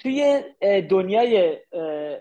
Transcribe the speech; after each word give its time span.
توی 0.00 0.42
دنیای 0.90 1.58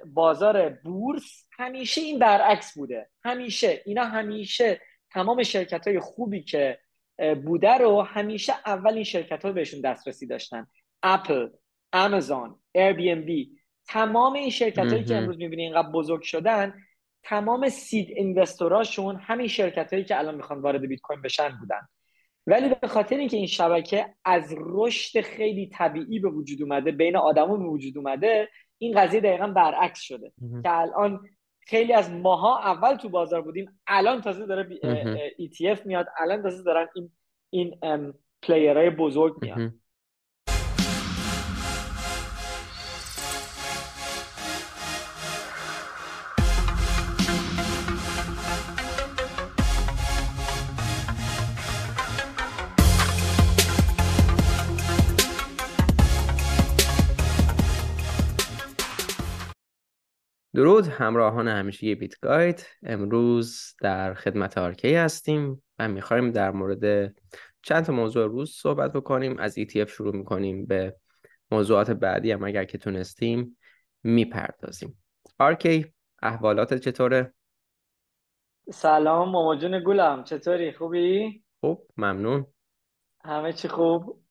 بازار 0.05 0.69
بورس 0.69 1.45
همیشه 1.51 2.01
این 2.01 2.19
برعکس 2.19 2.77
بوده. 2.77 3.09
همیشه. 3.23 3.81
اینا 3.85 4.03
همیشه 4.03 4.81
تمام 5.11 5.43
شرکت 5.43 5.87
های 5.87 5.99
خوبی 5.99 6.43
که 6.43 6.79
بوده 7.45 7.73
رو 7.73 8.01
همیشه 8.01 8.53
اول 8.65 8.93
این 8.93 9.03
شرکت 9.03 9.45
ها 9.45 9.51
بهشون 9.51 9.81
دسترسی 9.81 10.27
داشتن. 10.27 10.67
اپل 11.03 11.47
آمازون 11.93 12.59
Airbnb 12.71 13.51
تمام 13.87 14.33
این 14.33 14.49
شرکت 14.49 14.91
هایی 14.91 15.03
که 15.03 15.15
امروز 15.15 15.37
می‌بینی 15.37 15.63
اینقدر 15.63 15.89
بزرگ 15.89 16.21
شدن 16.21 16.73
تمام 17.23 17.69
seed 17.69 18.09
investor 18.09 18.80
اشون 18.80 19.15
همین 19.15 19.47
شرکت 19.47 19.93
هایی 19.93 20.05
که 20.05 20.19
الان 20.19 20.35
می‌خوان 20.35 20.61
وارد 20.61 20.81
بیت 20.81 21.01
کوین 21.01 21.21
بشن 21.21 21.57
بودن. 21.59 21.87
ولی 22.49 22.75
به 22.81 22.87
خاطر 22.87 23.17
اینکه 23.17 23.37
این 23.37 23.47
شبکه 23.47 24.05
از 24.25 24.55
رشد 24.57 25.21
خیلی 25.21 25.67
طبیعی 25.67 26.19
به 26.19 26.29
وجود 26.29 26.61
اومده 26.61 26.91
بین 26.91 27.15
آدما 27.15 27.57
به 27.57 27.65
وجود 27.65 27.97
اومده 27.97 28.49
این 28.77 29.01
قضیه 29.01 29.21
دقیقا 29.21 29.47
برعکس 29.47 29.99
شده. 30.01 30.31
که 30.63 30.77
الان 30.77 31.19
خیلی 31.59 31.93
از 31.93 32.11
ماها 32.11 32.59
اول 32.59 32.95
تو 32.95 33.09
بازار 33.09 33.41
بودیم 33.41 33.79
الان 33.87 34.21
تازه 34.21 34.45
داره 34.45 34.69
ETF 35.39 35.85
میاد 35.85 36.07
الان 36.17 36.41
تازه 36.41 36.63
دارن 36.63 36.87
این 36.95 37.11
این 37.49 38.13
پلیرهای 38.41 38.89
بزرگ 38.89 39.35
میاد 39.41 39.73
درود 60.59 60.87
همراهان 60.87 61.47
همیشه 61.47 61.95
بیت 61.95 62.19
گاید. 62.19 62.65
امروز 62.83 63.75
در 63.81 64.13
خدمت 64.13 64.57
آرکی 64.57 64.95
هستیم 64.95 65.63
و 65.79 65.87
می‌خوایم 65.87 66.31
در 66.31 66.51
مورد 66.51 67.15
چند 67.61 67.85
تا 67.85 67.93
موضوع 67.93 68.27
روز 68.27 68.51
صحبت 68.51 68.93
بکنیم. 68.93 69.37
از 69.37 69.59
ETF 69.59 69.89
شروع 69.89 70.15
می‌کنیم 70.15 70.65
به 70.65 70.95
موضوعات 71.51 71.91
بعدی 71.91 72.31
هم 72.31 72.43
اگر 72.43 72.65
که 72.65 72.77
تونستیم 72.77 73.57
می‌پردازیم. 74.03 75.01
آرکی 75.39 75.93
احوالات 76.21 76.73
چطوره؟ 76.73 77.33
سلام 78.71 79.29
ماما 79.29 79.55
جون 79.55 79.83
گلم. 79.83 80.23
چطوری؟ 80.23 80.71
خوبی؟ 80.71 81.43
خوب 81.59 81.87
ممنون. 81.97 82.45
همه 83.25 83.53
چی 83.53 83.67
خوب؟ 83.67 84.21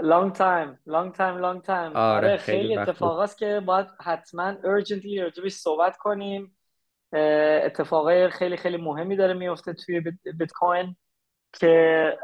Long 0.00 0.32
time 0.32 0.78
long 0.86 1.12
time 1.12 1.36
long 1.40 1.66
time. 1.66 1.96
آره, 1.96 2.16
آره 2.16 2.36
خیلی 2.36 2.58
خیلی 2.58 2.76
اتفاقاست 2.76 3.38
که 3.38 3.62
باید 3.66 3.86
حتما 4.00 4.54
urgently 4.54 5.20
راجبش 5.20 5.52
صحبت 5.52 5.96
کنیم. 5.96 6.56
اتفاقای 7.64 8.28
خیلی 8.28 8.56
خیلی 8.56 8.76
مهمی 8.76 9.16
داره 9.16 9.34
میفته 9.34 9.72
توی 9.72 10.00
بیت 10.38 10.52
کوین 10.52 10.96
که 11.52 12.18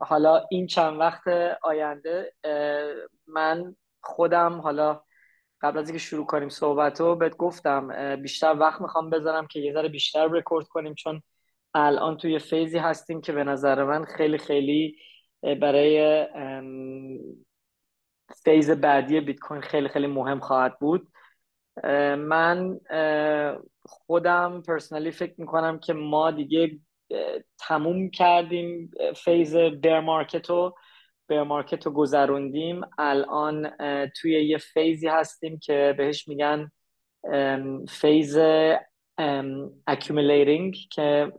حالا 0.00 0.44
این 0.50 0.66
چند 0.66 1.00
وقت 1.00 1.22
آینده 1.62 2.32
من 3.26 3.76
خودم 4.02 4.60
حالا 4.60 5.02
قبل 5.60 5.78
از 5.78 5.88
اینکه 5.88 6.04
شروع 6.04 6.26
کنیم 6.26 6.48
صحبت 6.48 7.00
رو 7.00 7.16
بهت 7.16 7.36
گفتم 7.36 8.16
بیشتر 8.16 8.56
وقت 8.58 8.80
می‌خوام 8.80 9.10
بذارم 9.10 9.46
که 9.46 9.60
یه 9.60 9.72
ذره 9.72 9.88
بیشتر 9.88 10.28
رکورد 10.28 10.66
کنیم 10.66 10.94
چون 10.94 11.22
الان 11.74 12.16
توی 12.16 12.38
phase 12.38 12.71
ی 12.71 12.78
هستیم 12.78 13.20
که 13.20 13.32
به 13.32 13.44
نظر 13.44 13.84
من 13.84 14.04
خیلی 14.04 14.38
خیلی 14.38 14.96
برای 15.54 16.26
phase 18.44 18.70
بعدی 18.70 19.20
بیت 19.20 19.38
کوین 19.38 19.60
خیلی 19.60 19.88
خیلی 19.88 20.06
مهم 20.06 20.40
خواهد 20.40 20.78
بود. 20.78 21.08
من 22.18 22.80
خودم 23.84 24.62
personally 24.66 25.10
فکر 25.10 25.34
می‌کنم 25.38 25.78
که 25.78 25.92
ما 25.92 26.30
دیگه 26.30 26.78
تموم 27.58 28.10
کردیم 28.10 28.90
phase 29.16 29.56
bear 29.56 30.00
market 30.00 30.50
رو. 30.50 30.76
bear 31.28 31.42
market 31.42 31.86
رو 31.86 31.92
گذروندیم. 31.92 32.80
الان 32.98 33.70
توی 34.20 34.44
یه 34.44 34.58
phase 34.58 35.00
ی 35.00 35.08
هستیم 35.08 35.58
که 35.58 35.94
بهش 35.98 36.28
میگن 36.28 36.70
phase 37.88 38.38
accumulating 39.90 40.88
که 40.92 41.32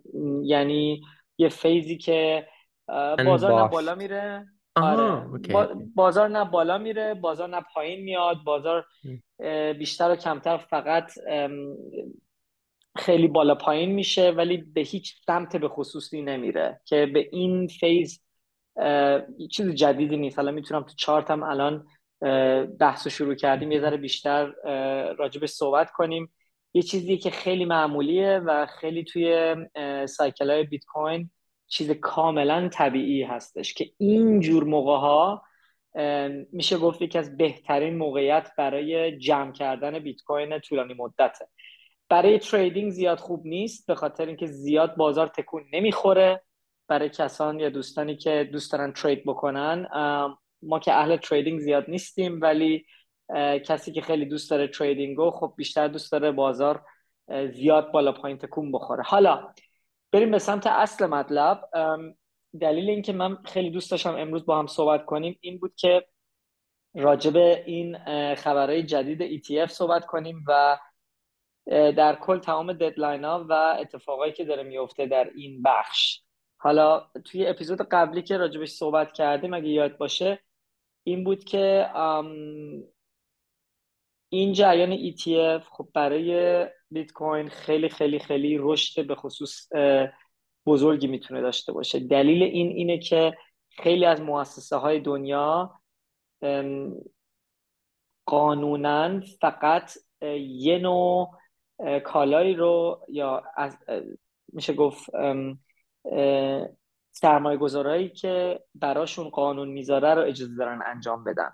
یعنی 0.43 1.01
یه 1.37 1.49
phase 1.49 1.89
ی 1.89 1.97
که 1.97 2.47
بازار 3.25 3.61
نه 3.61 3.67
بالا 3.67 3.95
میره. 3.95 4.45
آره. 4.75 5.27
بازار 5.95 6.27
نه 6.27 6.45
بالا 6.45 6.77
میره 6.77 7.13
بازار 7.13 7.49
نه 7.49 7.61
پایین 7.73 8.03
میاد 8.03 8.37
بازار 8.43 8.85
بیشتر 9.79 10.11
و 10.11 10.15
کمتر 10.15 10.57
فقط 10.57 11.11
خیلی 12.97 13.27
بالا 13.27 13.55
پایین 13.55 13.91
میشه 13.91 14.31
ولی 14.31 14.57
به 14.57 14.81
هیچ 14.81 15.15
سمت 15.25 15.57
به 15.57 15.67
خصوصی 15.67 16.21
نمیره 16.21 16.81
که 16.85 17.05
به 17.05 17.29
این 17.31 17.67
فیز 17.67 18.23
چیز 19.51 19.69
جدیدی 19.69 20.17
نیست. 20.17 20.39
حالا 20.39 20.51
می‌تونم 20.51 20.83
تو 20.83 20.93
چارتم 20.97 21.43
الان 21.43 21.87
اه، 22.21 22.63
بحث 22.63 23.07
رو 23.07 23.11
شروع 23.11 23.35
کردیم. 23.35 23.71
یه 23.71 23.81
ذره 23.81 23.97
بیشتر 23.97 24.53
راجبش 25.17 25.49
صحبت 25.49 25.91
کنیم. 25.91 26.33
یه 26.73 26.81
چیزی 26.81 27.17
که 27.17 27.29
خیلی 27.29 27.65
معمولیه 27.65 28.41
و 28.45 28.65
خیلی 28.65 29.03
توی 29.03 29.55
سایکل 30.07 30.51
های 30.51 30.63
بیت 30.63 30.85
کوین 30.85 31.29
چیز 31.67 31.91
کاملا 31.91 32.69
طبیعی 32.69 33.23
هستش 33.23 33.73
که 33.73 33.91
این 33.97 34.39
جور 34.39 34.63
موقع 34.63 34.97
ها 34.97 35.43
میشه 36.51 36.77
گفت 36.77 37.01
یکی 37.01 37.17
از 37.17 37.37
بهترین 37.37 37.97
موقعیت 37.97 38.51
برای 38.57 39.17
جمع 39.17 39.51
کردن 39.51 39.99
بیت 39.99 40.21
کوین 40.21 40.59
طولانی 40.59 40.93
مدته. 40.93 41.47
برای 42.09 42.39
تریدینگ 42.39 42.91
زیاد 42.91 43.19
خوب 43.19 43.45
نیست 43.45 43.87
به 43.87 43.95
خاطر 43.95 44.25
اینکه 44.25 44.45
زیاد 44.45 44.95
بازار 44.95 45.27
تکون 45.27 45.65
نمی‌خوره. 45.73 46.43
برای 46.89 47.09
کسان 47.09 47.59
یا 47.59 47.69
دوستانی 47.69 48.15
که 48.15 48.49
دوست 48.51 48.71
دارن 48.71 48.93
ترید 48.93 49.23
بکنن 49.25 49.87
ما 50.61 50.79
که 50.79 50.93
اهل 50.93 51.17
تریدینگ 51.17 51.59
زیاد 51.59 51.85
نیستیم 51.87 52.41
ولی 52.41 52.85
کسی 53.65 53.91
که 53.91 54.01
خیلی 54.01 54.25
دوست 54.25 54.51
داره 54.51 54.67
تریدینگو 54.67 55.31
خب 55.31 55.53
بیشتر 55.57 55.87
دوست 55.87 56.11
داره 56.11 56.31
بازار 56.31 56.85
زیاد 57.51 57.91
بالا 57.91 58.11
پایین 58.11 58.37
تکون 58.37 58.71
بخوره. 58.71 59.03
حالا 59.03 59.53
بریم 60.11 60.31
به 60.31 60.39
سمت 60.39 60.67
اصل 60.67 61.05
مطلب. 61.05 61.69
دلیل 62.61 62.89
اینکه 62.89 63.13
من 63.13 63.37
خیلی 63.45 63.69
دوست 63.69 63.91
داشتم 63.91 64.15
امروز 64.15 64.45
با 64.45 64.59
هم 64.59 64.67
صحبت 64.67 65.05
کنیم 65.05 65.37
این 65.41 65.57
بود 65.57 65.75
که 65.75 66.05
راجب 66.95 67.37
این 67.65 67.97
خبرهای 68.35 68.83
جدید 68.83 69.41
ETF 69.43 69.71
صحبت 69.71 70.05
کنیم 70.05 70.43
و 70.47 70.79
در 71.67 72.15
کل 72.15 72.39
تمام 72.39 72.73
ددلاین 72.73 73.23
ها 73.23 73.45
و 73.49 73.53
اتفاقایی 73.79 74.33
که 74.33 74.45
داره 74.45 74.63
میفته 74.63 75.05
در 75.05 75.31
این 75.35 75.61
بخش. 75.63 76.21
حالا 76.57 77.09
توی 77.25 77.47
اپیزود 77.47 77.81
قبلی 77.81 78.21
که 78.21 78.37
راجبش 78.37 78.69
صحبت 78.69 79.11
کردیم 79.11 79.53
اگه 79.53 79.67
یاد 79.67 79.97
باشه 79.97 80.39
این 81.03 81.23
بود 81.23 81.43
که 81.43 81.89
این 84.29 84.53
جریان 84.53 84.97
ETF 84.97 85.63
خب 85.71 85.87
برای 85.93 86.65
بیت 86.91 87.11
کوین 87.11 87.49
خیلی 87.49 87.89
خیلی 87.89 88.19
خیلی 88.19 88.57
رشد 88.59 89.07
به 89.07 89.15
خصوص 89.15 89.67
بزرگی 90.65 91.07
می‌تونه 91.07 91.41
داشته 91.41 91.71
باشه. 91.71 91.99
دلیل 91.99 92.43
این 92.43 92.67
اینه 92.67 92.97
که 92.97 93.37
خیلی 93.69 94.05
از 94.05 94.21
مؤسسه 94.21 94.75
های 94.75 94.99
دنیا 94.99 95.79
قانونا 98.25 99.19
فقط 99.41 99.91
یه 100.47 100.77
نوع 100.77 101.37
کالایی 102.03 102.53
رو 102.53 103.05
یا 103.09 103.43
از 103.55 103.77
میشه 104.53 104.73
گفت 104.73 105.09
سرمایه 107.11 107.57
گذارایی 107.57 108.09
که 108.09 108.59
براشون 108.75 109.29
قانون 109.29 109.69
می‌ذاره 109.69 110.13
رو 110.13 110.21
اجازه 110.21 110.55
دارن 110.55 110.81
انجام 110.85 111.23
بدن. 111.23 111.49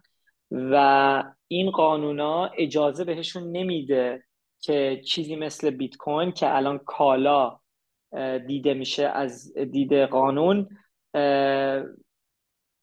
و 0.52 1.24
این 1.48 1.72
قانونا 1.72 2.46
اجازه 2.46 3.04
بهشون 3.04 3.52
نمیده 3.52 4.24
که 4.64 5.02
چیزی 5.06 5.36
مثل 5.36 5.70
بیت 5.70 5.98
کوین 5.98 6.32
که 6.32 6.56
الان 6.56 6.78
کالا 6.78 7.60
دیده 8.48 8.74
میشه 8.74 9.08
از 9.08 9.54
دید 9.58 9.94
قانون 9.94 10.70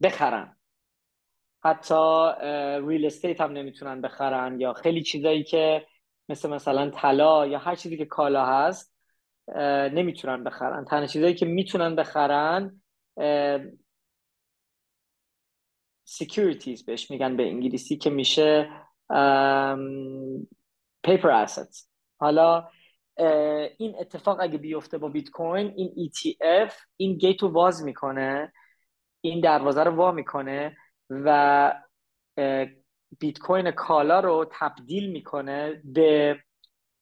بخرن. 0.03 0.57
حتی 1.65 2.31
ریل 2.87 3.07
استیت 3.07 3.41
هم 3.41 3.53
نمی‌تونن 3.53 4.01
بخرن 4.01 4.61
یا 4.61 4.73
خیلی 4.73 5.03
چیزایی 5.03 5.45
که 5.45 5.87
مثل 6.29 6.51
مثلا 6.51 6.91
طلا 6.91 7.47
یا 7.47 7.59
هر 7.59 7.75
چیزی 7.75 7.97
که 7.97 8.05
کالا 8.05 8.47
هست 8.47 8.95
نمی‌تونن 9.93 10.45
بخرن. 10.45 10.85
تنها 10.85 11.07
چیزایی 11.07 11.35
که 11.35 11.47
می‌تونن 11.47 11.97
بخرن 11.97 12.83
securities 16.09 16.85
بهش 16.87 17.11
میگن 17.11 17.37
به 17.37 17.43
انگلیسی 17.43 17.97
که 17.97 18.11
میشه 18.11 18.71
paper 21.07 21.47
assets. 21.47 21.87
حالا 22.21 22.69
این 23.79 23.97
اتفاق 24.01 24.41
اگه 24.41 24.59
بیفته 24.59 24.99
با 24.99 25.09
بیت 25.09 25.31
کوین 25.31 25.73
این 25.77 26.11
ETF 26.11 26.75
این 26.97 27.17
gate 27.19 27.43
رو 27.43 27.49
باز 27.49 27.85
می‌کنه 27.85 28.53
این 29.21 29.41
دروازه 29.41 29.83
رو 29.85 29.91
وا 29.91 30.13
می‌کنه 30.13 30.77
و 31.11 31.73
بیت 33.19 33.39
کوین 33.39 33.71
کالا 33.71 34.21
رو 34.21 34.51
تبدیل 34.53 35.11
می‌کنه 35.11 35.83
به 35.85 36.41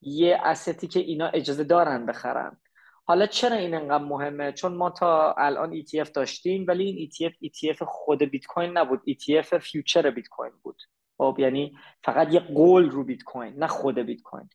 یه 0.02 0.40
asset 0.42 0.79
ی 0.79 0.86
که 0.86 1.00
اینا 1.00 1.28
اجازه 1.28 1.64
دارن 1.64 2.06
بخرن. 2.06 2.60
حالا 3.04 3.26
چرا 3.26 3.56
این 3.56 3.74
انقدر 3.74 4.04
مهمه؟ 4.04 4.52
چون 4.52 4.74
ما 4.74 4.90
تا 4.90 5.32
الان 5.32 5.82
ETF 5.82 6.10
داشتیم 6.10 6.64
ولی 6.68 6.84
این 6.84 7.10
ETF 7.10 7.34
ETF 7.34 7.82
خود 7.82 8.22
بیت 8.22 8.46
کوین 8.46 8.78
نبود. 8.78 9.00
ETF 9.08 9.58
future 9.58 10.10
بیت 10.10 10.28
کوین 10.28 10.52
بود. 10.62 10.82
خب 11.18 11.36
یعنی 11.38 11.78
فقط 12.04 12.34
یه 12.34 12.40
قول 12.40 12.90
رو 12.90 13.04
بیت 13.04 13.22
کوین 13.22 13.54
نه 13.54 13.66
خود 13.66 13.98
بیت 13.98 14.22
کوین. 14.22 14.48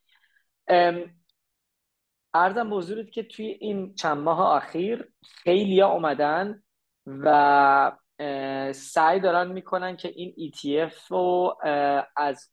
ارزم 2.33 2.69
بزرگید 2.69 3.09
که 3.09 3.23
توی 3.23 3.45
این 3.45 3.95
چند 3.95 4.17
ماه 4.17 4.55
اخیر 4.55 5.11
خیلی 5.23 5.79
ها 5.79 5.91
اومدن 5.91 6.63
و 7.07 7.91
سعی 8.73 9.19
دارن 9.19 9.51
می‌کنن 9.51 9.95
که 9.95 10.07
این 10.15 10.51
ETF 10.51 11.07
رو 11.09 11.57
از 12.17 12.49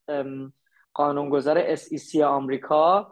قانونگذار 0.95 1.77
SEC 1.77 2.21
آمریکا 2.21 3.11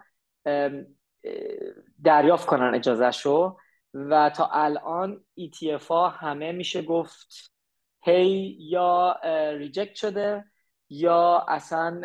دریافت 2.04 2.46
کنن 2.46 2.74
اجازه 2.74 3.10
شو 3.10 3.56
و 3.94 4.30
تا 4.30 4.50
الان 4.52 5.24
ETF 5.40 5.86
ها 5.86 6.08
همه 6.08 6.52
میشه 6.52 6.82
گفت 6.82 7.52
هی 8.02 8.56
یا 8.60 9.16
ریجکت 9.58 9.94
شده 9.94 10.44
یا 10.90 11.44
اصلا 11.48 12.00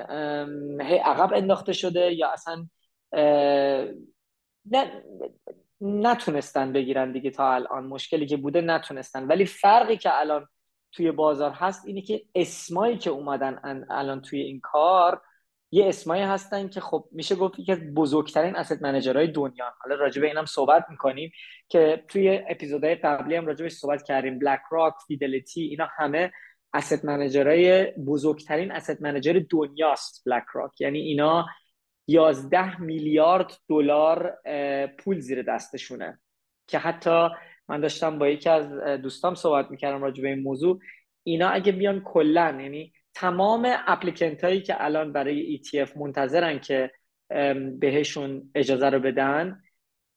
هی 0.82 0.98
عقب 0.98 1.34
انداخته 1.34 1.74
شده 1.74 2.14
یا 2.14 2.30
اصلا 2.30 2.68
نه 4.66 5.04
نتونستن 5.82 6.74
بگیرن 6.74 7.12
دیگه 7.12 7.30
تا 7.30 7.54
الان. 7.54 7.88
مشکلی 7.88 8.26
که 8.26 8.38
بوده 8.38 8.62
نتونستن. 8.62 9.28
ولی 9.28 9.46
فرقی 9.46 9.98
که 9.98 10.20
الان 10.20 10.48
توی 10.92 11.12
بازار 11.12 11.52
هست 11.52 11.86
اینه 11.86 12.02
که 12.02 12.22
اسمایی 12.36 12.98
که 12.98 13.10
اومدن 13.10 13.86
الان 13.90 14.22
توی 14.22 14.42
این 14.42 14.60
کار 14.60 15.22
یه 15.72 15.88
اسمایی 15.88 16.24
هستن 16.24 16.68
که 16.68 16.82
خب 16.82 17.06
میشه 17.12 17.36
گفت 17.36 17.60
یکی 17.60 17.72
از 17.72 17.94
بزرگترین 17.94 18.56
اسید 18.56 18.84
منیجرهای 18.84 19.28
دنیا. 19.28 19.66
حالا 19.80 19.96
راجع 19.96 20.22
به 20.22 20.28
اینم 20.28 20.46
صحبت 20.46 20.86
می‌کنیم 20.90 21.32
که 21.70 22.04
توی 22.08 22.42
اپیزودهای 22.50 22.96
قبلی 22.96 23.36
هم 23.36 23.46
راجع 23.46 23.68
صحبت 23.68 24.04
کردیم. 24.04 24.40
بلک 24.40 24.62
راک 24.72 24.94
فیدلیتی 25.08 25.62
اینا 25.62 25.88
همه 25.98 26.32
اسید 26.74 27.06
منیجرهای 27.06 27.92
بزرگترین 27.92 28.72
اسید 28.72 29.02
منیجر 29.02 29.42
دنیاست 29.50 30.24
بلک 30.26 30.44
راک 30.54 30.82
یعنی 30.82 31.00
اینا 31.00 31.46
11 32.08 32.82
میلیارد 32.82 33.58
دلار 33.70 34.38
پول 35.00 35.20
زیر 35.20 35.42
دستشونه. 35.42 36.20
که 36.68 36.78
حتی 36.78 37.28
من 37.68 37.82
داشتم 37.82 38.20
با 38.20 38.28
یکی 38.28 38.50
از 38.50 38.72
دوستام 39.02 39.36
صحبت 39.36 39.72
می‌کردم 39.72 40.02
راجع 40.02 40.22
به 40.22 40.30
این 40.30 40.40
موضوع. 40.40 40.80
اینا 41.24 41.50
اگه 41.50 41.72
بیان 41.72 42.02
کلا 42.02 42.58
یعنی 42.62 42.94
تمام 43.14 43.74
اپلیکنت 43.88 44.44
هایی 44.44 44.62
که 44.62 44.84
الان 44.84 45.14
برای 45.14 45.60
ETF 45.60 45.98
منتظرن 45.98 46.60
که 46.60 46.92
بهشون 47.80 48.52
اجازه 48.56 48.90
رو 48.90 49.00
بدن 49.00 49.64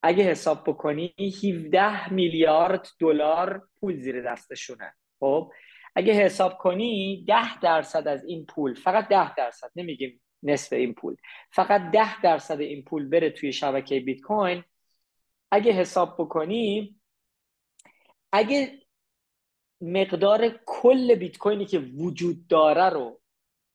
اگه 0.02 0.24
حساب 0.24 0.62
بکنی 0.66 1.14
17 1.18 2.12
میلیارد 2.12 2.88
دلار 3.00 3.68
پول 3.80 4.00
زیر 4.00 4.22
دستشونه. 4.22 4.94
خب؟ 5.20 5.52
اگه 5.96 6.12
حساب 6.12 6.58
کنی 6.58 7.24
10 7.28 7.60
درصد 7.60 8.08
از 8.08 8.24
این 8.24 8.46
پول 8.46 8.74
فقط 8.74 9.08
10 9.08 9.34
درصد 9.34 9.70
نمیگیم 9.76 10.20
نصف 10.42 10.72
این 10.72 10.94
پول 10.94 11.16
فقط 11.50 11.90
10 11.90 12.20
درصد 12.20 12.60
این 12.60 12.84
پول 12.84 13.08
بره 13.08 13.30
توی 13.30 13.52
شبکه 13.52 14.00
بیت 14.00 14.20
کوین 14.20 14.64
اگه 15.50 15.72
حساب 15.72 16.14
بکنی 16.18 16.96
اگه 18.32 18.78
مقدار 19.80 20.60
کل 20.66 21.14
بیت 21.14 21.38
کوینی 21.38 21.66
که 21.66 21.78
وجود 21.78 22.46
داره 22.46 22.88
رو 22.88 23.20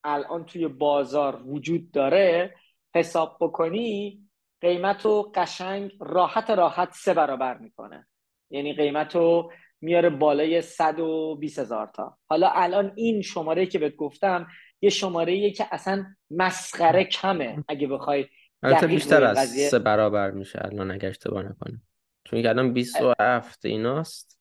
الان 0.04 0.46
توی 0.46 0.68
بازار 0.68 1.42
وجود 1.46 1.92
داره 1.92 2.56
حساب 2.96 3.38
بکنی 3.42 4.22
قیمت 4.62 5.06
رو 5.06 5.32
قشنگ 5.36 5.92
راحت 6.00 6.50
راحت 6.50 6.92
سه 6.94 7.14
برابر 7.14 7.58
می‌کنه. 7.58 8.08
یعنی 8.50 8.74
قیمت 8.74 9.16
رو 9.16 9.52
میاره 9.82 10.10
بالای 10.10 10.62
120 10.62 11.60
هزار 11.60 11.92
تا. 11.96 12.18
حالا 12.30 12.50
الان 12.50 12.92
این 12.96 13.22
شماره 13.22 13.66
که 13.66 13.80
بهت 13.80 13.96
گفتم 13.96 14.48
یه 14.82 14.90
شماره 14.90 15.52
که 15.52 15.68
اصلا 15.72 16.06
مسخره 16.32 17.04
کمه 17.04 17.64
اگه 17.68 17.88
بخوای 17.88 18.26
البته 18.64 18.88
بیشتر 18.88 19.24
از 19.24 19.50
سه 19.50 19.80
برابر 19.80 20.32
میشه 20.32 20.60
الان 20.66 20.92
اگه 20.92 21.10
اشتباه 21.10 21.44
نکنم. 21.44 21.82
چون 22.24 22.46
الان 22.46 22.74
27 22.74 23.66
ایناست. 23.66 24.40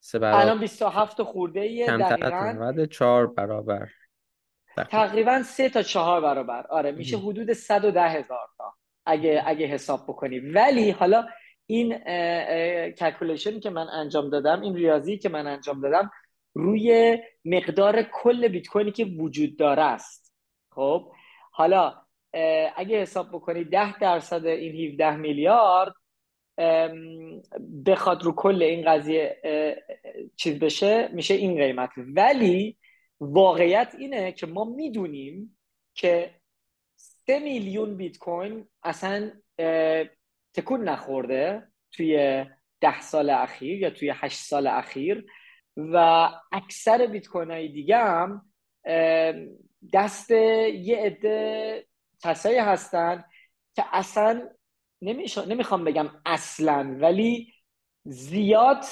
سه 0.00 0.18
برابر 0.18 0.42
الان 0.42 0.60
27 0.60 1.22
خورده 1.22 1.66
یه 1.66 1.86
دقیقاً. 1.86 2.86
4 2.86 3.26
برابر. 3.26 3.88
تقریبا 4.76 5.42
سه 5.42 5.68
تا 5.68 5.82
چهار 5.82 6.20
برابر. 6.20 6.66
آره 6.66 6.92
میشه 6.92 7.18
حدود 7.18 7.52
110 7.52 8.02
هزار 8.02 8.48
تا 8.58 8.74
اگه 9.06 9.42
اگه 9.46 9.66
حساب 9.66 10.04
بکنی 10.08 10.38
ولی 10.38 10.90
حالا 10.90 11.26
این 11.66 11.98
calculation 12.90 13.54
ی 13.54 13.60
که 13.60 13.70
من 13.70 13.88
انجام 13.88 14.30
دادم 14.30 14.60
این 14.60 14.76
ریاضی 14.76 15.18
که 15.18 15.28
من 15.28 15.46
انجام 15.46 15.80
دادم 15.80 16.10
روی 16.54 17.18
مقدار 17.44 18.02
کل 18.02 18.48
بیت 18.48 18.66
کوینی 18.66 18.92
که 18.92 19.04
وجود 19.04 19.56
داره 19.56 19.82
است. 19.82 20.34
خب 20.70 21.12
حالا 21.50 21.94
اگه 22.76 23.00
حساب 23.00 23.28
بکنی 23.28 23.64
10 23.64 23.98
درصد 23.98 24.46
این 24.46 24.90
17 24.90 25.16
میلیارد 25.16 25.92
بخواد 27.86 28.22
رو 28.22 28.32
کل 28.32 28.62
این 28.62 28.84
قضیه 28.90 29.36
چیز 30.36 30.58
بشه 30.58 31.08
میشه 31.12 31.34
این 31.34 31.56
قیمت. 31.56 31.90
ولی 31.96 32.78
واقعیت 33.20 33.94
اینه 33.98 34.32
که 34.32 34.46
ما 34.46 34.64
می‌دونیم 34.64 35.58
که 35.94 36.30
سه 36.96 37.38
میلیون 37.38 37.96
بیت 37.96 38.18
کوین 38.18 38.68
اصلا 38.82 39.30
تکون 40.56 40.88
نخورده 40.88 41.68
توی 41.92 42.44
ده 42.80 43.00
سال 43.00 43.30
اخیر 43.30 43.80
یا 43.80 43.90
توی 43.90 44.12
هشت 44.14 44.38
سال 44.38 44.66
اخیر. 44.66 45.26
و 45.76 46.28
اکثر 46.52 47.06
بیت 47.06 47.28
کوین 47.28 47.50
های 47.50 47.68
دیگه 47.68 47.96
هم 47.96 48.52
دست 49.92 50.30
یه 50.30 50.96
عده 50.96 51.86
کسایی 52.22 52.58
هستن 52.58 53.24
که 53.74 53.84
اصلا 53.92 54.48
نمی‌خوام 55.46 55.84
بگم 55.84 56.10
اصلا 56.26 56.96
ولی 57.00 57.52
زیاد 58.04 58.84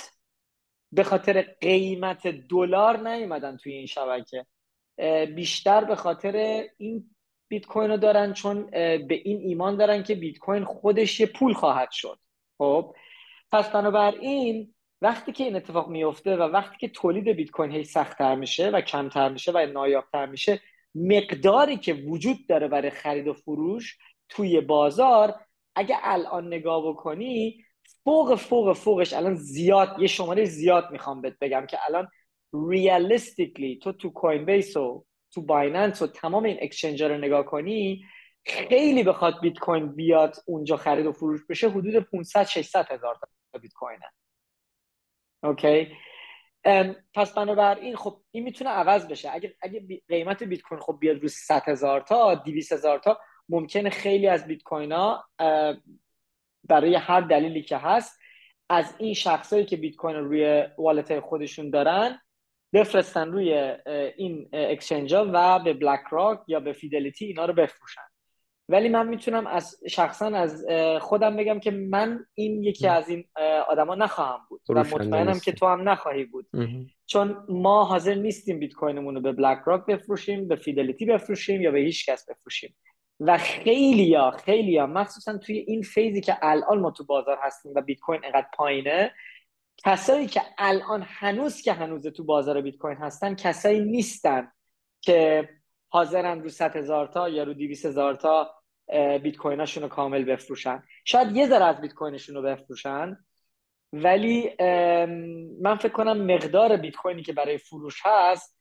به 0.92 1.04
خاطر 1.04 1.42
قیمت 1.60 2.26
دلار 2.26 3.08
نیومدن 3.08 3.56
توی 3.56 3.72
این 3.72 3.86
شبکه. 3.86 4.46
بیشتر 5.34 5.84
به 5.84 5.96
خاطر 5.96 6.64
این 6.78 7.13
بیت 7.48 7.66
کوین 7.66 7.90
رو 7.90 7.96
دارن 7.96 8.32
چون 8.32 8.66
به 8.70 9.14
این 9.24 9.38
ایمان 9.40 9.76
دارن 9.76 10.02
که 10.02 10.14
بیت 10.14 10.38
کوین 10.38 10.64
خودش 10.64 11.20
یه 11.20 11.26
پول 11.26 11.52
خواهد 11.52 11.90
شد. 11.90 12.18
خب؟ 12.58 12.94
پس 13.52 13.70
بنابراین 13.70 14.74
وقتی 15.02 15.32
که 15.32 15.44
این 15.44 15.56
اتفاق 15.56 15.88
میفته 15.88 16.36
و 16.36 16.42
وقتی 16.42 16.76
که 16.78 16.88
تولید 16.88 17.28
بیت 17.28 17.50
کوین 17.50 17.72
هی 17.72 17.84
سختتر 17.84 18.34
میشه 18.34 18.70
و 18.70 18.80
کمتر 18.80 19.28
میشه 19.28 19.52
و 19.52 19.66
نایابتر 19.66 20.26
میشه 20.26 20.60
مقداری 20.94 21.76
که 21.76 21.94
وجود 21.94 22.46
داره 22.48 22.68
برای 22.68 22.90
خرید 22.90 23.28
و 23.28 23.32
فروش 23.32 23.98
توی 24.28 24.60
بازار 24.60 25.34
اگه 25.76 25.96
الان 26.02 26.46
نگاه 26.46 26.88
بکنی 26.88 27.64
فوق 28.04 28.34
فوق 28.34 28.72
فوقش 28.72 29.12
الان 29.12 29.34
زیاد 29.34 29.96
یه 29.98 30.06
شماره 30.06 30.44
زیاد 30.44 30.90
می‌خوام 30.90 31.20
بهت 31.20 31.38
بگم 31.40 31.66
که 31.66 31.78
الان 31.88 32.08
realistically 32.68 33.78
تو 33.78 33.92
تو 33.92 34.10
Coinbase 34.10 34.76
و 34.76 35.04
تو 35.34 35.42
Binance 35.42 36.02
و 36.02 36.06
تمام 36.06 36.44
این 36.44 36.58
exchange 36.60 37.02
رو 37.02 37.18
نگاه 37.18 37.44
کنی 37.44 38.04
خیلی 38.46 39.02
بخواد 39.02 39.40
بیت 39.40 39.58
کوین 39.58 39.94
بیاد 39.94 40.36
اونجا 40.46 40.76
خرید 40.76 41.06
و 41.06 41.12
فروش 41.12 41.40
بشه 41.48 41.68
حدود 41.68 41.98
500 41.98 42.44
600 42.44 42.92
هزار 42.92 43.18
تا 43.52 43.58
بیت 43.58 43.72
کوینه 43.72 44.06
okay 45.42 45.96
پس 47.14 47.34
بنابراین 47.34 47.96
خب 47.96 48.20
این 48.30 48.44
می‌تونه 48.44 48.70
عوض 48.70 49.08
بشه. 49.08 49.30
اگه 49.32 49.56
اگه 49.60 50.02
قیمت 50.08 50.42
بیت 50.42 50.62
کوین 50.62 50.80
خب 50.80 50.96
بیاد 51.00 51.22
رو 51.22 51.28
100 51.28 51.62
هزار 51.68 52.00
تا 52.00 52.34
200 52.34 52.72
هزار 52.72 52.98
تا 52.98 53.20
ممکنه 53.48 53.90
خیلی 53.90 54.28
از 54.28 54.46
بیت 54.46 54.62
کوین 54.62 54.92
ها 54.92 55.24
برای 56.64 56.94
هر 56.94 57.20
دلیلی 57.20 57.62
که 57.62 57.76
هست 57.76 58.20
از 58.68 58.94
این 58.98 59.14
شخصایی 59.14 59.64
که 59.64 59.76
بیت 59.76 59.96
کوین 59.96 60.16
روی 60.16 60.66
wallet 60.78 61.20
خودشون 61.20 61.70
دارن 61.70 62.20
بفرستن 62.74 63.32
روی 63.32 63.74
این 64.16 64.48
exchange 64.52 65.14
ها 65.14 65.30
و 65.32 65.58
به 65.58 65.72
BlackRock 65.72 66.40
یا 66.46 66.60
به 66.60 66.72
Fidelity 66.72 67.24
اینا 67.24 67.44
رو 67.44 67.52
بفروشن. 67.52 68.00
ولی 68.68 68.88
من 68.88 69.08
می‌تونم 69.08 69.46
از 69.46 69.80
شخصا 69.90 70.26
از 70.26 70.66
خودم 71.00 71.36
بگم 71.36 71.60
که 71.60 71.70
من 71.70 72.26
این 72.34 72.62
یکی 72.62 72.86
از 72.86 73.08
این 73.08 73.24
آدما 73.68 73.94
نخواهم 73.94 74.40
بود 74.48 74.60
و 74.68 74.78
مطمئنم 74.78 75.38
که 75.38 75.52
تو 75.52 75.66
هم 75.66 75.88
نخواهی 75.88 76.24
بود. 76.24 76.46
چون 77.06 77.46
ما 77.48 77.84
حاضر 77.84 78.14
نیستیم 78.14 78.58
بیت 78.58 78.72
کوینمون 78.72 79.14
رو 79.14 79.20
به 79.20 79.32
BlackRock 79.32 79.86
بفروشیم 79.86 80.48
به 80.48 80.56
Fidelity 80.56 81.04
بفروشیم 81.04 81.62
یا 81.62 81.70
به 81.70 81.78
هیچ 81.78 82.08
کس 82.08 82.30
بفروشیم. 82.30 82.76
و 83.20 83.38
خیلیا 83.38 84.30
خیلیا 84.30 84.86
مخصوصا 84.86 85.38
توی 85.38 85.58
این 85.58 85.82
phase 85.82 86.14
ی 86.14 86.20
که 86.20 86.36
الان 86.42 86.78
ما 86.78 86.90
تو 86.90 87.04
بازار 87.04 87.38
هستیم 87.42 87.72
و 87.76 87.80
بیت 87.80 88.00
کوین 88.00 88.20
انقدر 88.24 88.46
پایینه 88.56 89.12
کسایی 89.84 90.26
که 90.26 90.42
الان 90.58 91.02
هنوز 91.08 91.62
که 91.62 91.72
هنوز 91.72 92.06
تو 92.06 92.24
بازار 92.24 92.60
بیت 92.60 92.76
کوین 92.76 92.96
هستن 92.96 93.34
کسایی 93.34 93.80
نیستن 93.80 94.52
که 95.00 95.48
حاضرن 95.88 96.42
رو 96.42 96.48
100 96.48 96.76
هزار 96.76 97.06
تا 97.06 97.28
یا 97.28 97.42
رو 97.42 97.54
200 97.54 97.86
هزار 97.86 98.14
تا 98.14 98.54
بیت 99.22 99.36
کویناشون 99.36 99.82
رو 99.82 99.88
کامل 99.88 100.24
بفروشن. 100.24 100.82
شاید 101.04 101.36
یه 101.36 101.46
ذره 101.46 101.64
از 101.64 101.80
بیت 101.80 101.94
کوینشون 101.94 102.34
رو 102.34 102.42
بفروشن 102.42 103.16
ولی 103.92 104.50
من 105.60 105.76
فکر 105.76 105.92
کنم 105.92 106.34
مقدار 106.34 106.76
بیت 106.76 106.96
کوینی 106.96 107.22
که 107.22 107.32
برای 107.32 107.58
فروش 107.58 108.02
هست 108.04 108.60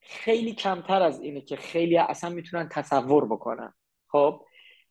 خیلی 0.00 0.54
کمتر 0.54 1.02
از 1.02 1.20
اینه 1.20 1.40
که 1.40 1.56
خیلی 1.56 1.98
اصلا 1.98 2.30
می‌تونن 2.30 2.68
تصور 2.68 3.24
بکنن. 3.24 3.74
خب 4.08 4.44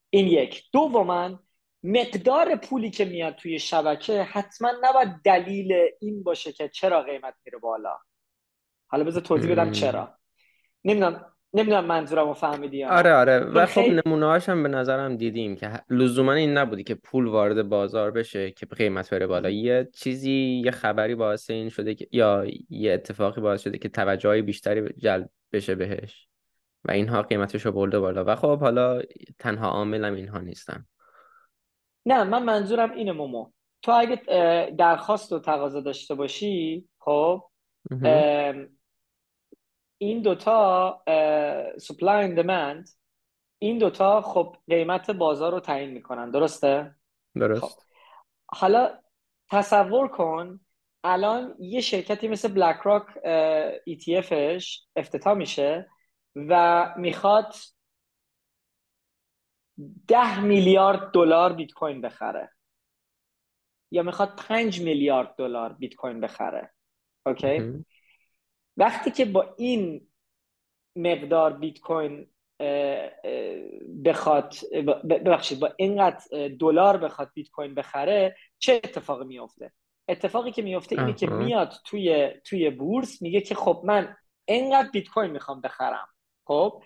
این 0.09 0.27
یک. 0.27 0.63
دوما 0.73 1.39
مقدار 1.83 2.55
پولی 2.55 2.89
که 2.89 3.05
میاد 3.05 3.35
توی 3.35 3.59
شبکه 3.59 4.23
حتما 4.23 4.71
نباید 4.83 5.09
دلیل 5.23 5.73
این 5.99 6.23
باشه 6.23 6.51
که 6.51 6.69
چرا 6.69 7.01
قیمت 7.01 7.33
میره 7.45 7.57
بالا. 7.57 7.97
حالا 8.87 9.03
بذار 9.03 9.21
توضیح 9.21 9.51
بدم 9.51 9.71
چرا. 9.71 10.17
نمی‌دونم 10.83 11.25
نمی‌دونم 11.53 11.85
منظورم 11.85 12.27
رو 12.27 12.33
فهمیدی 12.33 12.83
آره 12.83 13.13
آره. 13.13 13.39
و 13.39 13.65
خب 13.65 13.81
خیلی... 13.81 14.01
نمونه 14.05 14.39
هم 14.39 14.63
به 14.63 14.69
نظرم 14.69 15.17
دیدیم 15.17 15.55
که 15.55 15.71
لزوما 15.89 16.33
این 16.33 16.57
نبودی 16.57 16.83
که 16.83 16.95
پول 16.95 17.27
وارد 17.27 17.69
بازار 17.69 18.11
بشه 18.11 18.51
که 18.51 18.65
قیمت 18.65 19.09
بره 19.09 19.27
بالا. 19.27 19.49
یه 19.49 19.89
چیزی 19.93 20.61
یه 20.65 20.71
خبری 20.71 21.15
باعث 21.15 21.49
این 21.49 21.69
شده 21.69 21.95
که 21.95 22.07
یا 22.11 22.45
یه 22.69 22.93
اتفاقی 22.93 23.41
باعث 23.41 23.61
شده 23.61 23.77
که 23.77 23.89
توجه 23.89 24.41
بیشتری 24.41 24.89
جلب 24.97 25.29
بشه 25.51 25.75
بهش 25.75 26.27
و 26.85 26.91
اینها 26.91 27.21
قیمتش 27.21 27.65
رو 27.65 27.71
برده 27.71 27.99
بالا. 27.99 28.23
و 28.27 28.35
خب 28.35 28.59
حالا 28.59 29.01
تنها 29.39 29.69
عاملم 29.69 30.13
اینها 30.13 30.39
نیستن. 30.39 30.85
نه 32.09 32.23
من 32.23 32.43
منظورم 32.43 32.91
اینه 32.91 33.11
مومو 33.11 33.51
تو 33.81 33.91
اگه 33.91 34.15
درخواست 34.77 35.31
و 35.31 35.39
تقاضا 35.39 35.81
داشته 35.81 36.15
باشی 36.15 36.89
خب 36.99 37.49
این 39.97 40.21
دوتا 40.21 41.03
supply 41.77 42.27
and 42.27 42.39
demand 42.39 42.91
این 43.59 43.77
دوتا 43.77 44.21
خب 44.21 44.55
قیمت 44.69 45.11
بازار 45.11 45.51
رو 45.51 45.59
تعیین 45.59 45.89
می‌کنن 45.89 46.31
درسته؟ 46.31 46.95
درست 47.35 47.61
خب. 47.61 47.69
حالا 48.53 48.99
تصور 49.51 50.07
کن 50.07 50.59
الان 51.03 51.55
یه 51.59 51.81
شرکتی 51.81 52.27
مثل 52.27 52.47
بلک 52.47 52.77
راک 52.83 53.05
ETFش 53.89 54.65
افتتاح 54.95 55.33
میشه 55.33 55.89
و 56.35 56.85
می‌خواد 56.97 57.53
ده 60.07 60.39
میلیارد 60.41 61.11
دلار 61.11 61.53
بیت 61.53 61.71
کوین 61.71 62.01
بخره. 62.01 62.51
یا 63.91 64.03
می‌خواد 64.03 64.35
پنج 64.37 64.81
میلیارد 64.81 65.35
دلار 65.35 65.73
بیت 65.73 65.95
کوین 65.95 66.21
بخره. 66.21 66.73
Okay؟ 67.25 67.85
وقتی 68.77 69.11
که 69.11 69.25
با 69.25 69.55
این 69.57 70.07
مقدار 70.95 71.53
بیت 71.53 71.79
کوین 71.79 72.27
بخواد 74.05 74.53
ببخشید 75.09 75.59
با 75.59 75.73
اینقدر 75.77 76.47
دلار 76.59 76.97
بخواد 76.97 77.31
بیت 77.33 77.49
کوین 77.49 77.75
بخره 77.75 78.35
چه 78.59 78.73
اتفاقی 78.73 79.25
میفته 79.25 79.71
اتفاقی 80.07 80.51
که 80.51 80.61
میفته 80.61 80.99
اینه 80.99 81.13
که 81.13 81.27
میاد 81.27 81.73
توی 81.85 82.29
توی 82.43 82.69
بورس 82.69 83.21
میگه 83.21 83.41
که 83.41 83.55
خب 83.55 83.81
من 83.85 84.15
اینقدر 84.45 84.89
بیت 84.89 85.07
کوین 85.07 85.31
می‌خوام 85.31 85.61
بخرم. 85.61 86.07
خب؟ 86.47 86.83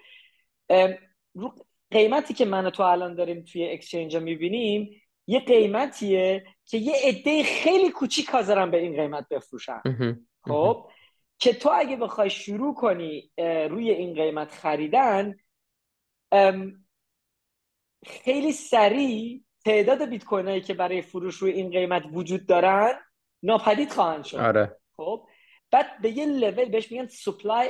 قیمتی 1.93 2.33
که 2.33 2.45
من 2.45 2.65
و 2.65 2.69
تو 2.69 2.83
الان 2.83 3.15
داریم 3.15 3.43
توی 3.43 3.71
exchange 3.71 4.15
می‌بینیم 4.15 5.01
یه 5.27 5.39
قیمتیه 5.39 6.45
که 6.65 6.77
یه 6.77 6.93
عده 7.03 7.43
خیلی 7.43 7.89
کوچیک 7.89 8.29
حاضرن 8.29 8.71
به 8.71 8.77
این 8.77 8.95
قیمت 8.95 9.27
بفروشن. 9.29 9.81
خب؟ 10.47 10.89
که 11.39 11.53
تو 11.53 11.71
اگه 11.73 11.95
بخوای 11.95 12.29
شروع 12.29 12.73
کنی 12.73 13.31
روی 13.69 13.91
این 13.91 14.13
قیمت 14.13 14.51
خریدن 14.51 15.35
خیلی 18.05 18.51
سریع 18.51 19.43
تعداد 19.65 20.05
بیت 20.09 20.23
کوین 20.23 20.47
هایی 20.47 20.62
که 20.62 20.73
برای 20.73 21.01
فروش 21.01 21.35
روی 21.35 21.51
این 21.51 21.69
قیمت 21.69 22.03
وجود 22.12 22.45
دارن 22.45 22.91
ناپدید 23.43 23.91
خواهند 23.91 24.23
شد. 24.23 24.38
آره. 24.38 24.77
خب؟ 24.97 25.27
بعد 25.71 26.01
به 26.01 26.09
یه 26.09 26.25
لول 26.25 26.65
بهش 26.65 26.91
میگن 26.91 27.07
supply 27.07 27.67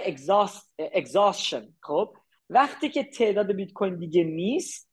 exhaustion. 0.80 1.64
خب؟ 1.82 2.18
وقتی 2.50 2.90
که 2.90 3.04
تعداد 3.04 3.52
بیت 3.52 3.74
کوین 3.74 3.96
دیگه 3.96 4.24
نیست 4.24 4.90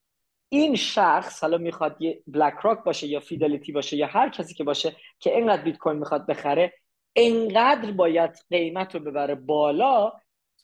این 0.49 0.77
شخص 0.77 1.41
حالا 1.41 1.59
می‌خواد 1.59 2.03
یه 2.03 2.23
بلک 2.27 2.55
راک 2.63 2.85
باشه 2.85 3.07
یا 3.07 3.21
فیدلیتی 3.21 3.73
باشه 3.73 3.97
یا 3.97 4.07
هر 4.07 4.29
کسی 4.29 4.55
که 4.55 4.65
باشه 4.65 4.97
که 5.19 5.37
اینقدر 5.37 5.63
بیت 5.63 5.79
کوین 5.79 5.99
می‌خواد 5.99 6.27
بخره 6.27 6.73
انقدر 7.17 7.93
باید 7.93 8.31
قیمت 8.51 8.95
رو 8.95 9.01
ببره 9.01 9.35
بالا 9.35 10.13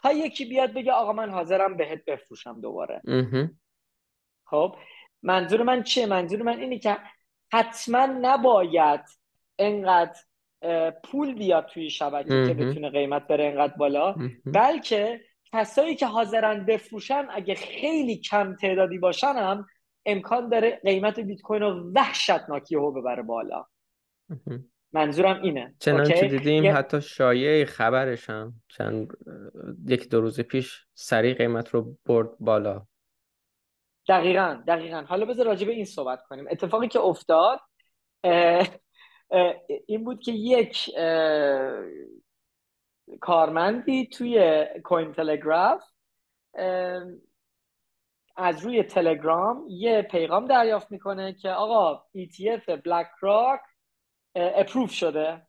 تا 0.03 0.13
یکی 0.13 0.45
بیاد 0.45 0.73
بگه 0.73 0.93
آقا 0.93 1.13
من 1.13 1.31
حاضرم 1.31 1.77
بهت 1.77 2.05
بفروشم 2.05 2.61
دوباره. 2.61 3.01
خب 4.45 4.77
منظور 5.23 5.63
من 5.63 5.83
چیه؟ 5.83 6.07
منظور 6.07 6.43
من 6.43 6.59
اینه 6.61 6.79
که 6.79 6.97
حتما 7.53 8.07
نباید 8.07 9.01
انقدر 9.59 10.21
پول 11.05 11.35
بیاد 11.35 11.67
توی 11.67 11.91
شبکه 11.91 12.29
که 12.49 12.55
بتونه 12.55 12.91
قیمت 12.91 13.27
بره 13.27 13.45
انقدر 13.45 13.75
بالا 13.77 14.15
بلکه 14.45 15.21
کسایی 15.57 15.97
که 15.97 16.07
حاضرن 16.07 16.67
بفروشن 16.67 17.27
اگه 17.31 17.55
خیلی 17.55 18.17
کم 18.17 18.55
تعدادی 18.55 18.99
باشن 18.99 19.35
هم 19.37 19.67
امکان 20.07 20.49
داره 20.49 20.81
قیمت 20.85 21.21
بیت 21.21 21.41
کوین 21.41 21.63
رو 21.63 21.93
وحشتناکی 21.95 22.75
رو 22.75 22.93
ببره 22.93 23.23
بالا. 23.23 23.67
منظورم 24.93 25.43
اینه. 25.43 25.75
چنانچه 25.79 26.29
دیدیم 26.29 26.77
حتی 26.77 27.01
شایعه 27.01 27.65
خبرش 27.65 28.31
هم 28.31 28.55
چند 28.69 29.13
یک 29.87 30.09
دو 30.09 30.21
روز 30.21 30.41
پیش 30.41 30.87
سریع 30.95 31.35
قیمت 31.35 31.69
رو 31.69 31.97
برد 32.07 32.31
بالا. 32.41 32.87
دقیقا 34.09 34.63
دقیقا. 34.67 35.05
حالا 35.09 35.25
بذار 35.25 35.47
راجع 35.47 35.67
به 35.67 35.73
این 35.73 35.85
صحبت 35.85 36.23
کنیم. 36.23 36.45
اتفاقی 36.51 36.89
که 36.89 37.01
افتاد 37.01 37.61
این 39.87 40.05
بود 40.05 40.23
که 40.23 40.33
یک 40.33 40.91
کارمندی 43.21 44.07
توی 44.07 44.65
کوین 44.85 45.13
تلگراف 45.13 45.83
از 48.37 48.65
روی 48.65 48.83
تلگرام 48.83 49.65
یه 49.69 50.03
پیغام 50.03 50.47
دریافت 50.47 50.91
می‌کنه 50.91 51.33
که 51.33 51.51
آقا 51.51 52.03
ETF 52.17 52.71
بلک 52.71 53.07
راک 53.21 53.61
اپروف 54.35 54.91
شده 54.91 55.47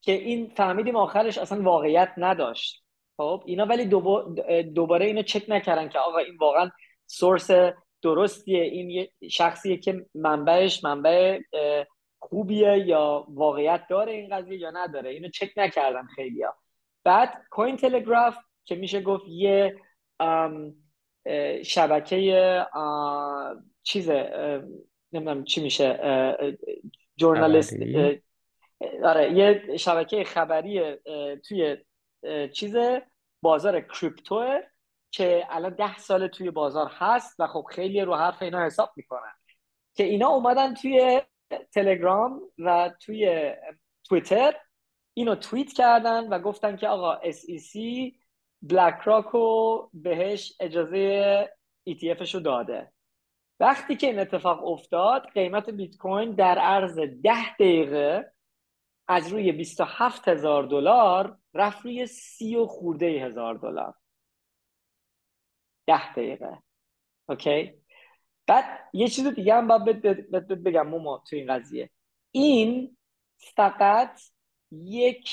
که 0.00 0.12
این 0.12 0.52
فهمیدیم 0.56 0.96
آخرش 0.96 1.38
اصلا 1.38 1.62
واقعیت 1.62 2.12
نداشت. 2.16 2.84
خب 3.16 3.42
اینا 3.46 3.66
ولی 3.66 3.84
دوباره 4.62 5.06
اینو 5.06 5.22
چک 5.22 5.44
نکردن 5.48 5.88
که 5.88 5.98
آقا 5.98 6.18
این 6.18 6.36
واقعا 6.36 6.70
سورس 7.06 7.50
درستیه 8.02 8.62
این 8.62 8.90
یه 8.90 9.10
شخصیه 9.30 9.76
که 9.76 10.06
منبعش 10.14 10.84
منبع 10.84 11.40
خوبیه 12.18 12.78
یا 12.78 13.26
واقعیت 13.28 13.86
داره 13.90 14.12
این 14.12 14.36
قضیه 14.36 14.58
یا 14.58 14.70
نداره. 14.70 15.10
اینو 15.10 15.28
چک 15.28 15.50
نکردن 15.56 16.06
خیلیا 16.06 16.54
بعد 17.06 17.42
کوین 17.50 17.76
تلگراف 17.76 18.36
که 18.64 18.74
میشه 18.74 19.00
گفت 19.00 19.24
یه 19.28 19.76
شبکه 21.64 22.66
چیزه 23.82 24.30
نمی‌دونم 25.12 25.44
چی 25.44 25.62
میشه 25.62 25.98
جورنالیست 27.16 27.76
آره 29.04 29.32
یه 29.32 29.76
شبکه 29.76 30.24
خبری 30.24 30.96
توی 31.48 31.76
چیز 32.52 32.76
بازار 33.42 33.80
کریپتو 33.80 34.60
که 35.10 35.46
الان 35.50 35.74
ده 35.74 35.98
سال 35.98 36.28
توی 36.28 36.50
بازار 36.50 36.90
هست 36.94 37.40
و 37.40 37.46
خب 37.46 37.66
خیلی 37.70 38.00
رو 38.00 38.14
حرف 38.14 38.42
اینا 38.42 38.66
حساب 38.66 38.90
می‌کنن. 38.96 39.32
که 39.94 40.04
اینا 40.04 40.28
اومدن 40.28 40.74
توی 40.74 41.20
تلگرام 41.74 42.40
و 42.58 42.90
توی 43.00 43.52
تویتر 44.04 44.54
اینو 45.18 45.34
توییت 45.34 45.72
کردن 45.72 46.28
و 46.28 46.38
گفتن 46.38 46.76
که 46.76 46.88
آقا 46.88 47.20
SEC 47.20 47.78
بلک 48.62 49.00
راک 49.04 49.24
رو 49.24 49.90
بهش 49.94 50.56
اجازه 50.60 51.56
ETFش 51.90 52.34
رو 52.34 52.40
داده. 52.40 52.92
وقتی 53.60 53.96
که 53.96 54.06
این 54.06 54.18
اتفاق 54.18 54.64
افتاد 54.66 55.26
قیمت 55.28 55.70
بیت 55.70 55.96
کوین 55.96 56.34
در 56.34 56.58
عرض 56.58 56.98
ده 56.98 57.54
دقیقه 57.54 58.32
از 59.08 59.28
روی 59.28 59.52
27 59.52 60.28
هزار 60.28 60.62
دلار 60.62 61.38
رفت 61.54 61.84
روی 61.84 62.06
سی 62.06 62.56
و 62.56 62.66
خورده 62.66 63.06
هزار 63.06 63.54
دلار. 63.54 63.94
ده 65.86 66.12
دقیقه. 66.12 66.62
اوکی؟ 67.28 67.74
بعد 68.46 68.64
یه 68.92 69.08
چیز 69.08 69.26
دیگه 69.26 69.54
هم 69.54 69.68
باید 69.68 70.02
بگم 70.64 70.86
موما 70.86 71.24
تو 71.28 71.36
این 71.36 71.54
قضیه. 71.54 71.90
این 72.30 72.96
فقط 73.38 74.20
یک 74.72 75.30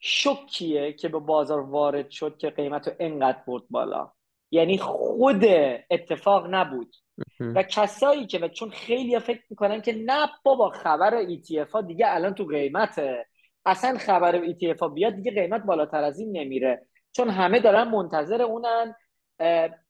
شکیه 0.00 0.92
که 0.92 1.08
به 1.08 1.18
بازار 1.18 1.60
وارد 1.60 2.10
شد 2.10 2.36
که 2.38 2.50
قیمت 2.50 2.88
رو 2.88 2.94
انقدر 2.98 3.42
برد 3.46 3.62
بالا. 3.70 4.12
یعنی 4.50 4.78
خود 4.78 5.44
اتفاق 5.90 6.46
نبود. 6.54 6.96
و 7.40 7.62
کسایی 7.62 8.26
که 8.26 8.38
و 8.38 8.48
چون 8.48 8.70
خیلی 8.70 9.18
فکر 9.18 9.42
می‌کنن 9.50 9.80
که 9.80 9.92
نه 9.92 10.28
بابا 10.42 10.70
خبر 10.70 11.26
ETF 11.26 11.70
ها 11.70 11.80
دیگه 11.80 12.06
الان 12.08 12.34
تو 12.34 12.44
قیمته. 12.44 13.26
اصلا 13.66 13.98
خبر 13.98 14.46
ETF 14.46 14.78
ها 14.80 14.88
بیاد 14.88 15.14
دیگه 15.14 15.30
قیمت 15.30 15.62
بالاتر 15.62 16.02
از 16.04 16.18
این 16.18 16.36
نمیره. 16.36 16.86
چون 17.12 17.30
همه 17.30 17.60
دارن 17.60 17.88
منتظر 17.88 18.42
اونن. 18.42 18.94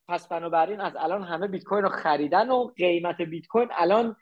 پس 0.09 0.29
بنابراین 0.29 0.81
از 0.81 0.97
الان 0.97 1.23
همه 1.23 1.47
بیت 1.47 1.65
کوین 1.65 1.83
رو 1.83 1.89
خریدن 1.89 2.51
و 2.51 2.67
قیمت 2.77 3.21
بیت 3.21 3.47
کوین 3.47 3.69
الان 3.73 4.17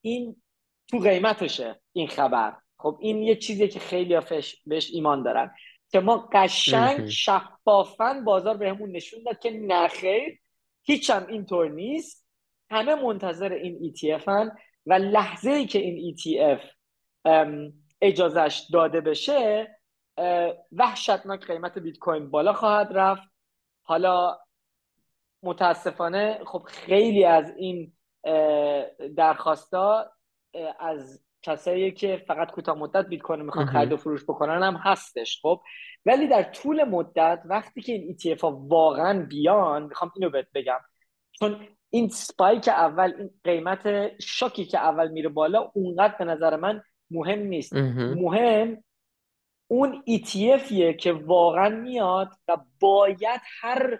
این 0.00 0.42
تو 0.88 0.98
قیمتشه 0.98 1.80
این 1.92 2.08
خبر. 2.08 2.56
خب 2.82 2.98
این 3.00 3.22
یه 3.22 3.36
چیزیه 3.36 3.68
که 3.68 3.80
خیلی 3.80 4.20
بهش 4.66 4.90
ایمان 4.92 5.22
دارن 5.22 5.54
که 5.88 6.00
ما 6.00 6.28
قشنگ 6.32 7.08
شفافا 7.08 8.22
بازار 8.24 8.56
بهمون 8.56 8.90
نشون 8.90 9.22
داد 9.22 9.38
که 9.38 9.50
نخیر 9.50 10.38
هیچ 10.82 11.10
هم 11.10 11.26
اینطور 11.26 11.68
نیست. 11.68 12.28
همه 12.70 12.94
منتظر 12.94 13.52
این 13.52 13.94
ETF 13.94 14.28
هن 14.28 14.56
و 14.86 14.94
لحظه 14.94 15.50
ای 15.50 15.66
که 15.66 15.78
این 15.78 16.16
ETF 16.16 16.60
اجازش 18.00 18.62
داده 18.72 19.00
بشه 19.00 19.68
وحشتناک 20.72 21.46
قیمت 21.46 21.78
بیت 21.78 21.98
کوین 21.98 22.30
بالا 22.30 22.52
خواهد 22.52 22.88
رفت. 22.92 23.22
حالا 23.82 24.38
متاسفانه 25.42 26.40
خب 26.46 26.62
خیلی 26.66 27.24
از 27.24 27.54
این 27.56 27.92
درخواستا 29.16 30.12
از 30.78 31.24
کسایی 31.42 31.92
که 31.92 32.24
فقط 32.26 32.50
کوتاه 32.50 32.78
مدت 32.78 33.06
بیت 33.06 33.20
کوین 33.22 33.42
می‌خوان 33.42 33.66
خرید 33.66 33.92
و 33.92 33.96
فروش 33.96 34.24
بکنن 34.24 34.62
هم 34.62 34.74
هستش 34.74 35.40
خب. 35.42 35.60
ولی 36.06 36.26
در 36.26 36.42
طول 36.42 36.84
مدت 36.84 37.42
وقتی 37.44 37.80
که 37.80 37.92
این 37.92 38.16
ETF 38.18 38.40
ها 38.40 38.50
واقعا 38.50 39.26
بیان 39.26 39.82
می‌خوام 39.82 40.10
اینو 40.16 40.30
بهت 40.30 40.46
بگم 40.54 40.78
چون 41.32 41.66
این 41.90 42.08
سپایک 42.08 42.68
اول 42.68 43.14
این 43.18 43.30
قیمت 43.44 44.12
شاکی 44.22 44.64
که 44.64 44.78
اول 44.78 45.08
میره 45.08 45.28
بالا 45.28 45.70
اونقدر 45.74 46.14
به 46.18 46.24
نظر 46.24 46.56
من 46.56 46.82
مهم 47.10 47.38
نیست. 47.38 47.72
مهم. 48.16 48.84
اون 49.66 50.02
ETFیه 50.08 50.96
که 50.96 51.12
واقعا 51.12 51.68
میاد 51.68 52.28
و 52.48 52.56
باید 52.80 53.40
هر 53.60 53.98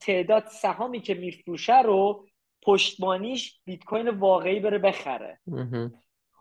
تعداد 0.00 0.46
سهامی 0.46 1.00
که 1.00 1.14
میفروشه 1.14 1.82
رو 1.82 2.26
پشتبانیش 2.62 3.60
بیت 3.64 3.84
کوین 3.84 4.08
واقعی 4.08 4.60
بره 4.60 4.78
بخره. 4.78 5.40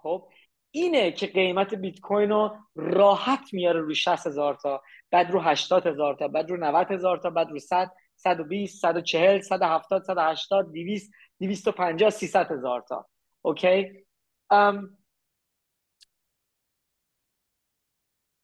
خب 0.06 0.30
اینه 0.72 1.12
که 1.12 1.28
قیمت 1.28 1.74
بیت 1.74 2.00
کوین 2.00 2.30
رو 2.30 2.58
راحت 2.76 3.54
میاره 3.54 3.82
رو 3.82 3.94
60 3.94 4.28
هزار 4.28 4.56
تا 4.56 4.82
بعد 5.12 5.32
رو 5.32 5.42
80 5.42 5.88
هزار 5.88 6.16
تا 6.16 6.28
بعد 6.28 6.50
رو 6.50 6.58
90 6.58 6.92
هزار 6.92 7.18
تا 7.18 7.30
بعد 7.30 7.50
رو 7.50 7.60
100 7.60 7.92
120 8.16 8.82
140 8.82 9.42
170 9.42 10.04
180 10.04 10.72
200 10.72 11.12
250 11.40 12.10
300 12.10 12.52
هزار 12.52 12.82
تا. 12.90 13.08
Okay؟ 13.42 14.06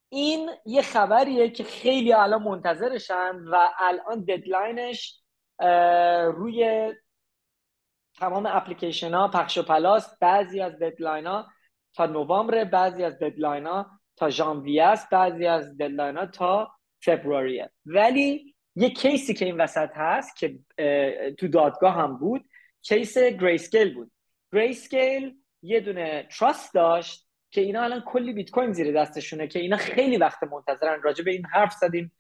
این 0.10 0.50
یه 0.66 0.82
خبریه 0.82 1.50
که 1.50 1.64
خیلی 1.64 2.14
الان 2.14 2.44
منتظرشن 2.44 3.36
و 3.52 3.70
الان 3.80 4.26
deadline 4.26 5.02
ش 5.02 5.22
روی 6.34 6.92
تمام 8.22 8.46
اپلیکیشن 8.46 9.14
ها 9.14 9.28
پخش 9.28 9.58
و 9.58 9.64
پلاست 9.64 10.20
بعضی 10.20 10.62
از 10.62 10.80
deadline 10.80 11.28
ها 11.28 11.48
تا 11.94 12.06
نوامبر 12.06 12.64
بعضی 12.64 13.04
از 13.04 13.20
deadline 13.20 13.66
ها 13.66 13.92
تا 14.16 14.30
ژانویه 14.30 14.84
است 14.84 15.10
بعضی 15.10 15.46
از 15.46 15.78
deadline 15.78 16.18
ها 16.18 16.26
تا 16.26 16.72
February 17.04 17.62
ه 17.62 17.70
ولی 17.86 18.56
یه 18.76 18.90
case 18.90 19.25
ی 19.25 19.34
که 19.34 19.46
این 19.46 19.62
وسط 19.62 19.90
هست 19.96 20.36
که 20.36 20.60
تو 21.38 21.48
دادگاه 21.48 21.94
هم 21.94 22.18
بود 22.18 22.46
case 22.82 23.18
Grayscale 23.18 23.94
بود. 23.94 24.12
Grayscale 24.54 25.36
یه 25.62 25.80
دونه 25.80 26.28
trust 26.40 26.74
داشت 26.74 27.28
که 27.52 27.62
اینا 27.62 27.84
الان 27.84 28.02
کلی 28.02 28.34
بیت 28.34 28.50
کوین 28.50 28.74
زیر 28.74 29.02
دستشونه 29.02 29.48
که 29.48 29.60
اینا 29.60 29.78
خیلی 29.78 30.18
وقت 30.18 30.44
منتظرن 30.44 31.02
راجع 31.02 31.24
به 31.24 31.32
این 31.32 31.46
حرف 31.46 31.74
زدیم 31.74 32.12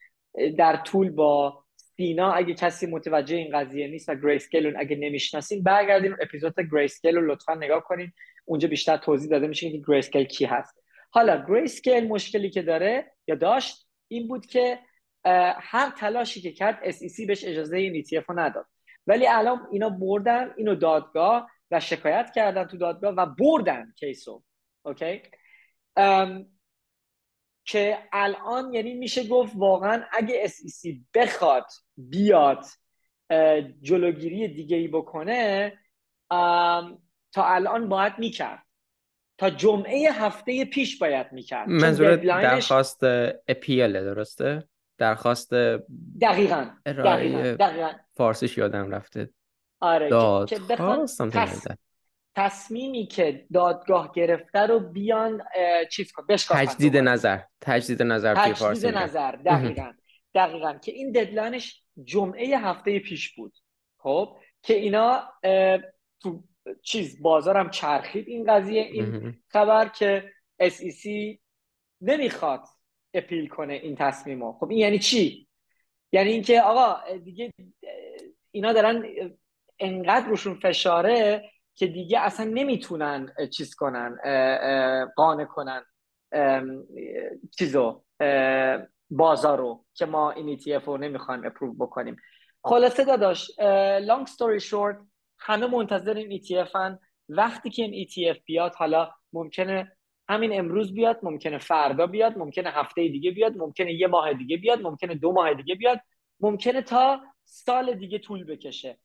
در 0.58 0.78
طول 0.78 1.10
با 1.10 1.64
سینا 1.98 2.32
اگه 2.32 2.54
کسی 2.54 2.88
متوجه 2.88 3.36
این 3.36 3.60
قضیه 3.60 3.88
نیست 3.88 4.10
و 4.10 4.16
Grayscale 4.16 4.74
اگه 4.78 4.96
نمی‌شناسین 4.96 5.64
برگردین 5.64 6.16
episode 6.22 6.56
Grayscale 6.72 7.16
رو 7.16 7.32
لطفا 7.32 7.54
نگاه 7.54 7.84
کنین. 7.84 8.14
اونجا 8.46 8.68
بیشتر 8.68 8.98
توضیح 8.98 9.30
داده 9.30 9.48
میشه 9.48 9.72
که 9.72 9.82
Grayscale 9.88 10.24
کی 10.24 10.46
هست. 10.46 10.84
حالا 11.10 11.46
Grayscale 11.50 12.08
مشکلی 12.08 12.50
که 12.50 12.62
داره 12.62 13.12
یا 13.28 13.36
داشت 13.36 13.88
این 14.08 14.28
بود 14.28 14.46
که 14.46 14.80
هر 15.60 15.90
تلاشی 15.98 16.42
که 16.42 16.52
کرد 16.52 16.92
SEC 16.92 17.26
بهش 17.28 17.44
اجازه 17.46 17.78
این 17.78 18.04
ETF 18.04 18.24
رو 18.28 18.40
نداد. 18.40 18.66
ولی 19.08 19.28
الان 19.28 19.68
اینا 19.72 19.90
بردن 19.90 20.54
اینو 20.58 20.76
دادگاه 20.76 21.52
و 21.72 21.80
شکایت 21.80 22.32
کردن 22.36 22.64
تو 22.64 22.78
دادگاه 22.78 23.14
و 23.14 23.26
بردن 23.26 23.94
case 24.00 24.44
و 24.86 24.93
okay 24.93 25.22
که 27.66 27.98
الان 28.12 28.74
یعنی 28.74 28.94
میشه 28.94 29.28
گفت 29.28 29.54
واقعا 29.56 30.04
اگه 30.12 30.48
SEC 30.48 30.96
بخواد 31.14 31.66
بیاد 31.98 32.66
جلوگیری 33.82 34.48
دیگه 34.48 34.78
ای 34.78 34.88
بکنه 34.88 35.74
تا 37.32 37.46
الان 37.46 37.90
باید 37.90 38.14
می‌کرد. 38.18 38.64
تا 39.38 39.50
جمعه 39.50 40.12
هفته 40.12 40.66
پیش 40.66 40.98
باید 40.98 41.28
می‌کرد. 41.32 41.70
منظور 41.70 42.16
درخواست 42.16 43.04
اپیل 43.48 43.94
درسته؟ 43.94 44.64
درخواست 44.98 45.54
دقیقا 46.22 46.70
دقیقا, 46.86 47.92
فارسیش 48.14 48.58
یادم 48.58 48.92
رفته. 48.92 49.30
آره 49.80 50.10
که 50.46 50.60
تصمیمی 52.36 53.08
که 53.08 53.46
دادگاه 53.54 54.12
گرفته 54.16 54.60
رو 54.60 54.80
بیان 54.80 55.44
چیز 55.92 56.12
کن 56.12 56.26
تجدید 56.50 56.98
نظر 56.98 57.40
تجدید 57.62 58.02
نظر 58.02 58.36
تجدید 58.36 58.86
نظر 58.86 59.32
دقیقا 59.32 59.92
دقیقا 60.36 60.74
که 60.74 60.92
این 60.92 61.12
ددلاینش 61.12 61.84
جمعه 62.04 62.58
هفته 62.58 63.00
پیش 63.00 63.36
بود. 63.36 63.54
خب 63.98 64.38
که 64.64 64.74
اینا 64.74 65.34
تو 66.20 66.44
چیز 66.84 67.22
بازارم 67.22 67.70
چرخید 67.70 68.28
این 68.28 68.54
قضیه 68.54 68.82
این 68.82 69.38
خبر 69.48 69.88
که 69.88 70.32
SEC 70.64 71.10
نمی‌خواد 72.02 72.64
اپیل 73.14 73.48
کنه 73.48 73.74
این 73.74 73.96
تصمیمو. 73.96 74.54
خب 74.54 74.70
این 74.70 74.80
یعنی 74.80 75.00
چی؟ 75.00 75.48
یعنی 76.12 76.32
اینکه 76.32 76.62
آقا 76.62 77.18
دیگه 77.18 77.54
اینا 78.52 78.74
دارن 78.74 79.04
انقدر 79.80 80.28
روشون 80.28 80.60
فشاره 80.60 81.52
که 81.82 81.88
دیگه 81.88 82.20
اصلا 82.20 82.46
نمی‌تونن 82.46 83.34
چیز 83.52 83.76
کنن 83.76 84.18
قانع 85.16 85.46
کنن 85.46 85.86
چیزو 87.58 88.04
بازارو 89.10 89.86
که 89.94 90.06
ما 90.06 90.32
این 90.32 90.58
ETF 90.58 90.84
رو 90.84 90.98
نمی‌خوایم 90.98 91.46
اپروو 91.46 91.74
بکنیم. 91.74 92.16
خلاصه 92.64 93.06
داداش 93.06 93.52
لانگ 94.02 94.28
ستوری 94.28 94.60
شورت 94.60 94.98
همه 95.40 95.68
منتظر 95.68 96.14
این 96.14 96.42
ETF 96.42 96.76
هن 96.76 97.00
وقتی 97.30 97.70
که 97.70 97.84
این 97.84 98.08
ETF 98.08 98.40
بیاد 98.46 98.76
حالا 98.76 99.12
ممکنه 99.34 99.98
همین 100.30 100.60
امروز 100.60 100.94
بیاد 100.94 101.20
ممکنه 101.24 101.58
فردا 101.58 102.08
بیاد 102.08 102.38
ممکنه 102.38 102.70
هفته 102.70 103.08
دیگه 103.08 103.32
بیاد 103.32 103.58
ممکنه 103.58 103.94
یه 103.94 104.08
ماه 104.08 104.34
دیگه 104.34 104.58
بیاد 104.58 104.82
ممکنه 104.82 105.16
دو 105.16 105.32
ماه 105.32 105.54
دیگه 105.54 105.76
بیاد 105.76 106.00
ممکنه 106.40 106.82
تا 106.82 107.22
سال 107.46 107.94
دیگه 107.94 108.20
طول 108.20 108.44
بکشه. 108.44 108.98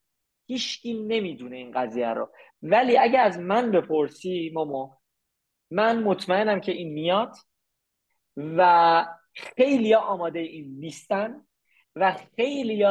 هیچکی 0.47 0.95
نمی‌دونه 0.95 1.57
این 1.57 1.71
قضیه 1.71 2.09
رو. 2.09 2.31
ولی 2.63 2.99
اگه 2.99 3.19
از 3.19 3.39
من 3.39 3.71
بپرسی 3.71 4.51
مامو 4.55 4.91
من 5.71 6.03
مطمئنم 6.03 6.61
که 6.61 6.73
این 6.73 6.93
میاد 6.93 7.37
و 8.37 9.07
خیلی 9.35 9.95
آماده 9.95 10.39
این 10.39 10.79
نیستن 10.79 11.47
و 11.97 12.17
خیلی 12.37 12.87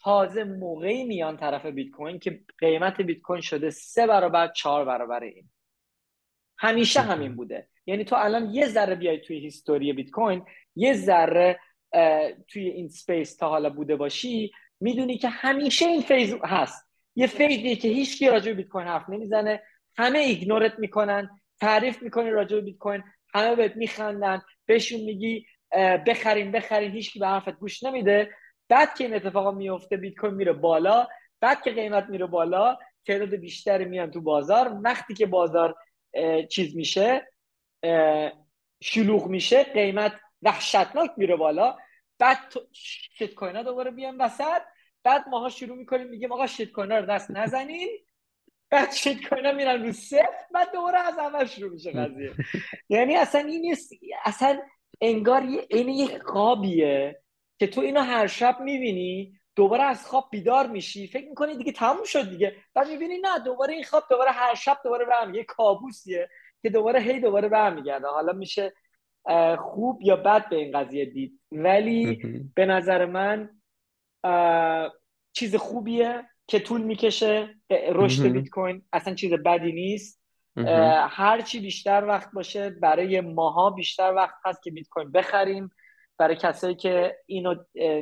تازه 0.00 0.44
موقعی 0.44 1.04
میان 1.04 1.36
طرف 1.36 1.66
بیت 1.66 1.90
کوین 1.90 2.18
که 2.18 2.40
قیمت 2.58 3.00
بیت 3.00 3.20
کوین 3.20 3.40
شده 3.40 3.70
سه 3.70 4.06
برابر 4.06 4.48
چهار 4.48 4.84
برابر 4.84 5.22
این. 5.22 5.50
همیشه 6.58 7.00
همین 7.00 7.36
بوده. 7.36 7.68
یعنی 7.86 8.04
تو 8.04 8.16
الان 8.16 8.54
یه 8.54 8.66
ذره 8.66 8.94
بیای 8.94 9.20
توی 9.20 9.38
هیستوری 9.38 9.92
بیت 9.92 10.10
کوین 10.10 10.44
یه 10.76 10.94
ذره 10.94 11.60
توی 12.48 12.68
این 12.68 12.88
space 12.88 13.36
تا 13.36 13.48
حالا 13.48 13.70
بوده 13.70 13.96
باشی 13.96 14.52
می‌دونی 14.80 15.18
که 15.18 15.28
همیشه 15.28 15.86
این 15.86 16.02
phase 16.02 16.34
هست. 16.44 16.91
یه 17.16 17.26
phase 17.26 17.62
یه 17.62 17.76
که 17.76 17.88
هیچ 17.88 18.18
کی 18.18 18.28
راجع 18.28 18.52
بیت 18.52 18.68
کوین 18.68 18.86
حرف 18.86 19.08
نمی‌زنه. 19.08 19.62
همه 19.96 20.18
ignore 20.18 20.69
ت 20.69 20.78
می‌کنن 20.78 21.40
تعریف 21.60 22.02
می‌کنی 22.02 22.30
راجع 22.30 22.56
به 22.56 22.62
بیت 22.62 22.76
کوین 22.78 23.02
همه 23.34 23.56
بهت 23.56 23.76
میخندن 23.76 24.42
بهشون 24.66 25.00
میگی 25.00 25.46
بخرین 26.06 26.52
بخرین 26.52 26.90
هیچ 26.90 27.12
کی 27.12 27.18
به 27.18 27.26
حرفت 27.26 27.52
گوش 27.52 27.82
نمیده. 27.82 28.30
بعد 28.68 28.94
که 28.94 29.04
این 29.04 29.14
اتفاقا 29.14 29.50
میفته 29.50 29.96
بیت 29.96 30.14
کوین 30.14 30.34
میره 30.34 30.52
بالا. 30.52 31.06
بعد 31.40 31.62
که 31.62 31.70
قیمت 31.70 32.06
میره 32.08 32.26
بالا 32.26 32.78
تعداد 33.06 33.34
بیشتری 33.34 33.84
میان 33.84 34.10
تو 34.10 34.20
بازار. 34.20 34.80
وقتی 34.84 35.14
که 35.14 35.26
بازار 35.26 35.74
چیز 36.50 36.76
میشه 36.76 37.28
شلوغ 38.82 39.26
میشه 39.26 39.64
قیمت 39.64 40.12
وحشتناک 40.42 41.10
میره 41.16 41.36
بالا. 41.36 41.76
بعد 42.18 42.38
شت 42.72 43.34
کوین 43.34 43.56
ها 43.56 43.62
دوباره 43.62 43.90
بیان 43.90 44.16
وسط. 44.16 44.62
بعد 45.04 45.28
ماها 45.28 45.48
شروع 45.48 45.76
می‌کنیم 45.76 46.06
میگیم 46.06 46.32
آقا 46.32 46.46
شت 46.46 46.72
کوین 46.72 46.92
رو 46.92 47.06
دست 47.06 47.30
نزنین. 47.30 47.88
بعد 48.70 48.92
شت 48.92 49.28
کوین 49.28 49.46
ها 49.46 49.52
میرن 49.52 49.86
رو 49.86 49.92
صفر 49.92 50.46
بعد 50.54 50.72
دوباره 50.72 50.98
از 50.98 51.18
اول 51.18 51.44
شروع 51.44 51.70
میشه 51.72 51.90
قضیه. 51.90 52.32
یعنی 52.88 53.16
اصلا 53.16 53.40
این 53.40 53.76
اصلا 54.24 54.60
انگار 55.00 55.44
یه 55.44 55.66
این 55.70 55.88
یه 55.88 56.18
خوابیه 56.18 57.22
که 57.58 57.66
تو 57.66 57.80
اینو 57.80 58.00
هر 58.00 58.26
شب 58.26 58.60
می‌بینی 58.60 59.38
دوباره 59.56 59.82
از 59.82 60.06
خواب 60.06 60.28
بیدار 60.30 60.66
میشی. 60.66 61.06
فکر 61.06 61.28
می‌کنی 61.28 61.56
دیگه 61.56 61.72
تموم 61.72 62.04
شد 62.04 62.30
دیگه. 62.30 62.56
بعد 62.74 62.88
می‌بینی 62.88 63.18
نه 63.18 63.38
دوباره 63.44 63.74
این 63.74 63.84
خواب 63.84 64.04
دوباره 64.10 64.30
هر 64.30 64.54
شب 64.54 64.78
دوباره 64.84 65.04
برمیگه 65.04 65.44
کابوسیه 65.44 66.28
که 66.62 66.70
دوباره 66.70 67.00
هی 67.00 67.20
دوباره 67.20 67.48
برمیگرده 67.48 68.06
حالا 68.06 68.32
میشه 68.32 68.72
خوب 69.58 70.02
یا 70.02 70.16
بد 70.16 70.48
به 70.48 70.56
این 70.56 70.78
قضیه 70.78 71.04
دید. 71.04 71.40
ولی 71.52 72.20
به 72.54 72.66
نظر 72.66 73.06
من 73.06 73.61
چیز 75.32 75.56
خوبیه 75.56 76.24
که 76.46 76.58
طول 76.58 76.80
می‌کشه 76.80 77.54
رشد 77.70 78.26
بیت 78.26 78.48
کوین 78.48 78.82
اصلا 78.92 79.14
چیز 79.14 79.32
بدی 79.32 79.72
نیست. 79.72 80.22
هر 81.08 81.40
چی 81.40 81.60
بیشتر 81.60 82.04
وقت 82.04 82.32
باشه 82.32 82.70
برای 82.70 83.20
ماها 83.20 83.70
بیشتر 83.70 84.12
وقت 84.16 84.34
هست 84.44 84.62
که 84.62 84.70
بیت 84.70 84.88
کوین 84.88 85.12
بخریم. 85.12 85.70
برای 86.18 86.36
کسایی 86.36 86.74
که 86.74 87.16
اینو 87.26 87.54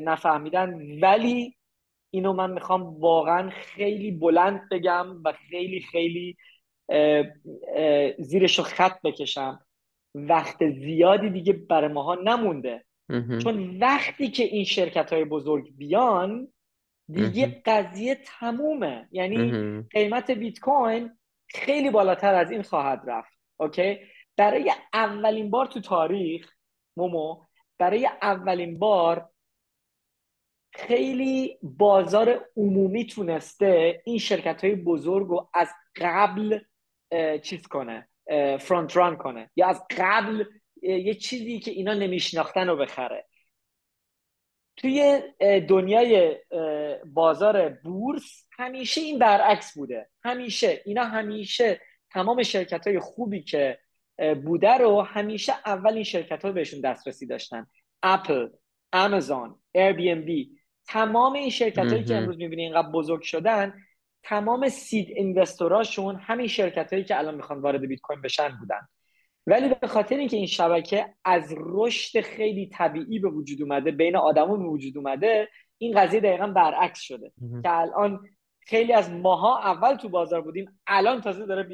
نفهمیدن. 0.02 1.00
ولی 1.00 1.56
اینو 2.10 2.32
من 2.32 2.50
می‌خوام 2.50 3.00
واقعا 3.00 3.50
خیلی 3.50 4.10
بلند 4.10 4.68
بگم 4.70 5.22
و 5.24 5.32
خیلی 5.32 5.80
خیلی 5.80 6.36
زیرش 8.18 8.58
رو 8.58 8.64
خط 8.64 9.02
بکشم. 9.02 9.66
وقت 10.14 10.70
زیادی 10.70 11.30
دیگه 11.30 11.52
برای 11.52 11.92
ماها 11.92 12.14
نمونده. 12.14 12.84
چون 13.42 13.78
وقتی 13.78 14.30
که 14.30 14.42
این 14.44 14.64
شرکت 14.64 15.12
های 15.12 15.24
بزرگ 15.24 15.76
بیان 15.76 16.48
دیگه 17.08 17.62
قضیه 17.66 18.14
تمومه. 18.14 19.08
یعنی 19.10 19.82
قیمت 19.90 20.30
بیت 20.30 20.60
کوین 20.60 21.10
خیلی 21.48 21.90
بالاتر 21.90 22.34
از 22.34 22.50
این 22.50 22.62
خواهد 22.62 23.02
رفت. 23.06 23.38
اوکی؟ 23.56 23.98
برای 24.36 24.72
اولین 24.92 25.50
بار 25.50 25.66
تو 25.66 25.80
تاریخ 25.80 26.52
مومو 26.96 27.42
برای 27.78 28.06
اولین 28.22 28.78
بار 28.78 29.30
خیلی 30.74 31.58
بازار 31.62 32.48
عمومی 32.56 33.06
تونسته 33.06 34.02
این 34.04 34.18
شرکت 34.18 34.64
های 34.64 34.74
بزرگ 34.74 35.28
رو 35.28 35.50
از 35.54 35.68
قبل 35.96 36.58
چیز 37.42 37.66
کنه 37.66 38.08
فرانت 38.60 38.96
ران 38.96 39.16
کنه 39.16 39.50
یا 39.56 39.66
از 39.66 39.84
قبل 39.98 40.44
یه 40.82 41.14
چیزی 41.14 41.58
که 41.58 41.70
اینا 41.70 41.94
نمیشناختن 41.94 42.68
رو 42.68 42.76
بخره. 42.76 43.26
توی 44.76 45.22
دنیای 45.68 46.36
بازار 47.04 47.68
بورس 47.68 48.46
همیشه 48.58 49.00
این 49.00 49.18
برعکس 49.18 49.78
بوده. 49.78 50.08
همیشه 50.24 50.82
اینا 50.84 51.04
همیشه 51.04 51.80
تمام 52.10 52.42
شرکت 52.42 52.86
های 52.86 52.98
خوبی 53.00 53.42
که 53.42 53.78
بوده 54.44 54.74
رو 54.74 55.00
همیشه 55.02 55.52
اول 55.66 55.94
این 55.94 56.04
شرکت 56.04 56.44
ها 56.44 56.52
بهشون 56.52 56.80
دسترسی 56.80 57.26
داشتن. 57.26 57.66
اپل 58.02 58.48
امازون 58.92 59.58
بی 59.74 60.50
تمام 60.86 61.32
این 61.32 61.50
شرکت 61.50 61.92
هایی 61.92 62.04
که 62.04 62.16
امروز 62.16 62.36
می‌بینی 62.36 62.62
اینقدر 62.62 62.88
بزرگ 62.88 63.22
شدن 63.22 63.74
تمام 64.22 64.68
سید 64.68 65.08
اینوستوراشون 65.10 66.16
همین 66.16 66.46
شرکت 66.46 66.92
هایی 66.92 67.04
که 67.04 67.18
الان 67.18 67.34
می‌خوان 67.34 67.60
وارد 67.60 67.86
بیت 67.86 68.00
کوین 68.00 68.20
بشن 68.20 68.48
بودن. 68.60 68.88
ولی 69.50 69.74
به 69.80 69.86
خاطر 69.86 70.16
اینکه 70.16 70.36
این 70.36 70.46
شبکه 70.46 71.14
از 71.24 71.54
رشد 71.56 72.20
خیلی 72.20 72.66
طبیعی 72.66 73.18
به 73.18 73.28
وجود 73.28 73.62
اومده 73.62 73.90
بین 73.90 74.16
آدما 74.16 74.56
به 74.56 74.64
وجود 74.64 74.96
اومده 74.96 75.48
این 75.78 76.00
قضیه 76.00 76.20
دقیقا 76.20 76.46
برعکس 76.46 77.00
شده. 77.00 77.32
که 77.62 77.76
الان 77.78 78.20
خیلی 78.60 78.92
از 78.92 79.10
ماها 79.10 79.58
اول 79.58 79.94
تو 79.94 80.08
بازار 80.08 80.40
بودیم 80.40 80.80
الان 80.86 81.20
تازه 81.20 81.46
داره 81.46 81.68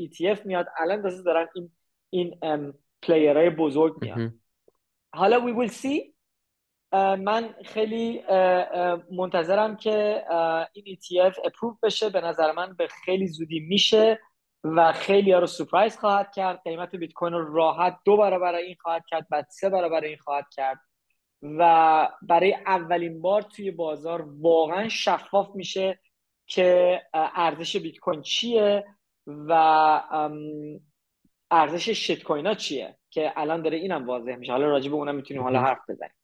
ETF 0.00 0.46
میاد 0.46 0.66
الان 0.78 1.02
تازه 1.02 1.22
دارن 1.22 1.48
این 1.54 1.70
این 2.10 2.74
پلیرهای 3.02 3.50
بزرگ 3.50 3.96
میاد 4.00 4.32
حالا 5.14 5.38
we 5.40 5.68
will 5.68 5.72
see. 5.72 6.12
من 7.18 7.54
خیلی 7.64 8.22
منتظرم 9.10 9.76
که 9.76 10.24
این 10.72 10.96
ETF 10.96 11.38
اپروف 11.44 11.78
بشه. 11.82 12.10
به 12.10 12.20
نظر 12.20 12.52
من 12.52 12.74
به 12.78 12.88
خیلی 13.04 13.26
زودی 13.26 13.60
میشه. 13.60 14.20
و 14.64 14.92
خیلی 14.92 15.32
ها 15.32 15.38
رو 15.38 15.46
سپرایز 15.46 15.98
خواهد 15.98 16.32
کرد. 16.34 16.60
قیمت 16.64 16.96
بیت 16.96 17.12
کوین 17.12 17.32
رو 17.32 17.54
راحت 17.54 17.98
دو 18.04 18.16
برابر 18.16 18.54
این 18.54 18.76
خواهد 18.80 19.04
کرد 19.06 19.26
بعد 19.30 19.46
سه 19.50 19.68
برابر 19.68 20.00
این 20.00 20.16
خواهد 20.16 20.46
کرد. 20.56 20.80
و 21.42 22.08
برای 22.22 22.56
اولین 22.66 23.20
بار 23.20 23.42
توی 23.42 23.70
بازار 23.70 24.28
واقعا 24.40 24.88
شفاف 24.88 25.48
میشه 25.54 26.00
که 26.46 27.00
ارزش 27.14 27.76
بیت 27.76 27.98
کوین 27.98 28.22
چیه 28.22 28.84
و 29.26 29.52
ارزش 31.50 31.88
شیت 31.88 32.22
کوین 32.22 32.46
ها 32.46 32.54
چیه 32.54 32.98
که 33.10 33.32
الان 33.36 33.62
داره 33.62 33.76
اینم 33.76 34.06
واضح 34.06 34.36
میشه. 34.36 34.52
حالا 34.52 34.66
راجع 34.66 34.90
به 34.90 34.96
اونم 34.96 35.14
می‌تونیم 35.14 35.42
حالا 35.42 35.60
حرف 35.60 35.78
بزنیم. 35.88 36.14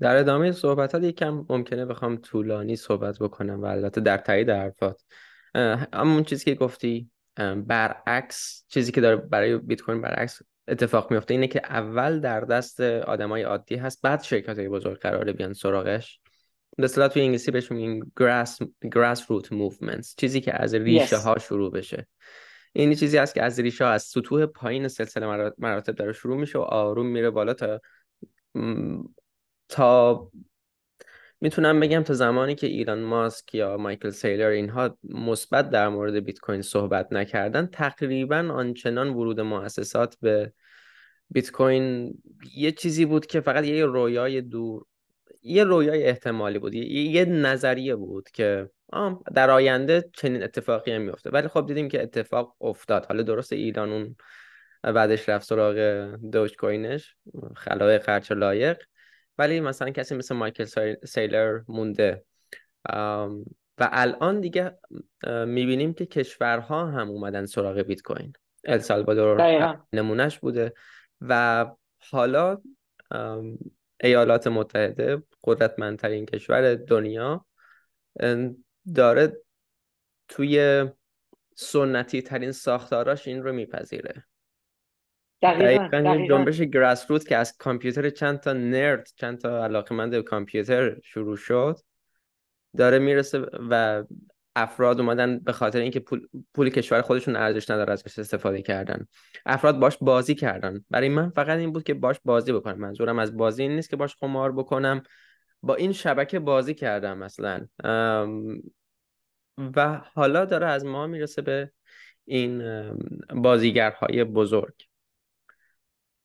در 0.00 0.16
ادامه 0.16 0.52
صحبتات 0.52 1.02
یکم 1.02 1.46
ممکنه 1.48 1.86
بخوام 1.86 2.16
طولانی 2.16 2.76
صحبت 2.76 3.18
بکنم 3.18 3.62
و 3.62 3.64
البته 3.64 4.00
در 4.00 4.16
تایید 4.16 4.50
حرفات. 4.50 5.02
همون 5.92 6.24
چیزی 6.24 6.44
که 6.44 6.54
گفتی 6.54 7.10
برعکس 7.66 8.64
چیزی 8.68 8.92
که 8.92 9.00
داره 9.00 9.16
برای 9.16 9.58
بیت 9.58 9.82
کوین 9.82 10.00
برعکس 10.00 10.42
اتفاق 10.68 11.10
میفته 11.10 11.34
اینه 11.34 11.46
که 11.46 11.60
اول 11.64 12.20
در 12.20 12.40
دست 12.40 12.80
آدمای 12.80 13.42
عادی 13.42 13.76
هست 13.76 14.02
بعد 14.02 14.22
شرکت 14.22 14.58
های 14.58 14.68
بزرگ 14.68 14.98
قراره 14.98 15.32
بیان 15.32 15.52
سراغش. 15.52 16.20
به 16.76 16.84
اصطلاح 16.84 17.08
توی 17.08 17.22
انگلیسی 17.22 17.50
بهش 17.50 17.72
میگن 17.72 18.00
grass, 18.20 18.66
grassroot 18.86 19.46
movements 19.46 20.14
چیزی 20.16 20.40
که 20.40 20.62
از 20.62 20.74
ریشه 20.74 21.16
ها 21.16 21.38
شروع 21.38 21.72
بشه. 21.72 22.06
این 22.72 22.94
چیزی 22.94 23.18
است 23.18 23.34
که 23.34 23.42
از 23.42 23.60
ریشه 23.60 23.84
ها 23.84 23.90
از 23.90 24.02
سطوح 24.02 24.46
پایین 24.46 24.88
سلسله 24.88 25.52
مراتب 25.58 25.94
داره 25.94 26.12
شروع 26.12 26.36
میشه 26.40 26.58
و 26.58 26.62
آروم 26.62 27.06
میره 27.06 27.30
بالا 27.30 27.54
تا 27.54 27.80
تا 29.68 30.30
می‌تونم 31.40 31.80
بگم 31.80 32.02
تا 32.02 32.14
زمانی 32.14 32.54
که 32.54 32.66
ایران 32.66 33.00
ماسک 33.00 33.54
یا 33.54 33.76
مایکل 33.76 34.10
سیلر 34.10 34.46
اینها 34.46 34.98
مثبت 35.04 35.70
در 35.70 35.88
مورد 35.88 36.14
بیت 36.14 36.38
کوین 36.38 36.62
صحبت 36.62 37.12
نکردن 37.12 37.66
تقریبا 37.66 38.48
آنچنان 38.52 39.08
ورود 39.08 39.40
مؤسسات 39.40 40.16
به 40.20 40.52
بیت 41.30 41.50
کوین 41.50 42.14
یه 42.56 42.72
چیزی 42.72 43.04
بود 43.04 43.26
که 43.26 43.40
فقط 43.40 43.64
یه 43.64 43.86
رویای 43.86 44.40
دور 44.40 44.84
یه 45.42 45.64
رویای 45.64 46.04
احتمالی 46.04 46.58
بود 46.58 46.74
یه, 46.74 47.24
نظریه 47.24 47.96
بود 47.96 48.30
که 48.30 48.70
در 49.34 49.50
آینده 49.50 50.10
چنین 50.12 50.42
اتفاقی 50.42 50.92
هم 50.92 51.02
میفته 51.02 51.30
ولی 51.30 51.48
خب 51.48 51.66
دیدیم 51.66 51.88
که 51.88 52.02
اتفاق 52.02 52.56
افتاد. 52.60 53.06
حالا 53.06 53.22
درست 53.22 53.52
ایران 53.52 53.92
اون 53.92 54.16
بعدش 54.82 55.28
رفت 55.28 55.46
سراغ 55.46 55.76
دوج 56.32 56.56
کوینش 56.56 57.16
خلای 57.56 57.98
خرچ 57.98 58.32
لایق. 58.32 58.76
ولی 59.40 59.60
مثلا 59.60 59.90
کسی 59.90 60.14
مثل 60.14 60.34
مایکل 60.34 60.94
سیلر 61.04 61.60
مونده. 61.68 62.24
و 63.78 63.88
الان 63.92 64.40
دیگه 64.40 64.78
می‌بینیم 65.46 65.94
که 65.94 66.06
کشورها 66.06 66.86
هم 66.86 67.10
اومدن 67.10 67.46
سراغ 67.46 67.78
بیت 67.78 68.02
کوین 68.02 68.32
السالوادور 68.64 69.78
نمونهش 69.92 70.38
بوده. 70.38 70.72
و 71.20 71.66
حالا 72.10 72.62
ایالات 74.00 74.46
متحده 74.46 75.22
قدرتمندترین 75.44 76.26
کشور 76.26 76.74
دنیا 76.74 77.46
داره 78.94 79.36
توی 80.28 80.84
سنتی 81.54 82.22
ترین 82.22 82.52
ساختاراش 82.52 83.28
این 83.28 83.42
رو 83.42 83.52
میپذیره. 83.52 84.24
دقیقا, 85.42 85.88
دقیقا. 85.88 86.26
جنبش 86.26 86.60
گراس 86.60 87.10
روت 87.10 87.28
که 87.28 87.36
از 87.36 87.56
کامپیوتر 87.56 88.10
چند 88.10 88.40
تا 88.40 88.52
نرد 88.52 89.08
چند 89.16 89.38
تا 89.38 89.64
علاقمند 89.64 90.20
کامپیوتر 90.20 91.00
شروع 91.00 91.36
شد 91.36 91.78
داره 92.76 92.98
می‌رسه 92.98 93.46
و 93.70 94.04
افراد 94.56 95.00
اومدن 95.00 95.38
به 95.38 95.52
خاطر 95.52 95.78
اینکه 95.78 96.00
پول, 96.00 96.26
پول 96.54 96.70
کشور 96.70 97.02
خودشون 97.02 97.36
ارزش 97.36 97.70
نداره 97.70 97.92
ازش 97.92 98.18
استفاده 98.18 98.62
کردن. 98.62 99.06
افراد 99.46 99.78
باش 99.78 99.98
بازی 100.00 100.34
کردن. 100.34 100.84
برای 100.90 101.08
من 101.08 101.30
فقط 101.30 101.58
این 101.58 101.72
بود 101.72 101.82
که 101.82 101.94
باش 101.94 102.16
بازی 102.24 102.52
بکنم. 102.52 102.78
منظورم 102.78 103.18
از 103.18 103.36
بازی 103.36 103.62
این 103.62 103.72
نیست 103.72 103.90
که 103.90 103.96
باش 103.96 104.16
قمار 104.16 104.52
بکنم. 104.52 105.02
با 105.62 105.74
این 105.74 105.92
شبکه 105.92 106.38
بازی 106.38 106.74
کردم 106.74 107.18
مثلا. 107.18 107.66
و 109.76 110.00
حالا 110.14 110.44
داره 110.44 110.66
از 110.66 110.84
ما 110.84 111.06
می‌رسه 111.06 111.42
به 111.42 111.70
این 112.24 112.62
بازیگرهای 113.34 114.24
بزرگ. 114.24 114.74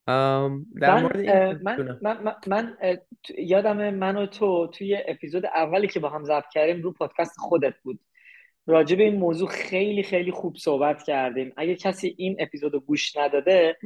در 0.07 0.47
من, 0.81 1.59
من, 1.61 1.97
من, 2.01 2.35
من, 2.47 2.77
یادم 3.37 3.89
من 3.93 4.17
و 4.17 4.25
تو 4.25 4.67
توی 4.67 4.97
اپیزود 5.07 5.45
اولی 5.45 5.87
که 5.87 5.99
با 5.99 6.09
هم 6.09 6.23
ضبط 6.23 6.49
کردیم 6.53 6.81
رو 6.81 6.91
پادکست 6.91 7.37
خودت 7.37 7.73
بود. 7.83 7.99
راجع 8.67 8.95
به 8.95 9.03
این 9.03 9.15
موضوع 9.15 9.49
خیلی 9.49 10.03
خیلی 10.03 10.31
خوب 10.31 10.57
صحبت 10.57 11.03
کردیم. 11.03 11.53
اگه 11.57 11.75
کسی 11.75 12.15
این 12.17 12.35
اپیزود 12.39 12.73
رو 12.73 12.79
گوش 12.79 13.17
نداده 13.17 13.77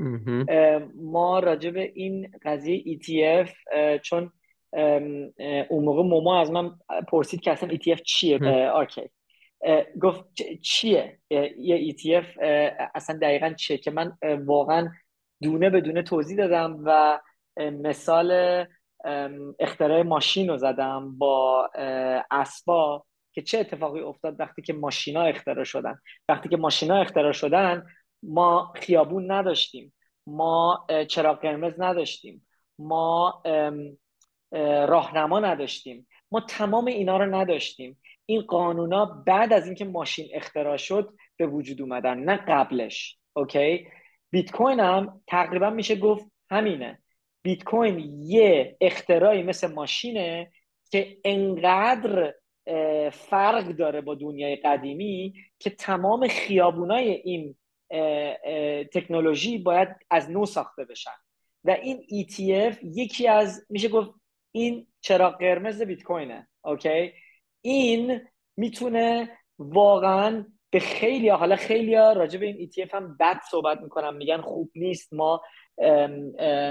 ما 0.96 1.40
راجع 1.40 1.70
به 1.70 1.92
این 1.96 2.32
قضیه 2.44 2.84
ETF 2.98 3.50
چون 4.02 4.32
اون 5.70 5.84
موقع 5.84 6.04
موما 6.04 6.42
از 6.42 6.52
من 6.52 6.72
پرسید 7.08 7.42
که 7.42 7.52
اصلا 7.52 7.70
ETF 7.70 8.02
چیه؟ 8.02 8.40
آرکی 8.70 9.10
گفت 10.02 10.26
چیه؟ 10.62 11.20
یه 11.60 11.94
ETF 11.94 12.26
اصلا 12.96 13.20
دقیقا 13.22 13.54
چیه؟ 13.54 13.78
که 13.78 13.92
من 13.92 14.18
واقعا 14.46 14.90
دونه 15.42 15.70
به 15.70 15.82
دونه 15.82 16.02
توضیح 16.02 16.38
دادم 16.38 16.78
و 16.84 17.20
مثال 17.58 18.66
اختراع 19.60 20.02
ماشین 20.02 20.50
رو 20.50 20.58
زدم 20.58 21.18
با 21.18 21.70
اسبا 22.32 23.06
که 23.34 23.42
چه 23.42 23.60
اتفاقی 23.60 24.00
افتاد 24.00 24.40
وقتی 24.40 24.62
که 24.62 24.74
ماشینا 24.74 25.24
اختراع 25.24 25.64
شدن. 25.64 25.96
وقتی 26.30 26.50
که 26.50 26.58
ماشینا 26.58 27.02
اختراع 27.02 27.32
شدن 27.32 27.86
ما 28.24 28.74
خیابون 28.76 29.32
نداشتیم. 29.32 29.94
ما 30.28 30.88
چراغ 31.08 31.42
قرمز 31.42 31.74
نداشتیم. 31.78 32.48
ما 32.80 33.44
راهنما 34.88 35.40
نداشتیم. 35.40 36.08
ما 36.32 36.42
تمام 36.42 36.86
اینا 36.86 37.18
رو 37.18 37.36
نداشتیم. 37.36 38.02
این 38.26 38.42
قانونا 38.42 39.06
بعد 39.06 39.54
از 39.54 39.66
اینکه 39.66 39.86
ماشین 39.86 40.30
اختراع 40.34 40.78
شد 40.78 41.14
به 41.38 41.48
وجود 41.48 41.82
اومدن 41.82 42.18
نه 42.18 42.38
قبلش. 42.48 43.18
اوکی؟ 43.34 43.88
بیت 44.32 44.52
کوین 44.52 44.80
هم 44.80 45.22
تقریبا 45.28 45.70
میشه 45.70 45.96
گفت 45.96 46.32
همینه. 46.52 47.00
بیت 47.42 47.64
کوین 47.64 48.00
یه 48.24 48.78
اختراعی 48.82 49.44
مثل 49.44 49.74
ماشینه 49.74 50.52
که 50.92 51.18
انقدر 51.24 52.34
فرق 53.12 53.68
داره 53.68 54.02
با 54.02 54.16
دنیای 54.16 54.56
قدیمی 54.56 55.34
که 55.60 55.70
تمام 55.70 56.28
خیابونای 56.28 57.10
این 57.10 57.56
تکنولوژی 58.94 59.58
باید 59.58 59.90
از 60.10 60.32
نو 60.32 60.46
ساخته 60.46 60.86
بشن. 60.86 61.12
و 61.64 61.72
این 61.72 62.08
ETF 62.10 62.78
یکی 62.84 63.28
از 63.28 63.66
میشه 63.70 63.90
گفت 63.90 64.12
این 64.52 64.88
چراغ 65.02 65.40
قرمز 65.40 65.82
بیت 65.82 66.04
کوینه 66.04 66.48
اوکی؟ 66.64 67.14
این 67.62 68.22
می‌تونه 68.58 69.38
واقعا 69.60 70.46
به 70.72 70.80
خیلی 70.80 71.30
حالا 71.30 71.56
خیلی 71.56 71.96
راجع 71.96 72.40
به 72.40 72.46
این 72.46 72.70
ETF 72.70 72.94
هم 72.94 73.18
بد 73.20 73.40
صحبت 73.52 73.82
می‌کنم 73.82 74.16
میگن 74.16 74.42
خوب 74.42 74.72
نیست 74.76 75.14
ما 75.14 75.42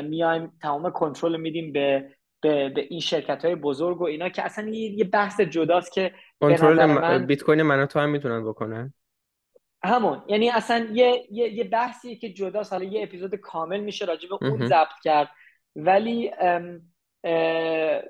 میایم 0.02 0.52
تمام 0.62 0.90
کنترل 0.90 1.36
میدیم 1.36 1.72
به 1.72 2.18
به, 2.40 2.68
به 2.68 2.86
این 2.90 3.00
شرکت 3.00 3.44
های 3.44 3.54
بزرگ 3.54 4.00
و 4.00 4.04
اینا 4.04 4.28
که 4.28 4.44
اصلا 4.44 4.68
یه 4.68 5.04
بحث 5.04 5.40
جداست 5.40 5.92
که 5.92 6.12
کنترل 6.40 6.84
من... 6.86 7.26
بیت 7.26 7.42
کوین 7.42 7.62
من 7.62 7.86
تو 7.86 8.00
هم 8.00 8.10
می‌تونن 8.10 8.48
بکنن؟ 8.48 8.94
همون 9.84 10.22
یعنی 10.28 10.50
اصلا 10.50 10.88
یه, 10.92 11.26
یه, 11.30 11.48
یه 11.48 11.64
بحثی 11.64 12.16
که 12.16 12.32
جداست 12.32 12.72
حالا 12.72 12.84
یه 12.84 13.02
اپیزود 13.02 13.34
کامل 13.34 13.80
میشه 13.80 14.04
راجع 14.04 14.28
به 14.28 14.34
اون 14.46 14.66
ضبط 14.66 15.00
کرد. 15.04 15.28
ولی 15.76 16.30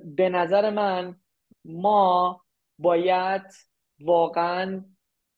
به 0.04 0.28
نظر 0.32 0.70
من 0.70 1.16
ما 1.64 2.40
باید 2.78 3.42
واقعا 4.00 4.84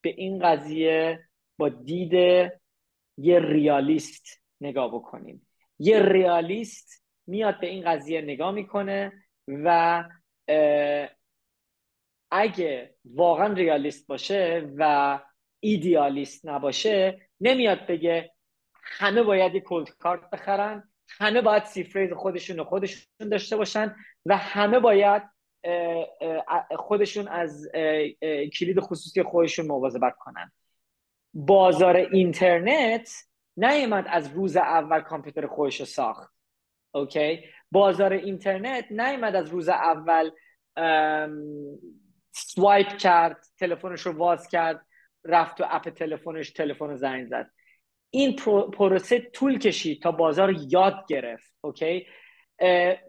به 0.03 0.15
این 0.17 0.39
قضیه 0.39 1.29
با 1.59 1.69
دید 1.69 2.13
یه 3.19 3.39
ریالیست 3.39 4.43
نگاه 4.61 4.95
بکنیم. 4.95 5.47
یه 5.79 6.03
ریالیست 6.03 7.05
میاد 7.27 7.61
به 7.61 7.67
این 7.67 7.85
قضیه 7.85 8.21
نگاه 8.21 8.53
می‌کنه 8.53 9.13
و 9.49 10.05
اگه 12.31 12.95
واقعا 13.05 13.53
ریالیست 13.53 14.07
باشه 14.07 14.71
و 14.77 15.19
ایدیالیست 15.61 16.47
نباشه 16.47 17.21
نمیاد 17.41 17.87
بگه 17.87 18.33
همه 18.83 19.23
باید 19.23 19.55
یه 19.55 19.61
کلد 19.61 19.91
کارت 19.91 20.31
بخرن 20.31 20.91
همه 21.09 21.41
باید 21.41 21.65
سیفریز 21.65 22.13
خودشون 22.13 22.61
و 22.61 22.65
خودشون 22.65 23.29
داشته 23.31 23.57
باشن 23.57 23.97
و 24.27 24.37
همه 24.37 24.81
باید 24.81 25.23
خودشون 26.77 27.29
از 27.29 27.69
کلید 28.59 28.81
خصوصی 28.81 29.23
خودشون 29.23 29.67
مواظبت 29.67 30.15
کنن. 30.19 30.53
بازار 31.35 31.97
اینترنت 31.97 33.11
نیومد 33.57 34.05
از 34.09 34.33
روز 34.33 34.57
اول 34.57 35.01
کامپیوتر 35.01 35.47
خودش 35.47 35.81
رو 35.81 35.87
ساخت. 35.87 36.35
Okay؟ 36.95 37.45
بازار 37.71 38.13
اینترنت 38.13 38.85
نیومد 38.91 39.35
از 39.37 39.49
روز 39.49 39.69
اول 39.69 40.31
swipe 42.33 42.97
کرد 42.97 43.45
تلفنش 43.59 44.01
رو 44.01 44.13
باز 44.13 44.49
کرد 44.49 44.87
رفت 45.25 45.57
تو 45.57 45.65
app 45.71 45.89
تلفنش 45.89 46.51
تلفن 46.51 46.97
زنگ 46.97 47.27
زد. 47.27 47.51
این 48.11 48.37
پروسه 48.73 49.21
طول 49.21 49.59
کشید 49.59 50.03
تا 50.03 50.13
بازار 50.13 50.55
یاد 50.69 51.05
گرفت. 51.09 51.55
Okay؟ 51.61 52.07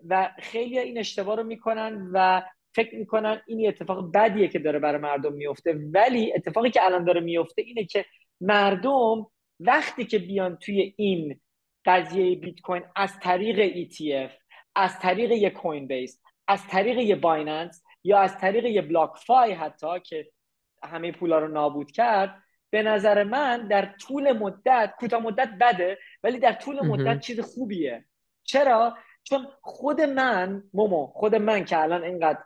و 0.09 0.29
خیلی 0.39 0.79
این 0.79 0.97
اشتباه 0.97 1.35
رو 1.35 1.43
می‌کنن 1.43 2.09
و 2.13 2.41
فکر 2.75 2.95
می‌کنن 2.95 3.41
این 3.47 3.67
اتفاق 3.67 4.11
بدیه 4.13 4.47
که 4.47 4.59
داره 4.59 4.79
برای 4.79 5.01
مردم 5.01 5.33
میفته 5.33 5.73
ولی 5.73 6.33
اتفاقی 6.35 6.69
که 6.69 6.85
الان 6.85 7.03
داره 7.03 7.21
میفته 7.21 7.61
اینه 7.61 7.85
که 7.85 8.05
مردم 8.41 9.27
وقتی 9.59 10.05
که 10.05 10.19
بیان 10.19 10.57
توی 10.57 10.93
این 10.97 11.39
قضیه 11.85 12.35
بیت 12.35 12.61
کوین 12.61 12.83
از 12.95 13.19
طریق 13.19 13.87
ETF 13.89 14.31
از 14.75 14.99
طریق 14.99 15.31
یه 15.31 15.49
Coinbase 15.49 16.21
از 16.47 16.67
طریق 16.67 16.97
یه 16.97 17.15
Binance 17.15 17.83
یا 18.03 18.19
از 18.19 18.37
طریق 18.37 18.65
یه 18.65 18.81
BlockFi 18.81 19.51
حتی 19.51 19.99
که 19.99 20.31
همه 20.83 21.11
پولا 21.11 21.39
رو 21.39 21.47
نابود 21.47 21.91
کرد 21.91 22.43
به 22.69 22.83
نظر 22.83 23.23
من 23.23 23.67
در 23.67 23.85
طول 23.85 24.31
مدت 24.31 24.93
کوتاه 24.99 25.21
مدت 25.21 25.49
بده 25.61 25.97
ولی 26.23 26.39
در 26.39 26.53
طول 26.53 26.87
مدت 26.87 27.19
چیز 27.19 27.39
خوبیه. 27.39 28.05
چرا؟ 28.43 28.97
چون 29.23 29.47
خود 29.61 30.01
من 30.01 30.63
مومو 30.73 31.07
خود 31.07 31.35
من 31.35 31.65
که 31.65 31.81
الان 31.81 32.03
اینقدر 32.03 32.43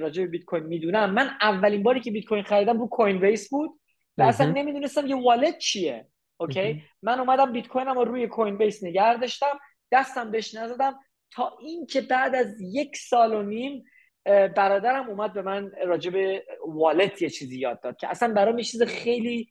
راجع 0.00 0.22
به 0.22 0.28
بیت 0.28 0.44
کوین 0.44 0.62
می‌دونم 0.62 1.10
من 1.10 1.30
اولین 1.40 1.82
باری 1.82 2.00
که 2.00 2.10
بیت 2.10 2.24
کوین 2.24 2.42
خریدم 2.42 2.80
رو 2.80 2.88
Coinbase 2.88 3.50
بود 3.50 3.70
و 4.18 4.22
اصلا 4.22 4.50
نمی‌دونستم 4.50 5.06
یه 5.06 5.16
wallet 5.16 5.58
چیه. 5.58 6.06
Okay؟ 6.36 6.82
من 7.02 7.20
اومدم 7.20 7.52
بیت 7.52 7.68
کوینم 7.68 7.98
رو 7.98 8.04
روی 8.04 8.28
Coinbase 8.28 8.84
نگه 8.84 9.16
داشتم 9.16 9.58
دستم 9.92 10.30
بهش 10.30 10.54
نزدم 10.54 11.00
تا 11.30 11.58
اینکه 11.60 12.00
بعد 12.00 12.34
از 12.34 12.60
یک 12.60 12.96
سال 12.96 13.34
و 13.34 13.42
نیم 13.42 13.84
برادرم 14.24 15.08
اومد 15.08 15.32
به 15.32 15.42
من 15.42 15.72
راجع 15.86 16.10
به 16.10 16.44
wallet 16.66 17.22
یه 17.22 17.30
چیزی 17.30 17.58
یاد 17.58 17.80
داد 17.80 17.96
که 17.96 18.08
اصلا 18.08 18.34
برام 18.34 18.58
یه 18.58 18.64
چیز 18.64 18.82
خیلی 18.82 19.48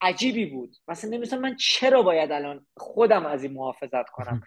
عجیبی 0.00 0.46
بود. 0.46 0.76
مثلا 0.88 1.10
نمی‌دونستم 1.10 1.38
من 1.38 1.56
چرا 1.56 2.02
باید 2.02 2.32
الان 2.32 2.66
خودم 2.76 3.26
از 3.26 3.42
این 3.42 3.52
محافظت 3.52 4.08
کنم. 4.12 4.42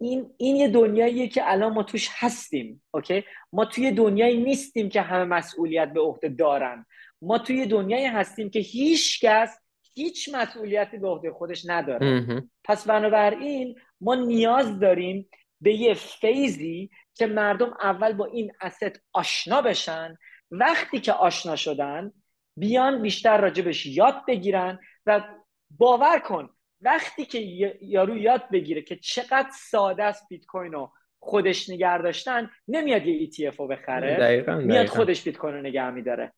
این 0.00 0.30
این 0.36 0.56
یه 0.56 0.68
دنیاییه 0.68 1.28
که 1.28 1.52
الان 1.52 1.72
ما 1.72 1.82
توش 1.82 2.08
هستیم 2.12 2.82
okay؟ 2.90 3.24
ما 3.52 3.64
توی 3.64 3.92
دنیایی 3.92 4.42
نیستیم 4.44 4.88
که 4.88 5.00
همه 5.00 5.24
مسئولیت 5.24 5.92
به 5.92 6.00
عهده 6.00 6.28
دارن. 6.28 6.86
ما 7.22 7.38
توی 7.38 7.66
دنیایی 7.66 8.06
هستیم 8.06 8.50
که 8.50 8.58
هیچ 8.58 9.24
کس 9.24 9.58
هیچ 9.94 10.34
مسئولیتی 10.34 10.98
به 10.98 11.08
عهده 11.08 11.30
خودش 11.30 11.62
نداره. 11.66 12.42
پس 12.64 12.86
بنابراین 12.86 13.78
ما 14.00 14.14
نیاز 14.14 14.80
داریم 14.80 15.28
به 15.60 15.74
یه 15.74 15.94
فیزی 15.94 16.90
که 17.14 17.26
مردم 17.26 17.76
اول 17.82 18.12
با 18.12 18.24
این 18.24 18.52
asset 18.64 18.98
آشنا 19.12 19.62
بشن. 19.62 20.16
وقتی 20.50 21.00
که 21.00 21.12
آشنا 21.12 21.56
شدن 21.56 22.12
بیان 22.56 23.02
بیشتر 23.02 23.40
راجبش 23.40 23.86
یاد 23.86 24.22
بگیرن 24.28 24.78
و 25.06 25.24
باور 25.70 26.18
کن 26.18 26.50
وقتی 26.80 27.24
که 27.24 27.38
یارو 27.80 28.16
یاد 28.16 28.50
بگیره 28.52 28.82
که 28.82 28.96
چقدر 28.96 29.50
ساده 29.52 30.04
است 30.04 30.28
بیت 30.28 30.46
کوین 30.46 30.72
رو 30.72 30.92
خودش 31.18 31.70
نگه 31.70 31.98
داشتن 31.98 32.50
نمیاد 32.68 33.06
یه 33.06 33.30
ETF 33.30 33.56
رو 33.56 33.68
بخره. 33.68 34.16
دقیقا، 34.16 34.54
میاد 34.54 34.86
خودش 34.86 35.24
بیت 35.24 35.36
کوین 35.36 35.54
رو 35.54 35.60
نگه 35.62 35.90
میداره. 35.90 36.32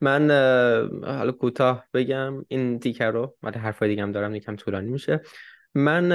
من 0.00 0.30
حالا 1.04 1.32
کوتاه 1.32 1.84
بگم 1.94 2.44
این 2.48 2.78
تیکر 2.78 3.10
رو 3.10 3.36
من 3.42 3.54
حرفای 3.54 3.88
دیگه 3.88 4.02
هم 4.02 4.12
دارم 4.12 4.34
یکم 4.34 4.56
طولانی 4.56 4.90
میشه. 4.90 5.20
من 5.74 6.08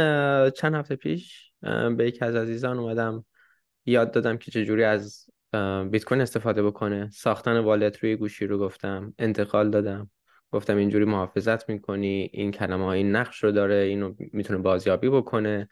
چند 0.49 0.75
هفته 0.75 0.95
پیش 0.95 1.51
به 1.97 2.07
یکی 2.07 2.25
از 2.25 2.35
عزیزان 2.35 2.79
اومدم 2.79 3.25
یاد 3.85 4.11
دادم 4.11 4.37
که 4.37 4.51
چجوری 4.51 4.83
از 4.83 5.25
بیت 5.91 6.03
کوین 6.03 6.21
استفاده 6.21 6.63
بکنه. 6.63 7.09
ساختن 7.13 7.59
والت 7.59 7.97
روی 7.97 8.15
گوشی 8.15 8.47
رو 8.47 8.57
گفتم 8.57 9.13
انتقال 9.19 9.69
دادم. 9.69 10.09
گفتم 10.51 10.77
اینجوری 10.77 11.05
محافظت 11.05 11.69
می‌کنی 11.69 12.29
این 12.33 12.51
کلمه 12.51 12.85
این 12.85 13.15
نقش 13.15 13.43
رو 13.43 13.51
داره 13.51 13.75
اینو 13.75 14.15
می‌تونه 14.19 14.59
بازیابی 14.59 15.09
بکنه. 15.09 15.67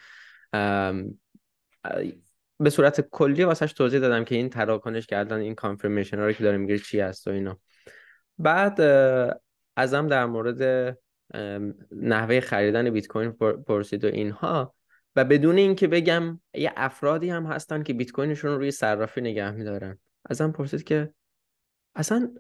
به 2.60 2.70
صورت 2.70 3.02
کلی 3.02 3.44
واسش 3.44 3.74
توضیح 3.74 4.00
دادم 4.00 4.24
که 4.24 4.36
این 4.36 4.50
تراکنش 4.50 5.08
کردن 5.08 5.40
این 5.40 5.56
کانفرمیشن 5.56 6.20
رو 6.20 6.32
که 6.32 6.44
داره 6.44 6.58
می‌گیره 6.58 6.80
چی 6.80 7.00
هست 7.00 7.28
و 7.28 7.32
اینا. 7.32 7.60
بعد 8.38 8.82
ازم 9.76 10.08
در 10.08 10.26
مورد 10.26 10.98
نحوه 11.92 12.40
خریدن 12.40 12.90
بیت 12.90 13.08
کوین 13.08 13.32
پرسید 13.68 14.06
و 14.06 14.08
اینها 14.08 14.76
و 15.16 15.26
بدون 15.26 15.58
اینکه 15.58 15.88
بگم 15.88 16.40
یه 16.54 16.74
افرادی 16.78 17.30
هم 17.30 17.46
هستن 17.46 17.84
که 17.84 17.94
بیت 17.94 18.12
کوینشون 18.12 18.52
رو 18.52 18.58
روی 18.58 18.72
صرافی 18.72 19.22
نگه 19.22 19.52
میدارن. 19.52 20.00
ازم 20.26 20.52
پرسید 20.52 20.84
که 20.84 21.14
اصلا 21.96 22.34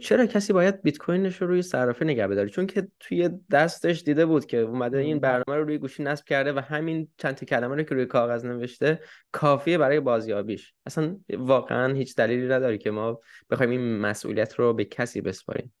چرا 0.00 0.26
کسی 0.26 0.52
باید 0.52 0.82
بیت 0.82 0.98
کوینش 0.98 1.42
رو 1.42 1.46
روی 1.46 1.62
صرافی 1.62 2.04
نگه 2.04 2.28
بداره؟ 2.28 2.48
چون 2.48 2.66
که 2.66 2.88
توی 3.00 3.30
دستش 3.50 4.02
دیده 4.02 4.26
بود 4.26 4.46
که 4.46 4.58
اومده 4.58 4.98
این 4.98 5.20
برنامه 5.20 5.56
رو 5.56 5.64
روی 5.64 5.78
گوشی 5.78 6.02
نصب 6.02 6.24
کرده 6.24 6.52
و 6.52 6.58
همین 6.58 7.08
چند 7.16 7.34
تا 7.34 7.46
کلمه 7.46 7.76
رو 7.76 7.82
که 7.82 7.94
روی 7.94 8.06
کاغذ 8.06 8.44
نوشته 8.44 9.00
کافیه 9.32 9.78
برای 9.78 10.00
بازیابیش. 10.00 10.74
اصلا 10.86 11.16
واقعا 11.38 11.94
هیچ 11.94 12.16
دلیلی 12.16 12.48
نداره 12.48 12.78
که 12.78 12.90
ما 12.90 13.20
بخوایم 13.50 13.70
این 13.70 13.98
مسئولیت 13.98 14.54
رو 14.54 14.72
به 14.72 14.84
کسی 14.84 15.20
بسپاریم. 15.20 15.72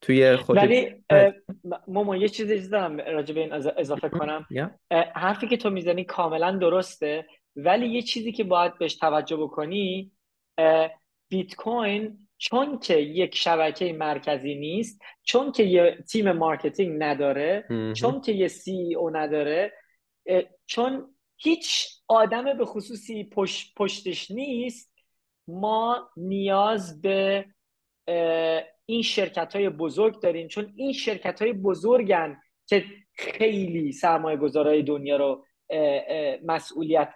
توی 0.00 0.36
خود 0.36 0.56
ولی 0.56 1.04
مومو 1.88 2.16
یه 2.16 2.28
چیزی 2.28 2.68
دارم 2.68 3.00
راجع 3.00 3.34
به 3.34 3.40
این 3.40 3.52
اضافه 3.52 4.08
کنم. 4.08 4.46
حرفی 5.14 5.48
که 5.48 5.56
تو 5.56 5.70
می‌زنی 5.70 6.04
کاملا 6.04 6.56
درسته 6.56 7.26
ولی 7.56 7.86
یه 7.88 8.02
چیزی 8.02 8.32
که 8.32 8.44
باید 8.44 8.78
بهش 8.78 8.94
توجه 8.94 9.36
بکنی 9.36 10.12
بیت 11.28 11.54
کوین 11.54 12.28
چون 12.38 12.78
که 12.78 12.96
یک 12.96 13.36
شبکه 13.36 13.92
مرکزی 13.92 14.54
نیست 14.54 15.00
چون 15.22 15.52
که 15.52 15.62
یه 15.62 16.04
تیم 16.10 16.32
marketing 16.32 17.02
نداره 17.02 17.64
چون 17.96 18.20
که 18.20 18.32
یه 18.32 18.48
سی 18.48 18.94
او 18.94 19.16
نداره 19.16 19.72
چون 20.66 21.14
هیچ 21.36 21.88
آدم 22.08 22.58
به 22.58 22.64
خصوصی 22.64 23.24
پشت 23.24 23.74
پشتش 23.76 24.30
نیست 24.30 24.94
ما 25.48 26.10
نیاز 26.16 27.02
به 27.02 27.44
این 28.90 29.02
شرکت 29.02 29.56
های 29.56 29.68
بزرگ 29.68 30.20
داریم 30.20 30.48
چون 30.48 30.72
این 30.76 30.92
شرکت 30.92 31.42
های 31.42 31.52
بزرگن 31.52 32.36
که 32.66 32.84
خیلی 33.14 33.92
سرمایه 33.92 34.36
گذارای 34.36 34.82
دنیا 34.82 35.16
رو 35.16 35.44
مسئولیت 36.44 37.14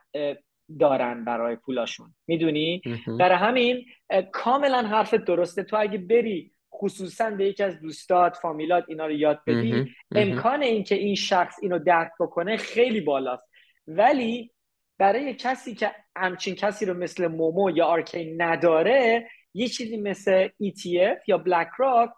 دارن 0.81 1.25
برای 1.25 1.57
پولاشون. 1.57 2.15
می‌دونی؟ 2.27 2.83
برای 3.19 3.39
همین 3.39 3.85
کاملا 4.33 4.83
حرف 4.83 5.15
درسته. 5.15 5.63
تو 5.63 5.77
اگه 5.81 5.99
بری 5.99 6.51
خصوصا 6.75 7.31
به 7.31 7.47
یکی 7.47 7.63
از 7.63 7.81
دوستات 7.81 8.37
فامیلات 8.37 8.85
اینا 8.89 9.07
رو 9.07 9.13
یاد 9.13 9.41
بدی 9.47 9.95
امکان 10.15 10.63
اینکه 10.63 10.95
این 10.95 11.15
شخص 11.15 11.57
اینو 11.63 11.79
درک 11.79 12.11
بکنه 12.21 12.57
خیلی 12.57 13.01
بالاست. 13.01 13.49
ولی 13.87 14.51
برای 14.99 15.35
کسی 15.35 15.75
که 15.75 15.91
همچین 16.17 16.55
کسی 16.55 16.87
رو 16.87 16.95
مثل 16.95 17.27
مومو 17.27 17.71
یا 17.71 17.85
آرکی 17.85 18.35
نداره 18.37 19.29
یه 19.55 19.69
چیزی 19.69 19.97
مثل 19.97 20.49
ETF 20.49 21.29
یا 21.29 21.39
بلک 21.39 21.69
راک 21.79 22.11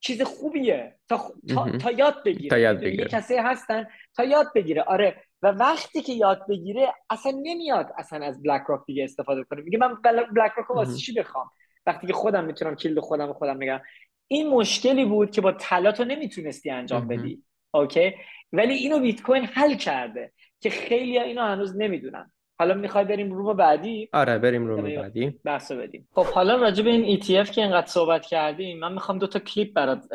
چیز 0.00 0.22
خوبیه. 0.22 0.98
تا, 1.08 1.32
تا, 1.80 1.90
یاد 1.90 2.24
بگیره. 2.24 2.48
تا 2.48 2.58
یاد 2.58 2.80
بگیره. 2.80 3.08
کسی 3.08 3.34
هستن 3.34 3.86
تا 4.16 4.24
یاد 4.24 4.46
بگیره. 4.54 4.82
آره. 4.82 5.24
و 5.42 5.46
وقتی 5.46 6.02
که 6.02 6.12
یاد 6.12 6.46
بگیره 6.48 6.94
اصلا 7.10 7.32
نمیاد 7.42 7.92
اصلا 7.98 8.26
از 8.26 8.42
بلک 8.42 8.62
راک 8.68 8.80
دیگه 8.86 9.04
استفاده 9.04 9.44
کنه. 9.44 9.62
میگه 9.62 9.78
من 9.78 9.94
بلک 10.04 10.52
راک 10.52 10.70
واسه 10.70 10.96
چی 10.98 11.12
بخوام؟ 11.12 11.50
وقتی 11.86 12.06
که 12.06 12.12
خودم 12.12 12.44
می‌تونم 12.44 12.74
کلید 12.74 13.00
خودم 13.00 13.32
خودم 13.32 13.56
میگم 13.56 13.80
این 14.28 14.48
مشکلی 14.48 15.04
بود 15.04 15.30
که 15.30 15.40
با 15.40 15.52
طلا 15.52 15.92
تو 15.92 16.04
نمی‌تونستی 16.04 16.70
انجام 16.70 17.08
بدی. 17.08 17.44
Okay؟ 17.74 18.14
ولی 18.52 18.74
اینو 18.74 19.00
بیت 19.00 19.22
کوین 19.22 19.44
حل 19.44 19.74
کرده 19.74 20.32
که 20.60 20.70
خیلی 20.70 21.18
اینو 21.18 21.42
هنوز 21.42 21.76
نمی‌دونن. 21.76 22.32
حالا 22.60 22.74
می‌خوای 22.74 23.04
بریم 23.04 23.32
روم 23.32 23.56
بعدی؟ 23.56 24.08
آره 24.12 24.38
بریم 24.38 24.66
روم 24.66 24.82
بعدی. 24.82 25.40
بحث 25.44 25.72
بدیم. 25.72 26.08
خب 26.12 26.24
حالا 26.24 26.56
راجع 26.56 26.84
به 26.84 26.90
این 26.90 27.20
ETF 27.20 27.50
که 27.50 27.60
اینقدر 27.60 27.86
صحبت 27.86 28.26
کردیم 28.26 28.78
من 28.78 28.92
می‌خوام 28.92 29.18
دو 29.18 29.26
تا 29.26 29.38
کلیپ 29.38 29.72
برات 29.72 30.08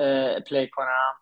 play 0.50 0.70
کنم. 0.70 1.16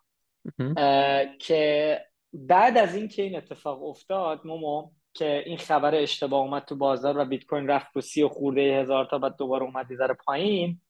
که 1.38 2.00
بعد 2.32 2.78
از 2.78 2.94
اینکه 2.94 3.22
این 3.22 3.36
اتفاق 3.36 3.84
افتاد 3.84 4.40
مومو 4.44 4.90
که 5.14 5.42
این 5.46 5.56
خبر 5.56 5.94
اشتباه 5.94 6.40
اومد 6.40 6.64
تو 6.64 6.76
بازار 6.76 7.18
و 7.18 7.24
بیت 7.24 7.44
کوین 7.44 7.68
رفت 7.68 7.86
رو 7.94 8.00
سی 8.00 8.22
و 8.22 8.28
خورده 8.28 8.80
هزار 8.80 9.04
تا 9.04 9.18
بعد 9.18 9.36
دوباره 9.36 9.64
اومد 9.64 9.90
یه 9.90 9.98
پایین. 10.26 10.80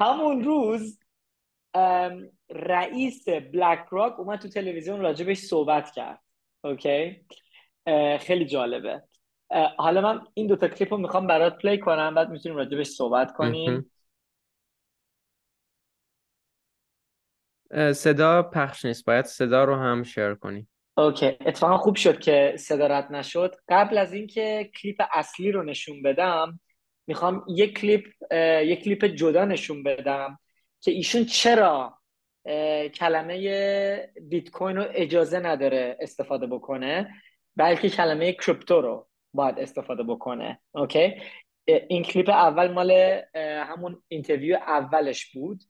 همون 0.00 0.44
روز 0.44 1.00
رئیس 2.50 3.28
BlackRock 3.28 4.20
اومد 4.20 4.38
تو 4.38 4.48
تلویزیون 4.48 5.00
راجبش 5.00 5.36
صحبت 5.36 5.90
کرد. 5.90 6.20
Okay؟ 6.64 7.20
خیلی 8.20 8.44
جالبه. 8.44 9.02
حالا 9.78 10.00
من 10.00 10.26
این 10.34 10.46
دوتا 10.46 10.68
کلیپ 10.68 10.94
رو 10.94 11.00
می‌خوام 11.00 11.26
برات 11.26 11.58
play 11.58 11.78
کنم 11.78 12.14
بعد 12.14 12.30
می‌تونیم 12.30 12.58
راجبش 12.58 12.86
صحبت 12.86 13.32
کنیم. 13.32 13.90
صدا 17.92 18.42
پخش 18.42 18.84
نیست 18.84 19.04
باید 19.04 19.24
صدا 19.24 19.64
رو 19.64 19.76
هم 19.76 20.02
share 20.02 20.34
کنی. 20.34 20.68
Okay 20.96 21.26
اتفاقا 21.26 21.76
خوب 21.76 21.96
شد 21.96 22.20
که 22.20 22.54
صدا 22.58 22.86
رد 22.86 23.12
نشد. 23.12 23.54
قبل 23.68 23.98
از 23.98 24.12
اینکه 24.12 24.70
کلیپ 24.82 25.02
اصلی 25.12 25.52
رو 25.52 25.62
نشون 25.62 26.02
بدم 26.02 26.60
می‌خوام 27.06 27.44
یک 27.48 27.78
کلیپ 27.78 28.06
یک 28.62 28.84
کلیپ 28.84 29.04
جدا 29.04 29.44
نشون 29.44 29.82
بدم 29.82 30.38
که 30.80 30.90
ایشون 30.90 31.24
چرا 31.24 31.98
کلمه 32.94 34.12
بیت 34.22 34.50
کوین 34.50 34.76
رو 34.76 34.84
اجازه 34.88 35.38
نداره 35.38 35.96
استفاده 36.00 36.46
بکنه. 36.46 37.14
بلکه 37.56 37.90
کلمه 37.90 38.32
کریپتو 38.32 38.80
رو 38.80 39.08
باید 39.34 39.58
استفاده 39.58 40.02
بکنه 40.02 40.60
اوکی 40.74 41.22
این 41.88 42.02
کلیپ 42.02 42.28
اول 42.28 42.72
مال 42.72 43.20
همون 43.66 44.02
interview 44.08 44.56
اولش 44.56 45.32
بود 45.32 45.64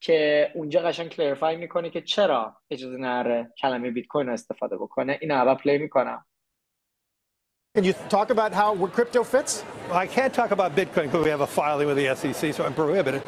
که 0.00 0.50
اونجا 0.54 0.80
قشنگ 0.80 1.08
clarify 1.08 1.56
می‌کنه 1.56 1.90
که 1.90 2.00
چرا 2.00 2.56
اجازه 2.70 2.96
نداره 2.96 3.52
کلمه 3.58 3.90
بیت 3.90 4.06
کوین 4.06 4.26
رو 4.26 4.32
استفاده 4.32 4.76
بکنه 4.76 5.18
این 5.20 5.30
اول 5.30 5.54
play 5.54 5.78
می‌کنم 5.78 6.24
Can 7.78 7.84
you 7.84 7.94
talk 8.10 8.28
about 8.28 8.52
how 8.52 8.74
where 8.74 8.92
crypto 8.98 9.24
fits? 9.24 9.52
Well, 9.88 9.96
I 9.96 10.06
can't 10.06 10.34
talk 10.40 10.50
about 10.50 10.70
Bitcoin 10.80 11.04
because 11.08 11.24
we 11.28 11.30
have 11.36 11.44
a 11.50 11.52
filing 11.60 11.86
with 11.90 11.98
the 12.02 12.08
SEC, 12.20 12.42
so 12.56 12.60
I'm 12.66 12.74
prohibited. 12.82 13.22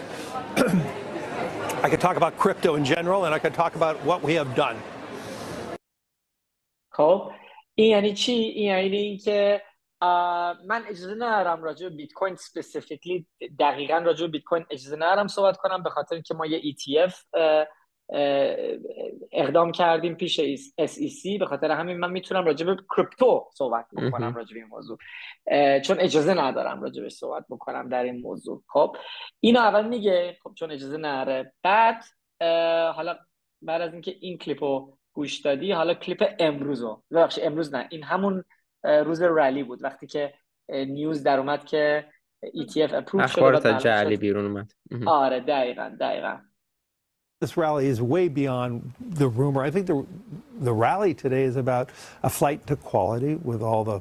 I 1.87 1.89
can 1.93 2.01
talk 2.07 2.17
about 2.23 2.33
crypto 2.45 2.71
in 2.81 2.85
general, 2.95 3.21
and 3.25 3.33
I 3.39 3.41
can 3.45 3.55
talk 3.63 3.73
about 3.81 3.95
what 4.09 4.19
we 4.27 4.33
have 4.41 4.51
done. 4.55 4.77
خب 6.91 7.33
این 7.75 7.91
یعنی 7.91 8.15
چی؟ 8.15 8.33
این 8.33 8.67
یعنی 8.67 8.97
اینکه 8.97 9.63
من 10.65 10.85
اجازه 10.89 11.15
ندارم 11.15 11.63
راجع 11.63 11.89
به 11.89 11.97
بیت 11.97 12.13
کوین 12.13 12.37
سپسیفیکلی 12.37 13.27
دقیقا 13.59 13.99
راجع 13.99 14.27
به 14.27 14.33
بیت 14.33 14.43
کوین 14.43 14.67
اجازه 14.71 14.97
ندارم 14.97 15.27
صحبت 15.27 15.57
کنم 15.57 15.83
به 15.83 15.91
خاطر 15.91 16.15
اینکه 16.15 16.35
ما 16.35 16.47
یه 16.47 16.61
ETF 16.61 17.15
اقدام 19.33 19.73
کردیم 19.73 20.15
پیش 20.15 20.41
SEC 20.81 21.39
به 21.39 21.47
خاطر 21.47 21.71
همین 21.71 21.97
من 21.97 22.11
می‌تونم 22.11 22.45
راجع 22.45 22.67
به 22.67 22.77
کریپتو 22.97 23.51
صحبت 23.55 23.87
بکنم 23.97 24.35
راجع 24.35 24.55
به 24.55 24.61
این 24.61 24.69
موضوع. 24.69 24.99
چون 25.81 26.01
اجازه 26.01 26.35
ندارم 26.35 26.83
راجع 26.83 27.03
به 27.03 27.09
صحبت 27.09 27.45
بکنم 27.51 27.89
در 27.89 28.03
این 28.03 28.21
موضوع. 28.21 28.63
خب 28.69 28.97
اینو 29.41 29.61
اول 29.61 29.89
میگه 29.89 30.37
خب 30.43 30.55
چون 30.55 30.71
اجازه 30.71 30.97
نره 30.97 31.53
بعد 31.63 32.05
حالا 32.95 33.19
بعد 33.63 33.81
از 33.81 33.93
اینکه 33.93 34.17
این 34.21 34.39
کلیپو 34.39 34.97
گوش 35.14 35.38
دادی 35.38 35.72
حالا 35.72 35.94
کلیپ 35.94 36.36
امروزو 36.40 37.02
ببخشید 37.12 37.44
امروز 37.44 37.76
نه 37.76 37.88
این 37.92 38.04
همون 38.04 38.44
روز 38.84 39.22
رلی 39.22 39.64
بود 39.64 39.84
وقتی 39.84 40.08
که 40.08 40.34
نیوز 40.70 41.24
در 41.24 41.40
اومد 41.40 41.66
که 41.66 42.06
ETF 42.46 42.94
اپروو 42.94 43.28
شد 43.28 43.40
اخبار 43.44 43.80
جعلی 43.80 44.18
بیرون 44.18 44.46
اومد 44.46 44.72
آره 45.06 45.40
دقیقا 45.40 45.92
دقیقا 46.00 46.38
This 47.42 47.56
rally 47.56 47.88
is 47.88 48.02
way 48.02 48.28
beyond 48.28 48.92
the 49.00 49.30
rumor. 49.30 49.62
I 49.64 49.72
think 49.72 49.88
the 49.88 50.06
the 50.60 50.74
rally 50.74 51.14
today 51.14 51.44
is 51.44 51.56
about 51.56 51.90
a 52.22 52.30
flight 52.30 52.68
to 52.68 52.76
quality 52.76 53.36
with 53.36 53.62
all 53.62 53.84
the 53.92 54.00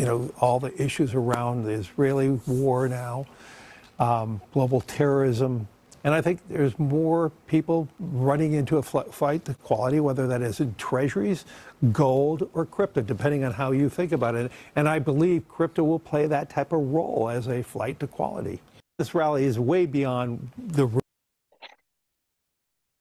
you 0.00 0.06
know 0.06 0.18
all 0.40 0.58
the 0.58 0.72
issues 0.82 1.14
around 1.14 1.64
the 1.64 1.72
Israeli 1.72 2.30
war 2.46 2.88
now, 2.88 3.26
um, 3.98 4.40
global 4.54 4.80
terrorism, 4.80 5.68
and 6.06 6.14
I 6.14 6.20
think 6.20 6.40
there's 6.48 6.76
more 6.78 7.30
people 7.46 7.88
running 8.00 8.54
into 8.54 8.78
a 8.78 8.82
fight 8.82 9.44
to 9.44 9.54
quality, 9.54 10.00
whether 10.00 10.26
that 10.26 10.42
is 10.42 10.58
in 10.58 10.74
treasuries, 10.76 11.44
gold, 11.92 12.48
or 12.54 12.66
crypto, 12.66 13.02
depending 13.02 13.44
on 13.44 13.52
how 13.52 13.70
you 13.70 13.88
think 13.88 14.10
about 14.10 14.34
it. 14.34 14.50
And 14.74 14.88
I 14.88 14.98
believe 14.98 15.48
crypto 15.48 15.84
will 15.84 16.00
play 16.00 16.26
that 16.26 16.50
type 16.50 16.72
of 16.72 16.80
role 16.80 17.28
as 17.30 17.46
a 17.46 17.62
flight 17.62 18.00
to 18.00 18.08
quality. 18.08 18.60
This 18.98 19.14
rally 19.14 19.44
is 19.44 19.58
way 19.58 19.86
beyond 19.86 20.50
the 20.56 20.88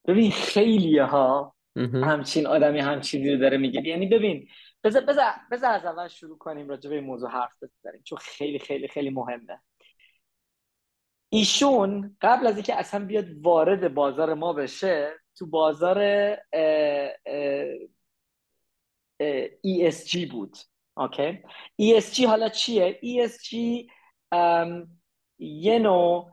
ببین 0.08 0.32
خیلی 0.32 0.98
ها 1.00 1.56
همچین 1.78 2.48
آدمی 2.48 2.80
همچین 2.80 3.30
رو 3.30 3.38
داره 3.38 3.58
میگه 3.58 3.88
یعنی 3.88 4.06
ببین 4.06 4.48
بذار 4.84 5.02
بذار 5.06 5.26
بذار 5.52 5.72
از 5.72 5.86
اول 5.86 6.08
شروع 6.08 6.38
کنیم 6.38 6.70
راجع 6.70 6.90
به 6.90 6.96
این 6.96 7.04
موضوع 7.04 7.30
حرف 7.30 7.54
بزنیم 7.64 8.02
چون 8.04 8.18
خیلی 8.18 8.60
خیلی 8.60 8.88
خیلی 8.88 9.10
مهمه 9.10 9.60
ایشون 11.37 12.17
قبل 12.21 12.47
از 12.47 12.55
اینکه 12.55 12.75
اصلا 12.75 13.05
بیاد 13.05 13.25
وارد 13.43 13.95
بازار 13.95 14.35
ما 14.35 14.53
بشه 14.53 15.13
تو 15.39 15.47
بازار 15.47 16.35
ESG 19.67 20.31
بود. 20.31 20.57
اوکی؟ 20.97 21.43
ESG 21.83 22.25
حالا 22.25 22.49
چیه؟ 22.49 23.01
ESG 23.03 23.55
یه 25.39 25.79
نوع 25.79 26.31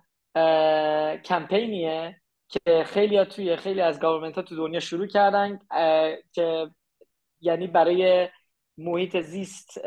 کمپینیه 1.18 2.22
که 2.50 2.84
خیلی 2.86 3.18
ها 3.18 3.26
توی 3.26 3.56
خیلی 3.56 3.82
از 3.82 4.00
گاورمنت 4.00 4.36
ها 4.36 4.42
تو 4.42 4.56
دنیا 4.56 4.80
شروع 4.80 5.08
کردن 5.08 5.60
که 6.34 6.70
یعنی 7.42 7.68
برای 7.68 8.30
محیط 8.78 9.18
زیست 9.18 9.80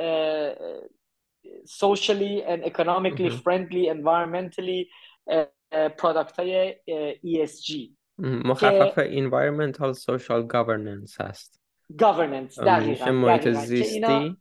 socially 1.66 2.42
and 2.52 2.64
economically 2.64 3.30
friendly 3.30 3.84
environmentally 3.96 4.80
پرادکت 5.98 6.40
های 6.40 6.74
ESG 7.24 7.90
مخفف 8.18 8.98
environmental 8.98 9.94
social 9.94 10.46
governance 10.52 11.20
هست. 11.20 11.62
Governance 11.92 12.64
دقیقا 12.64 13.10
محیط 13.12 13.48
زیستی 13.48 14.36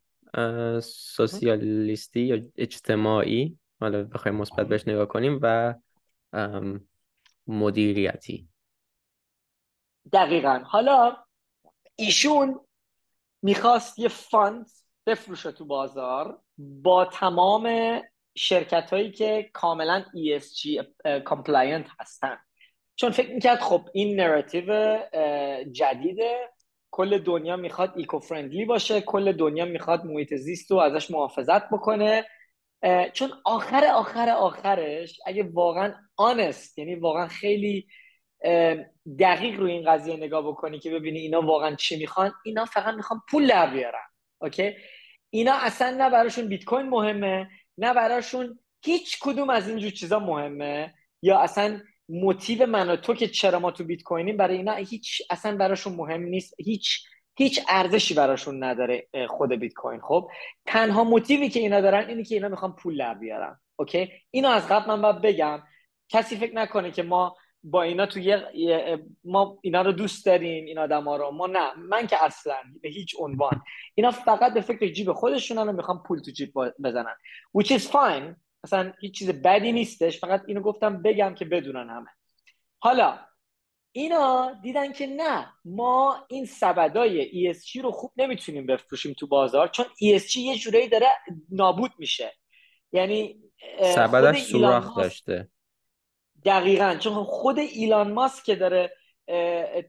سوسیالیستی 0.82 2.22
یا 2.22 2.42
اجتماعی 2.58 3.60
حالا 3.80 4.04
بخوایم 4.04 4.38
مثبت 4.38 4.68
بهش 4.68 4.88
نگاه 4.88 5.06
کنیم 5.06 5.40
و 5.42 5.76
مدیریتی. 7.48 8.48
دقیقا. 10.14 10.62
حالا 10.66 11.18
ایشون 11.96 12.60
می‌خواست 13.42 14.00
یه 14.00 14.08
فاند 14.08 14.70
بفروشه 15.06 15.52
تو 15.52 15.66
بازار 15.66 16.42
با 16.58 17.06
تمام 17.06 17.68
شرکت 18.38 18.94
هایی 18.94 19.12
که 19.12 19.50
کاملا 19.54 20.06
ESG 20.16 20.84
compliant 21.30 21.90
هستن. 22.00 22.38
چون 22.96 23.12
فکر 23.12 23.34
می‌کرد 23.34 23.60
خب 23.60 23.82
این 23.94 24.20
narrative 24.20 24.98
جدیده 25.72 26.50
کل 26.92 27.18
دنیا 27.18 27.56
می‌خواد 27.56 27.94
eco 27.96 28.20
friendly 28.20 28.66
باشه 28.66 29.02
کل 29.02 29.32
دنیا 29.32 29.66
می‌خواد 29.66 30.06
محیط 30.06 30.34
زیست 30.34 30.72
رو 30.72 30.78
ازش 30.78 31.12
محافظت 31.12 31.70
بکنه. 31.70 32.26
چون 33.14 33.32
آخر 33.46 33.86
آخر 33.86 34.30
آخرش 34.30 35.20
اگه 35.26 35.44
واقعا 35.54 35.94
honest 36.18 36.78
یعنی 36.80 36.96
واقعا 36.96 37.28
خیلی 37.28 37.88
دقیق 39.20 39.60
روی 39.60 39.72
این 39.72 39.92
قضیه 39.92 40.18
نگاه 40.18 40.48
بکنی 40.48 40.80
که 40.80 40.92
ببینی 40.92 41.20
اینا 41.20 41.42
واقعا 41.42 41.76
چی 41.76 41.98
می‌خوان 41.98 42.32
اینا 42.46 42.66
فقط 42.66 42.94
می‌خوان 42.94 43.22
پول 43.30 43.48
در 43.48 43.70
بیارن 43.70 44.08
اوکی؟ 44.42 44.76
اینا 45.30 45.54
اصلا 45.54 45.90
نه 45.98 46.10
براشون 46.10 46.48
بیت 46.48 46.64
کوین 46.64 46.90
مهمه. 46.90 47.50
نه 47.78 47.94
براشون 47.94 48.60
هیچ 48.86 49.20
کدوم 49.22 49.50
از 49.50 49.70
اینجور 49.70 49.92
چیزا 49.92 50.20
مهمه؟ 50.20 50.94
یا 51.22 51.40
اصلا 51.40 51.82
موتیو 52.10 52.66
من 52.66 52.96
تو 52.96 53.14
که 53.14 53.28
چرا 53.28 53.60
ما 53.60 53.72
تو 53.72 53.84
بیت 53.84 54.04
کوینیم 54.04 54.38
برای 54.38 54.58
اینا 54.58 54.74
هیچ 54.74 55.22
اصلا 55.30 55.58
براشون 55.58 55.96
مهم 55.96 56.22
نیست. 56.22 56.54
هیچ 56.60 57.02
هیچ 57.38 57.62
ارزشی 57.70 58.14
براشون 58.14 58.64
نداره 58.64 59.08
خود 59.28 59.54
بیت 59.54 59.74
کوین. 59.74 60.02
خب 60.02 60.30
تنها 60.66 61.04
موتیوی 61.04 61.50
که 61.50 61.60
اینا 61.60 61.82
دارن 61.82 62.08
اینه 62.10 62.24
که 62.24 62.36
اینا 62.36 62.48
می‌خوان 62.48 62.76
پول 62.76 62.98
در 62.98 63.14
بیارن. 63.14 63.60
اوکی؟ 63.76 64.12
اینو 64.32 64.50
از 64.50 64.68
قبل 64.68 64.88
من 64.88 65.02
باید 65.02 65.22
بگم. 65.22 65.64
کسی 66.10 66.38
فکر 66.38 66.56
نکنه 66.56 66.92
که 66.92 67.04
ما 67.04 67.36
با 67.68 67.82
اینا 67.82 68.06
تو 68.06 68.20
یه 68.20 69.00
ما 69.24 69.60
اینا 69.62 69.82
رو 69.82 69.92
دوست 69.92 70.26
داریم 70.26 70.66
این 70.66 70.78
آدما 70.78 71.18
رو. 71.18 71.32
ما 71.32 71.48
نه. 71.48 71.74
من 71.74 72.08
که 72.08 72.24
اصلا 72.24 72.56
به 72.82 72.90
هیچ 72.90 73.16
عنوان. 73.20 73.62
اینا 73.96 74.12
فقط 74.12 74.54
به 74.54 74.62
فکر 74.62 74.88
جیب 74.88 75.14
خودشونن 75.14 75.70
و 75.70 75.72
می‌خوان 75.72 76.04
پول 76.08 76.20
تو 76.20 76.32
جیب 76.32 76.54
بزنن. 76.84 77.16
Which 77.58 77.68
is 77.68 77.82
fine. 77.82 78.36
اصلا 78.64 78.94
هیچ 79.00 79.18
چیز 79.18 79.30
بدی 79.30 79.72
نیستش. 79.72 80.20
فقط 80.20 80.44
اینو 80.48 80.62
گفتم 80.62 81.02
بگم 81.02 81.36
که 81.36 81.46
بدونن 81.46 81.90
همه. 81.90 82.10
حالا 82.80 83.20
اینا 83.92 84.54
دیدن 84.64 84.94
که 84.94 85.08
نه. 85.08 85.54
ما 85.66 86.26
این 86.30 86.46
سبدای 86.46 87.54
ESG 87.54 87.76
رو 87.84 87.92
خوب 87.92 88.12
نمی‌تونیم 88.18 88.66
بفروشیم 88.66 89.14
تو 89.14 89.28
بازار 89.28 89.68
چون 89.68 89.86
ESG 89.86 90.36
یه 90.36 90.56
جورایی 90.56 90.90
داره 90.90 91.08
نابود 91.52 91.92
میشه. 91.98 92.34
یعنی 92.92 93.40
سبدش 93.82 94.42
سوراخ 94.42 94.98
داشته. 94.98 95.50
دقیقا. 96.46 96.96
چون 97.00 97.24
خود 97.24 97.60
ایلان 97.60 98.12
ماسک 98.12 98.44
که 98.44 98.56
داره 98.56 98.92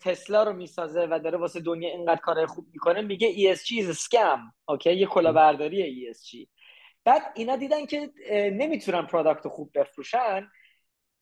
تسلا 0.00 0.42
رو 0.42 0.52
می‌سازه 0.52 1.07
و 1.11 1.20
داره 1.24 1.38
واسه 1.38 1.61
دنیا 1.61 1.90
اینقدر 1.90 2.20
کار 2.20 2.46
خوب 2.46 2.66
می‌کنه 2.72 3.00
میگه 3.00 3.54
ESG 3.54 3.68
is 3.68 3.96
scam 3.96 4.40
اوکی؟ 4.68 4.92
یه 4.94 5.07
کلاهبرداری 5.07 6.12
ESG 6.12 6.46
بعد 7.04 7.22
اینا 7.34 7.57
دیدن 7.57 7.86
که 7.86 8.11
نمی‌تونن 8.32 9.07
product 9.07 9.48
خوب 9.48 9.70
بفروشن. 9.74 10.48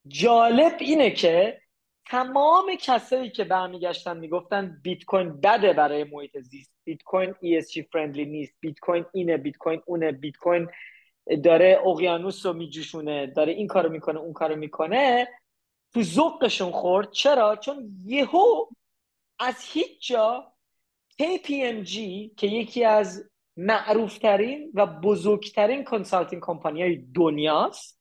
جالب 0.08 0.76
اینه 0.80 1.10
که 1.10 1.60
تمام 2.06 2.74
کسایی 2.80 3.30
که 3.30 3.44
برمیگشتن 3.44 4.16
می‌گفتن 4.16 4.80
بیت 4.82 5.04
کوین 5.04 5.40
بده 5.40 5.72
برای 5.72 6.04
محیط 6.04 6.38
زیست. 6.38 6.72
بیت 6.84 7.02
کوین 7.02 7.32
ESG 7.32 7.82
friendly 7.92 8.24
نیست. 8.24 8.54
بیت 8.60 8.78
کوین 8.78 9.06
اینه 9.12 9.36
بیت 9.36 9.56
کوین 9.56 9.82
اونه 9.86 10.12
بیت 10.12 10.36
کوین 10.36 10.68
داره 11.44 11.80
اقیانوس 11.86 12.46
رو 12.46 12.52
میجوشونه 12.52 13.26
داره 13.26 13.52
این 13.52 13.66
کارو 13.66 13.90
می‌کنه 13.90 14.20
اون 14.20 14.32
کارو 14.32 14.56
می‌کنه 14.56 15.28
تو 15.92 16.02
ذوقشون 16.02 16.70
خورد. 16.70 17.10
چرا؟ 17.10 17.56
چون 17.56 18.02
یهو 18.04 18.66
از 19.38 19.56
هیچ 19.72 20.08
جا 20.08 20.52
KPMG 21.22 21.94
که 22.36 22.46
یکی 22.46 22.84
از 22.84 23.30
معروفترین 23.56 24.72
و 24.74 24.86
بزرگترین 24.86 25.84
consulting 25.84 26.42
company 26.42 26.82
های 26.82 26.96
دنیاست 26.96 28.00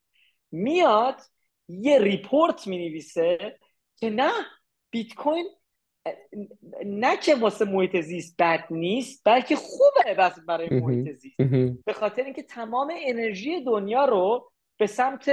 میاد 0.52 1.22
یه 1.68 2.00
report 2.00 2.68
می 2.68 2.78
نویسه 2.78 3.60
که 3.96 4.10
نه 4.10 4.32
بیت 4.90 5.14
کوین 5.14 5.46
نه 6.86 7.18
که 7.18 7.36
واسه 7.36 7.66
محیط 7.66 7.98
زیست 7.98 8.36
بد 8.40 8.64
نیست 8.72 9.22
بلکه 9.26 9.56
خوبه 9.56 10.14
بس 10.20 10.40
برای 10.48 10.70
محیط 10.70 11.16
زیست. 11.16 11.38
به 11.86 11.94
خاطر 11.94 12.24
اینکه 12.24 12.44
تمام 12.44 12.94
انرژی 13.06 13.64
دنیا 13.64 14.06
رو 14.06 14.52
به 14.78 14.88
سمت 14.88 15.32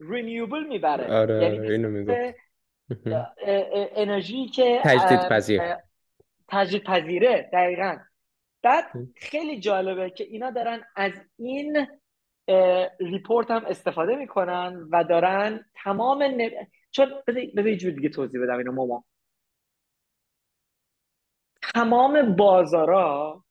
رینیوبل 0.00 0.66
می‌بره. 0.66 1.14
آره 1.14 1.42
یعنی 1.42 1.70
اینو 1.70 2.14
انرژی 3.96 4.46
که 4.46 4.80
تجدید 4.84 5.28
پذیر. 5.28 5.62
تجدید 6.48 6.84
پذیره 6.84 7.50
دقیقا. 7.52 7.96
بعد 8.62 8.84
خیلی 9.16 9.60
جالبه 9.60 10.10
که 10.10 10.24
اینا 10.24 10.50
دارن 10.50 10.80
از 10.96 11.12
این 11.38 11.86
ریپورت 13.00 13.50
هم 13.50 13.64
استفاده 13.64 14.16
می‌کنن 14.16 14.88
و 14.90 15.04
دارن 15.04 15.64
تمام 15.84 16.22
نب... 16.22 16.52
چون 16.90 17.08
بذار 17.26 17.66
یه 17.66 17.76
جور 17.76 17.92
دیگه 17.92 18.08
توضیح 18.08 18.42
بدم 18.42 18.58
اینو 18.58 18.72
ماما. 18.72 19.04
تمام 21.74 22.36
بازارا 22.36 23.44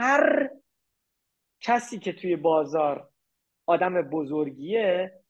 هر 0.00 0.50
کسی 1.60 1.98
که 1.98 2.12
توی 2.12 2.36
بازار 2.36 3.10
آدم 3.66 4.02
بزرگیه 4.02 5.20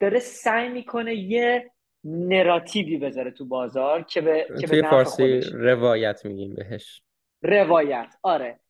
داره 0.00 0.18
سعی 0.18 0.68
می‌کنه 0.68 1.14
یه 1.14 1.72
نراتیوی 2.04 2.96
بذاره 2.96 3.30
تو 3.30 3.44
بازار 3.44 4.02
که 4.02 4.20
به 4.20 4.46
که 4.60 4.66
توی 4.66 4.82
فارسی 4.82 5.40
روایت 5.40 6.24
میگیم 6.24 6.54
بهش. 6.54 7.02
روایت 7.42 8.14
آره. 8.22 8.60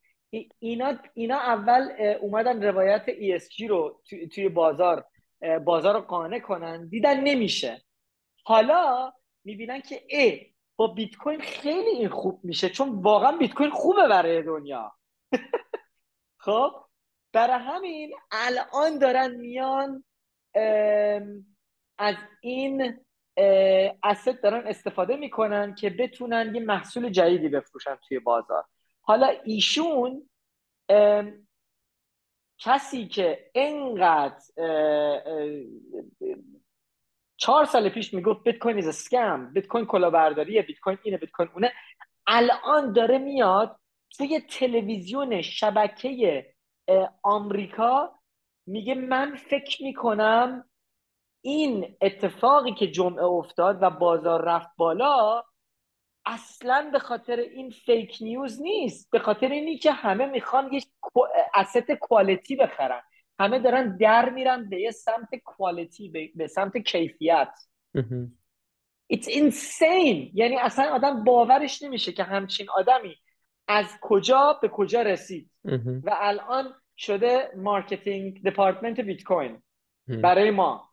اینا 0.58 0.98
اینا 1.14 1.36
اول 1.36 1.88
اومدن 2.20 2.62
روایت 2.62 3.06
ESG 3.06 3.68
رو 3.68 4.02
توی 4.34 4.48
بازار 4.48 5.04
بازار 5.64 5.94
رو 5.94 6.00
قانع 6.00 6.38
کنن. 6.38 6.88
دیدن 6.88 7.20
نمیشه. 7.20 7.82
حالا 8.44 9.12
می‌بینن 9.44 9.80
که 9.80 10.02
ای 10.08 10.51
با 10.82 10.88
بیت 10.88 11.16
کوین 11.16 11.40
خیلی 11.40 11.90
این 11.90 12.08
خوب 12.08 12.40
میشه 12.44 12.68
چون 12.68 12.88
واقعا 13.02 13.36
بیت 13.36 13.54
کوین 13.54 13.70
خوبه 13.70 14.08
برای 14.08 14.42
دنیا. 14.42 14.92
خب؟ 16.44 16.70
برای 17.32 17.58
همین 17.58 18.14
الان 18.30 18.98
دارن 18.98 19.30
میان 19.30 20.04
از 21.98 22.16
این 22.40 23.04
اسید 24.02 24.40
دارن 24.40 24.66
استفاده 24.66 25.16
می‌کنن 25.16 25.74
که 25.74 25.90
بتونن 25.90 26.54
یه 26.54 26.60
محصول 26.60 27.10
جدیدی 27.10 27.48
بفروشن 27.48 27.98
توی 28.08 28.18
بازار. 28.18 28.64
حالا 29.00 29.26
ایشون 29.44 30.28
کسی 32.58 33.08
که 33.08 33.50
انقدر 33.54 34.42
چهار 37.42 37.64
سال 37.64 37.88
پیش 37.88 38.14
می‌گفت 38.14 38.44
بیت 38.44 38.58
کوین 38.58 38.78
از 38.78 38.88
اسکم 38.88 39.52
بیت 39.52 39.66
کوین 39.66 39.86
کلاهبرداریه 39.86 40.62
بیت 40.62 40.80
کوین 40.80 40.98
اینه 41.02 41.16
بیت 41.16 41.30
کوین 41.30 41.48
اونه. 41.54 41.72
الان 42.26 42.92
داره 42.92 43.18
میاد 43.18 43.76
توی 44.18 44.40
تلویزیون 44.40 45.42
شبکه 45.42 46.46
آمریکا 47.22 48.18
میگه 48.66 48.94
من 48.94 49.34
فکر 49.36 49.82
می‌کنم 49.82 50.70
این 51.44 51.96
اتفاقی 52.00 52.74
که 52.74 52.86
جمعه 52.86 53.24
افتاد 53.24 53.78
و 53.82 53.90
بازار 53.90 54.44
رفت 54.44 54.70
بالا 54.76 55.42
اصلا 56.26 56.90
به 56.92 56.98
خاطر 56.98 57.36
این 57.36 57.70
فیک 57.70 58.18
نیوز 58.20 58.62
نیست. 58.62 59.10
به 59.10 59.18
خاطر 59.18 59.48
اینی 59.48 59.78
که 59.78 59.92
همه 59.92 60.26
می‌خوان 60.26 60.72
یه 60.72 60.82
اسست 61.54 61.92
کوالیتی 61.92 62.56
بخرن. 62.56 63.02
همه 63.42 63.58
دارن 63.58 63.96
در 63.96 64.30
میرن 64.30 64.68
به 64.68 64.80
یه 64.80 64.90
سمت 64.90 65.28
quality 65.44 66.32
به 66.34 66.46
سمت 66.46 66.76
کیفیت. 66.76 67.54
It's 69.12 69.26
insane. 69.26 70.30
یعنی 70.34 70.56
اصلا 70.56 70.84
آدم 70.84 71.24
باورش 71.24 71.82
نمیشه 71.82 72.12
که 72.12 72.22
همچین 72.22 72.66
آدمی 72.70 73.16
از 73.68 73.86
کجا 74.00 74.58
به 74.62 74.68
کجا 74.68 75.02
رسید. 75.02 75.50
و 76.04 76.16
الان 76.20 76.74
شده 76.96 77.50
marketing 77.56 78.42
department 78.42 79.00
بیت 79.00 79.22
کوین 79.22 79.62
برای 80.06 80.50
ما. 80.50 80.88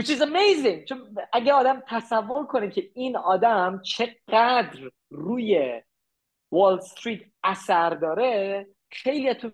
Which 0.00 0.06
is 0.06 0.20
amazing. 0.20 0.84
چون 0.88 1.14
اگه 1.32 1.52
آدم 1.52 1.82
تصور 1.88 2.46
کنه 2.46 2.70
که 2.70 2.90
این 2.94 3.16
آدم 3.16 3.80
چقدر 3.84 4.90
روی 5.10 5.82
وال 6.52 6.74
استریت 6.78 7.20
اثر 7.44 7.90
داره 7.90 8.66
خیلی 8.90 9.34
تو 9.34 9.50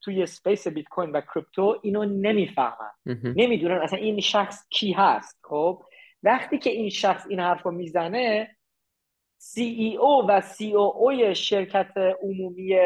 توی 0.00 0.26
space 0.26 0.68
بیت 0.68 0.88
کوین 0.88 1.10
و 1.10 1.20
کریپتو 1.34 1.80
اینو 1.82 2.04
نمی‌فهمن. 2.04 2.90
نمی‌دونن 3.36 3.78
اصلا 3.78 3.98
این 3.98 4.20
شخص 4.20 4.68
کی 4.70 4.92
هست 4.92 5.40
خب؟ 5.44 5.82
وقتی 6.22 6.58
که 6.58 6.70
این 6.70 6.90
شخص 6.90 7.26
این 7.28 7.40
حرف 7.40 7.62
رو 7.62 7.70
می‌زنه 7.70 8.56
CEO 9.40 10.28
و 10.28 10.40
COO 10.40 11.32
شرکت 11.32 11.92
عمومی 12.22 12.78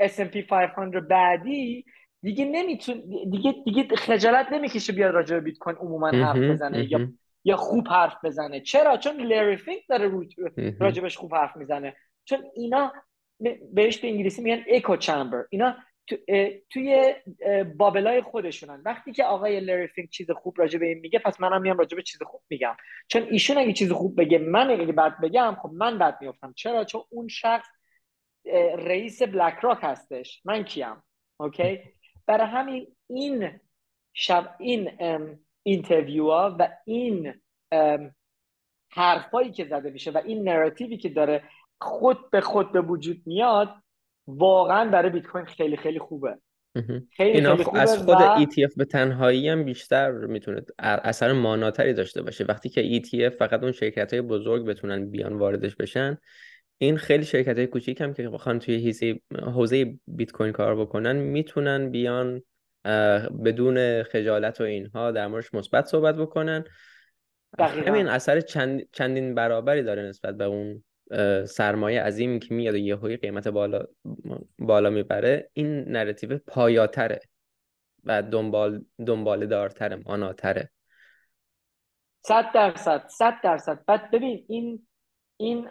S&P 0.00 0.36
500 0.36 1.08
بعدی 1.08 1.84
دیگه 2.22 2.44
نمیتون 2.44 3.02
دیگه 3.30 3.54
دیگه 3.64 3.96
خجالت 3.96 4.52
نمی‌کشه 4.52 4.92
بیاد 4.92 5.14
راجع 5.14 5.34
به 5.34 5.40
بیت 5.40 5.58
کوین 5.58 5.76
عموما 5.76 6.08
حرف 6.08 6.36
بزنه 6.36 6.92
یا 6.92 7.08
یا 7.44 7.56
خوب 7.56 7.88
حرف 7.88 8.24
بزنه. 8.24 8.60
چرا؟ 8.60 8.96
چون 8.96 9.16
لری 9.16 9.56
فینک 9.56 9.82
داره 9.88 10.28
راجبش 10.80 11.16
خوب 11.16 11.34
حرف 11.34 11.56
می‌زنه. 11.56 11.96
چون 12.24 12.38
اینا 12.54 12.92
بهش 13.72 13.98
به 13.98 14.08
انگلیسی 14.08 14.42
میگن 14.42 14.64
echo 14.68 14.96
chamber 14.96 15.44
اینا 15.50 15.76
توی 16.70 17.14
bubble 17.76 18.15
ای 18.15 18.22
خودشونن. 18.22 18.82
وقتی 18.84 19.12
که 19.12 19.24
آقای 19.24 19.60
لری 19.60 19.86
فینک 19.86 20.10
چیز 20.10 20.30
خوب 20.30 20.54
راجع 20.58 20.78
به 20.78 20.86
این 20.86 20.98
میگه 20.98 21.18
پس 21.18 21.40
منم 21.40 21.62
میام 21.62 21.78
راجع 21.78 21.96
به 21.96 22.02
چیز 22.02 22.22
خوب 22.22 22.40
میگم. 22.50 22.76
چون 23.08 23.22
ایشون 23.22 23.58
اگه 23.58 23.72
چیز 23.72 23.92
خوب 23.92 24.20
بگه 24.20 24.38
من 24.38 24.70
اگه 24.70 24.92
بد 24.92 25.20
بگم 25.22 25.56
خب 25.62 25.70
من 25.72 25.98
بد 25.98 26.18
میفتم 26.20 26.52
چرا؟ 26.56 26.84
چون 26.84 27.02
اون 27.08 27.28
شخص 27.28 27.68
رئیس 28.78 29.22
بلک 29.22 29.58
راک 29.60 29.78
هستش. 29.82 30.42
من 30.44 30.64
کیم. 30.64 31.02
اوکی؟ 31.40 31.80
برای 32.26 32.46
همین 32.46 32.96
این 33.06 33.60
شب 34.14 34.56
این 34.58 34.90
interview 35.62 36.30
ها 36.30 36.56
و 36.58 36.68
این 36.86 37.34
حرفایی 38.92 39.52
که 39.52 39.64
زده 39.64 39.90
میشه 39.90 40.10
و 40.10 40.18
این 40.24 40.48
narrative 40.48 40.91
ی 40.91 40.96
که 40.96 41.08
داره 41.08 41.42
خود 41.80 42.30
به 42.30 42.40
خود 42.40 42.72
به 42.72 42.80
وجود 42.80 43.22
میاد 43.26 43.68
واقعا 44.26 44.90
برای 44.90 45.10
بیت 45.10 45.26
کوین 45.26 45.44
خیلی 45.44 45.76
خیلی 45.76 45.98
خوبه. 45.98 46.38
خیلی 47.10 47.30
اینا 47.30 47.52
خیلی 47.52 47.64
خوبه 47.64 47.80
از 47.80 47.98
خود 47.98 48.08
و... 48.08 48.44
ETF 48.44 48.74
به 48.76 48.84
تنهایی 48.84 49.48
هم 49.48 49.64
بیشتر 49.64 50.10
می‌تونه 50.10 50.62
اثر 50.78 51.32
ماناتری 51.32 51.92
داشته 51.92 52.22
باشه. 52.22 52.44
وقتی 52.44 52.68
که 52.68 53.00
ETF 53.00 53.36
فقط 53.38 53.62
اون 53.62 53.72
شرکت 53.72 54.12
های 54.12 54.22
بزرگ 54.22 54.64
بتونن 54.64 55.10
بیان 55.10 55.32
واردش 55.38 55.76
بشن 55.76 56.18
این 56.78 56.96
خیلی 56.96 57.24
شرکت 57.24 57.56
های 57.56 57.66
کوچیک 57.66 58.00
هم 58.00 58.14
که 58.14 58.28
بخوان 58.28 58.58
توی 58.58 59.20
حوزه 59.42 59.98
بیت 60.06 60.32
کوین 60.32 60.52
کار 60.52 60.76
بکنن 60.76 61.16
می‌تونن 61.16 61.90
بیان 61.90 62.42
بدون 63.44 64.02
خجالت 64.02 64.60
و 64.60 64.64
اینها 64.64 65.10
در 65.10 65.26
موردش 65.26 65.54
مثبت 65.54 65.86
صحبت 65.86 66.16
بکنن. 66.16 66.64
همین 67.58 68.08
اثر 68.08 68.40
چند، 68.40 68.82
چندین 68.92 69.34
برابری 69.34 69.82
داره 69.82 70.02
نسبت 70.02 70.36
به 70.36 70.44
اون 70.44 70.84
سرمایه 71.48 72.02
عظیمی 72.02 72.38
که 72.38 72.54
میاد 72.54 72.74
و 72.74 72.78
یهویی 72.78 73.16
قیمت 73.16 73.48
بالا 73.48 73.84
بالا 74.58 74.90
می‌بره 74.90 75.50
این 75.52 75.84
narrative 75.88 76.38
پایاتره 76.38 77.20
و 78.04 78.22
دنبال 78.22 78.84
دنبال 79.06 79.46
دارتره 79.46 80.02
ماناتره. 80.06 80.70
صد 82.22 82.52
درصد 82.54 83.06
صد 83.08 83.34
درصد. 83.42 83.84
بعد 83.86 84.10
ببین 84.10 84.44
این 84.48 84.86
این 85.36 85.68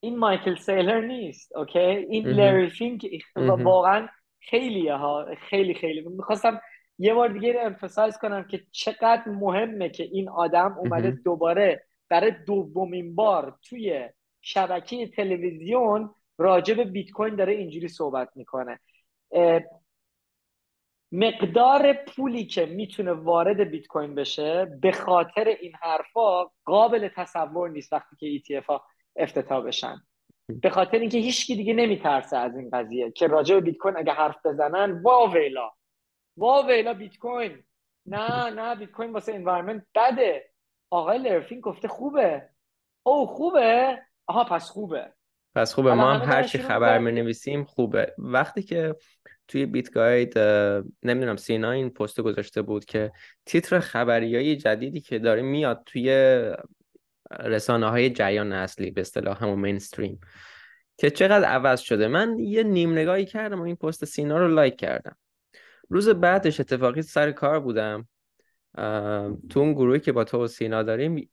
این 0.00 0.18
مایکل 0.18 0.54
سیلر 0.54 1.00
نیست 1.00 1.56
اوکی؟ 1.56 1.78
این 1.78 2.26
لری 2.26 2.70
فینک 2.70 3.06
واقعا 3.36 4.08
خیلیه 4.40 4.94
ها 4.94 5.26
خیلی 5.48 5.74
خیلی. 5.74 6.08
می‌خواستم 6.08 6.60
یه 6.98 7.14
بار 7.14 7.28
دیگه 7.28 7.54
امفسایز 7.60 8.18
کنم 8.18 8.44
که 8.44 8.60
چقدر 8.70 9.22
مهمه 9.26 9.88
که 9.88 10.02
این 10.02 10.28
آدم 10.28 10.76
اومده 10.78 11.10
دوباره 11.10 11.84
برای 12.08 12.32
دومین 12.46 13.14
بار 13.14 13.58
توی 13.68 14.08
شبکه 14.42 15.06
تلویزیون 15.06 16.14
راجع 16.38 16.74
به 16.74 16.84
بیت 16.84 17.10
کوین 17.10 17.36
داره 17.36 17.52
اینجوری 17.52 17.88
صحبت 17.88 18.28
می‌کنه. 18.34 18.80
مقدار 21.12 21.92
پولی 21.92 22.46
که 22.46 22.66
می‌تونه 22.66 23.12
وارد 23.12 23.60
بیت 23.60 23.86
کوین 23.86 24.14
بشه 24.14 24.64
به 24.64 24.92
خاطر 24.92 25.44
این 25.44 25.72
حرفا 25.80 26.44
قابل 26.64 27.08
تصور 27.16 27.70
نیست 27.70 27.92
وقتی 27.92 28.16
که 28.16 28.38
ETF 28.38 28.66
ها 28.66 28.84
افتتاح 29.16 29.64
بشن. 29.64 29.96
به 30.48 30.70
خاطر 30.70 30.98
اینکه 30.98 31.18
هیچکی 31.18 31.56
دیگه 31.56 31.74
نمیترسه 31.74 32.36
از 32.36 32.56
این 32.56 32.70
قضیه 32.72 33.10
که 33.10 33.26
راجع 33.26 33.54
به 33.54 33.60
بیت 33.60 33.76
کوین 33.76 33.96
اگه 33.96 34.12
حرف 34.12 34.46
بزنن 34.46 35.02
وا 35.02 35.26
ویلا. 35.26 35.70
وا 36.36 36.62
ویلا 36.62 36.94
بیت 36.94 37.18
کوین. 37.18 37.62
نه 38.06 38.50
نه 38.50 38.74
بیت 38.74 38.90
کوین 38.90 39.12
واسه 39.12 39.34
انوایرمنت 39.34 39.86
بده. 39.94 40.50
آقای 40.90 41.18
لرفین 41.18 41.60
گفته 41.60 41.88
خوبه. 41.88 42.48
او 43.02 43.26
خوبه. 43.26 44.02
آها 44.26 44.44
پس 44.44 44.70
خوبه. 44.70 45.12
پس 45.54 45.74
خوبه. 45.74 45.94
ما 45.94 46.12
هم 46.12 46.32
هر 46.32 46.42
چی 46.42 46.58
خبر 46.58 46.98
می 46.98 47.12
نویسیم 47.12 47.64
خوبه. 47.64 48.14
وقتی 48.18 48.62
که 48.62 48.96
توی 49.48 49.66
بیت 49.66 49.90
گاید 49.90 50.38
نمی‌دونم 51.02 51.36
سینا 51.36 51.70
این 51.70 51.90
پست 51.90 52.20
گذاشته 52.20 52.62
بود 52.62 52.84
که 52.84 53.12
تیتر 53.46 53.80
خبری 53.80 54.36
های 54.36 54.56
جدیدی 54.56 55.00
که 55.00 55.18
داره 55.18 55.42
میاد 55.42 55.82
توی 55.86 56.10
رسانه 57.40 57.90
های 57.90 58.10
جریان 58.10 58.52
اصلی 58.52 58.90
به 58.90 59.00
اصطلاح 59.00 59.42
همون 59.42 59.58
mainstream 59.58 60.20
که 60.96 61.10
چقدر 61.10 61.44
عوض 61.44 61.80
شده. 61.80 62.08
من 62.08 62.38
یه 62.38 62.62
نیم 62.62 62.92
نگاهی 62.92 63.24
کردم 63.24 63.60
و 63.60 63.62
این 63.62 63.76
پست 63.76 64.04
سینا 64.04 64.38
رو 64.38 64.48
لایک 64.48 64.76
کردم. 64.76 65.16
روز 65.88 66.08
بعدش 66.08 66.60
اتفاقی 66.60 67.02
سر 67.02 67.32
کار 67.32 67.60
بودم. 67.60 68.08
تو 69.50 69.60
اون 69.60 69.72
گروهی 69.72 70.00
که 70.00 70.12
با 70.12 70.24
تو 70.24 70.44
و 70.44 70.46
سینا 70.46 70.82
داریم 70.82 71.30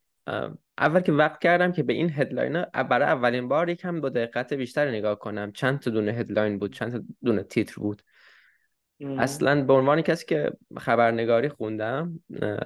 اول 0.77 1.01
که 1.01 1.11
وقت 1.11 1.41
کردم 1.41 1.71
که 1.71 1.84
به 1.84 1.93
این 1.93 2.09
headline 2.09 2.61
برای 2.63 3.07
اولین 3.07 3.47
بار 3.47 3.69
یکم 3.69 4.01
با 4.01 4.09
دقت 4.09 4.53
بیشتر 4.53 4.89
نگاه 4.89 5.19
کنم. 5.19 5.51
چند 5.51 5.80
تا 5.80 5.91
دونه 5.91 6.11
headline 6.11 6.59
بود 6.59 6.73
چند 6.73 6.91
تا 6.91 7.01
دونه 7.23 7.43
تیتر 7.43 7.75
بود. 7.75 8.01
اصلا 9.17 9.63
به 9.63 9.73
عنوان 9.73 10.01
کسی 10.01 10.25
که 10.25 10.51
خبرنگاری 10.77 11.49
خوندم 11.49 12.19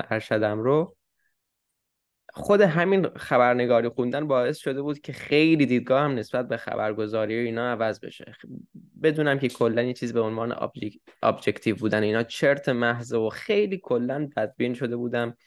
ارشدم 0.09 0.59
رو 0.59 0.95
خود 2.35 2.61
همین 2.61 3.09
خبرنگاری 3.09 3.89
خوندن 3.89 4.27
باعث 4.27 4.57
شده 4.57 4.81
بود 4.81 4.99
که 4.99 5.13
خیلی 5.13 5.65
دیدگاه 5.65 6.01
هم 6.01 6.15
نسبت 6.15 6.47
به 6.47 6.57
خبرگزاری 6.57 7.41
و 7.41 7.45
اینا 7.45 7.71
عوض 7.71 7.99
بشه. 7.99 8.35
بدونم 9.03 9.39
که 9.39 9.47
کلا 9.49 9.81
یه 9.81 9.93
چیز 9.93 10.13
به 10.13 10.21
عنوان 10.21 10.69
ابجکتیو 11.23 11.75
بودن 11.75 12.03
اینا 12.03 12.23
چرت 12.23 12.69
محض 12.69 13.13
و 13.13 13.29
خیلی 13.29 13.77
کلا 13.83 14.29
بدبین 14.35 14.73
شده 14.73 14.95
بودم. 14.95 15.37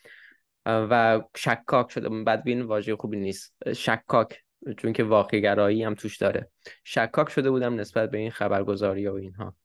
و 0.67 1.23
شکاک 1.37 1.91
شده. 1.91 2.09
بدبین 2.09 2.63
واژه 2.63 2.97
خوبی 2.97 3.17
نیست. 3.17 3.57
شکاک 3.73 4.43
چون 4.77 4.93
که 4.93 5.05
واقعی 5.05 5.41
گرایی 5.41 5.83
هم 5.83 5.95
توش 5.95 6.17
داره. 6.17 6.51
شکاک 6.85 7.29
شده 7.29 7.51
بودم 7.51 7.75
نسبت 7.75 8.11
به 8.11 8.19
این 8.19 8.31
خبرگزاری 8.31 9.09
و 9.09 9.15
اینها. 9.15 9.57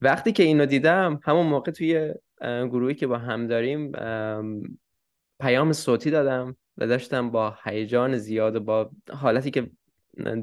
وقتی 0.00 0.32
که 0.32 0.42
اینو 0.42 0.66
دیدم 0.66 1.20
همون 1.24 1.46
موقع 1.46 1.70
توی 1.70 2.14
گروهی 2.42 2.94
که 2.94 3.06
با 3.06 3.18
هم 3.18 3.46
داریم 3.46 3.92
پیام 5.40 5.72
صوتی 5.72 6.10
دادم 6.10 6.56
و 6.76 6.86
داشتم 6.86 7.30
با 7.30 7.58
هیجان 7.64 8.16
زیاد 8.16 8.56
و 8.56 8.60
با 8.60 8.90
حالتی 9.12 9.50
که 9.50 9.70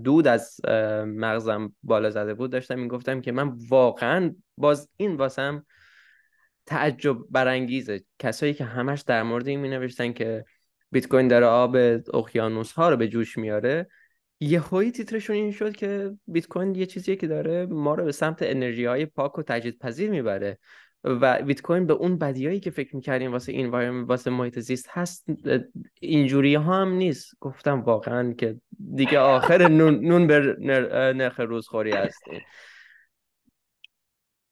دود 0.03 0.27
از 0.27 0.59
مغزم 1.05 1.75
بالا 1.83 2.09
زده 2.09 2.33
بود 2.33 2.51
داشتم 2.51 2.79
این 2.79 2.87
گفتم 2.87 3.21
که 3.21 3.31
من 3.31 3.53
واقعا 3.69 4.35
باز 4.57 4.89
این 4.97 5.15
واسم 5.15 5.65
تعجب 6.65 7.17
برانگیزه. 7.29 8.03
کسایی 8.19 8.53
که 8.53 8.63
همش 8.63 9.01
در 9.01 9.23
مورد 9.23 9.47
این 9.47 9.59
می 9.59 9.69
نوشتن 9.69 10.13
که 10.13 10.45
بیت 10.91 11.07
کوین 11.07 11.27
داره 11.27 11.45
آب 11.45 11.75
اقیانوس 12.13 12.71
ها 12.71 12.89
رو 12.89 12.97
به 12.97 13.07
جوش 13.07 13.37
میاره 13.37 13.87
یه 14.39 14.59
هایی 14.59 14.91
تیترشون 14.91 15.35
این 15.35 15.51
شد 15.51 15.75
که 15.75 16.11
بیت 16.27 16.47
کوین 16.47 16.75
یه 16.75 16.85
چیزیه 16.85 17.15
که 17.15 17.27
داره 17.27 17.65
ما 17.65 17.95
رو 17.95 18.05
به 18.05 18.11
سمت 18.11 18.37
انرژی 18.41 18.85
های 18.85 19.05
پاک 19.05 19.39
و 19.39 19.43
تجدید 19.43 19.79
پذیر 19.79 20.09
می‌بره 20.09 20.57
و 21.03 21.41
بیت 21.41 21.61
کوین 21.61 21.87
به 21.87 21.93
اون 21.93 22.17
بدیایی 22.17 22.59
که 22.59 22.71
فکر 22.71 22.95
می‌کردیم 22.95 23.31
واسه 23.31 23.51
این 23.51 23.69
واسه 24.03 24.31
محیط 24.31 24.59
زیست 24.59 24.87
هست 24.89 25.25
اینجوری 26.01 26.55
ها 26.55 26.81
هم 26.81 26.91
نیست. 26.91 27.33
گفتم 27.39 27.81
واقعا 27.81 28.33
که 28.33 28.55
دیگه 28.95 29.19
آخر 29.19 29.67
نون, 29.67 29.99
نون 30.05 30.27
به 30.27 30.55
نرخ 31.15 31.39
روزخوری 31.39 31.91
هستیم. 31.91 32.41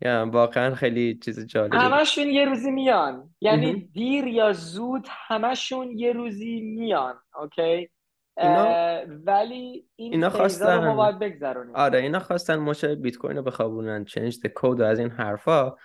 یا 0.06 0.30
واقعا 0.32 0.76
خیلی 0.76 1.20
چیز 1.26 1.46
جالبی. 1.46 1.78
همشون 1.78 2.28
یه 2.28 2.46
روزی 2.46 2.72
میان. 2.72 3.30
یعنی 3.42 3.90
دیر 3.94 4.28
یا 4.28 4.54
زود 4.54 5.08
همشون 5.10 5.92
یه 5.92 6.14
روزی 6.14 6.62
میان 6.62 7.16
اوکی؟ 7.42 7.90
اینا... 8.38 9.02
ولی 9.26 9.88
این 9.96 10.14
اینا 10.14 10.30
خواستن 10.30 10.84
رو 10.84 10.96
باید 10.96 11.20
بگذرونیم. 11.20 11.76
آره 11.76 12.00
اینا 12.00 12.20
خواستن 12.20 12.56
مش 12.56 12.86
بیت 12.86 13.18
کوین 13.18 13.38
رو 13.38 13.44
بخوابونن 13.44 14.06
چنج 14.06 14.40
د 14.40 14.52
کد 14.56 14.82
از 14.82 15.00
این 15.00 15.10
حرفا. 15.10 15.76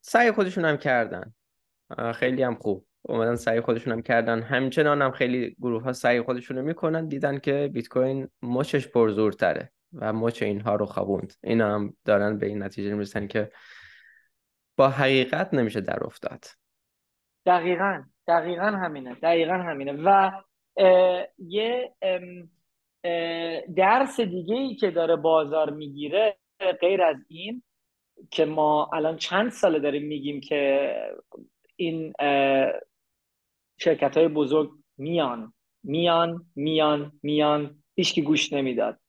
سعی 0.00 0.32
خودشون 0.32 0.64
هم 0.64 0.76
کردن. 0.76 1.34
خیلی 2.14 2.42
هم 2.42 2.54
خوب. 2.54 2.86
اومدن 3.02 3.36
سعی 3.36 3.60
خودشون 3.60 3.92
هم 3.92 4.02
کردن. 4.02 4.42
همچنان 4.42 5.02
هم 5.02 5.10
خیلی 5.10 5.56
گروه 5.60 5.82
ها 5.82 5.92
سعی 5.92 6.22
خودشون 6.22 6.56
رو 6.56 6.62
می‌کنن 6.62 7.08
دیدن 7.08 7.38
که 7.38 7.70
بیت 7.72 7.88
کوین 7.88 8.28
مچش 8.42 8.88
پرزورتره 8.88 9.72
و 9.94 10.12
مچ 10.12 10.42
اینها 10.42 10.74
رو 10.74 10.86
خوابوند. 10.86 11.32
اینا 11.42 11.74
هم 11.74 11.96
دارن 12.04 12.38
به 12.38 12.46
این 12.46 12.62
نتیجه 12.62 12.94
می‌رسن 12.94 13.26
که 13.26 13.50
با 14.76 14.88
حقیقت 14.88 15.54
نمیشه 15.54 15.80
در 15.80 16.04
افتاد. 16.04 16.44
دقیقا 17.46 18.02
دقیقا 18.28 18.64
همینه 18.64 19.14
دقیقا 19.14 19.54
همینه. 19.54 19.92
و 19.92 20.30
یه 21.38 21.94
درس 23.76 24.20
دیگه 24.20 24.54
ای 24.54 24.74
که 24.74 24.90
داره 24.90 25.16
بازار 25.16 25.70
می‌گیره 25.70 26.36
غیر 26.80 27.02
از 27.02 27.16
این 27.28 27.62
که 28.30 28.44
ما 28.44 28.90
الان 28.92 29.16
چند 29.16 29.50
ساله 29.50 29.78
داریم 29.78 30.06
میگیم 30.06 30.40
که 30.40 30.94
این 31.76 32.12
شرکت 33.78 34.16
های 34.16 34.28
بزرگ 34.28 34.70
میان 34.96 35.52
میان 35.82 36.46
میان 36.56 37.12
میان 37.22 37.82
هیچکی 37.96 38.22
گوش 38.22 38.52
نمی‌داد. 38.52 39.00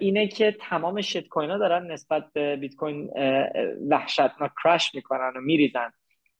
اینه 0.00 0.28
که 0.28 0.56
تمام 0.60 1.00
شیت 1.00 1.28
کوین 1.28 1.50
ها 1.50 1.58
دارن 1.58 1.90
نسبت 1.90 2.24
به 2.32 2.56
بیت 2.56 2.74
کوین 2.74 3.10
وحشتناک 3.88 4.50
کرش 4.64 4.94
می‌کنن 4.94 5.32
و 5.36 5.40
میریزن. 5.40 5.92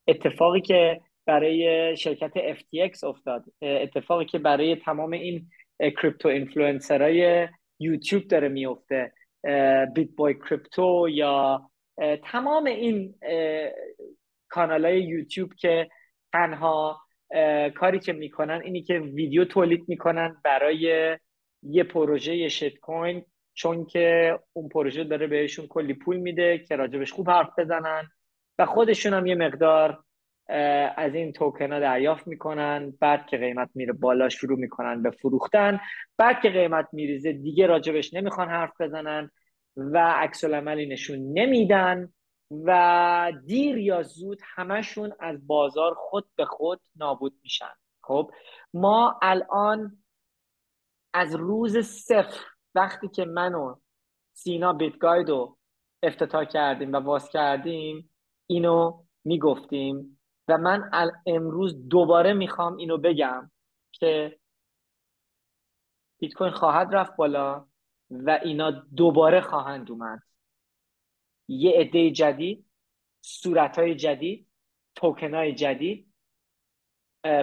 اتفاقی 0.07 0.61
که 0.61 1.01
برای 1.25 1.97
شرکت 1.97 2.53
FTX 2.53 3.03
افتاد 3.03 3.45
اتفاقی 3.61 4.25
که 4.25 4.39
برای 4.39 4.75
تمام 4.75 5.11
این 5.11 5.49
کریپتو 5.79 6.29
اینفلوئنسرای 6.29 7.47
یوتیوب 7.79 8.23
داره 8.23 8.47
میفته 8.47 9.13
بیت 9.93 10.09
بای 10.17 10.33
کریپتو 10.33 11.07
یا 11.09 11.69
تمام 12.23 12.65
این 12.65 13.15
کانال 14.49 14.85
های 14.85 15.03
یوتیوب 15.03 15.53
که 15.53 15.89
تنها 16.33 17.01
کاری 17.75 17.99
که 17.99 18.13
می‌کنن 18.13 18.61
اینی 18.63 18.81
که 18.81 18.99
ویدیو 18.99 19.45
تولید 19.45 19.85
می‌کنن 19.87 20.41
برای 20.43 21.17
یه 21.63 21.83
پروژه 21.83 22.49
shitcoin 22.49 23.25
چون 23.53 23.85
که 23.85 24.39
اون 24.53 24.69
پروژه 24.69 25.03
داره 25.03 25.27
بهشون 25.27 25.67
کلی 25.67 25.93
پول 25.93 26.17
میده 26.17 26.57
که 26.57 26.75
راجبش 26.75 27.11
خوب 27.11 27.29
حرف 27.29 27.59
بزنن 27.59 28.09
و 28.59 28.65
خودشون 28.65 29.13
هم 29.13 29.25
یه 29.25 29.35
مقدار 29.35 30.03
از 30.97 31.15
این 31.15 31.31
توکن 31.31 31.71
ها 31.71 31.79
دریافت 31.79 32.27
می‌کنن. 32.27 32.93
بعد 32.99 33.27
که 33.27 33.37
قیمت 33.37 33.69
میره 33.75 33.93
بالا 33.93 34.29
شروع 34.29 34.59
می‌کنن 34.59 35.03
به 35.03 35.11
فروختن. 35.11 35.79
بعد 36.17 36.41
که 36.41 36.49
قیمت 36.49 36.87
میریزه 36.93 37.33
دیگه 37.33 37.67
راجبش 37.67 38.13
نمی‌خوان 38.13 38.49
حرف 38.49 38.81
بزنن 38.81 39.31
و 39.77 40.13
عکس 40.15 40.45
عملی 40.45 40.85
نشون 40.85 41.19
نمیدن 41.33 42.13
و 42.51 43.31
دیر 43.45 43.77
یا 43.77 44.03
زود 44.03 44.39
همشون 44.55 45.13
از 45.19 45.47
بازار 45.47 45.93
خود 45.93 46.25
به 46.35 46.45
خود 46.45 46.81
نابود 46.95 47.33
میشن. 47.43 47.73
خب 48.03 48.31
ما 48.73 49.19
الان 49.21 49.97
از 51.13 51.35
روز 51.35 51.77
صفر 51.77 52.45
وقتی 52.75 53.07
که 53.07 53.25
من 53.25 53.55
و 53.55 53.75
سینا 54.33 54.73
بیتگاید 54.73 55.29
رو 55.29 55.57
افتتاح 56.03 56.43
کردیم 56.43 56.93
و 56.93 56.99
باز 56.99 57.29
کردیم 57.29 58.11
اینو 58.47 59.03
می‌گفتیم 59.23 60.19
و 60.47 60.57
من 60.57 60.91
امروز 61.25 61.87
دوباره 61.87 62.33
می‌خوام 62.33 62.77
اینو 62.77 62.97
بگم 62.97 63.51
که 63.91 64.39
بیت 66.19 66.33
کوین 66.33 66.51
خواهد 66.51 66.95
رفت 66.95 67.15
بالا 67.15 67.67
و 68.09 68.39
اینا 68.43 68.71
دوباره 68.71 69.41
خواهند 69.41 69.91
اومد. 69.91 70.23
یه 71.47 71.71
عده 71.71 72.11
جدید 72.11 72.65
صورت 73.21 73.79
های 73.79 73.95
جدید 73.95 74.47
توکن 74.95 75.33
های 75.33 75.53
جدید 75.53 76.13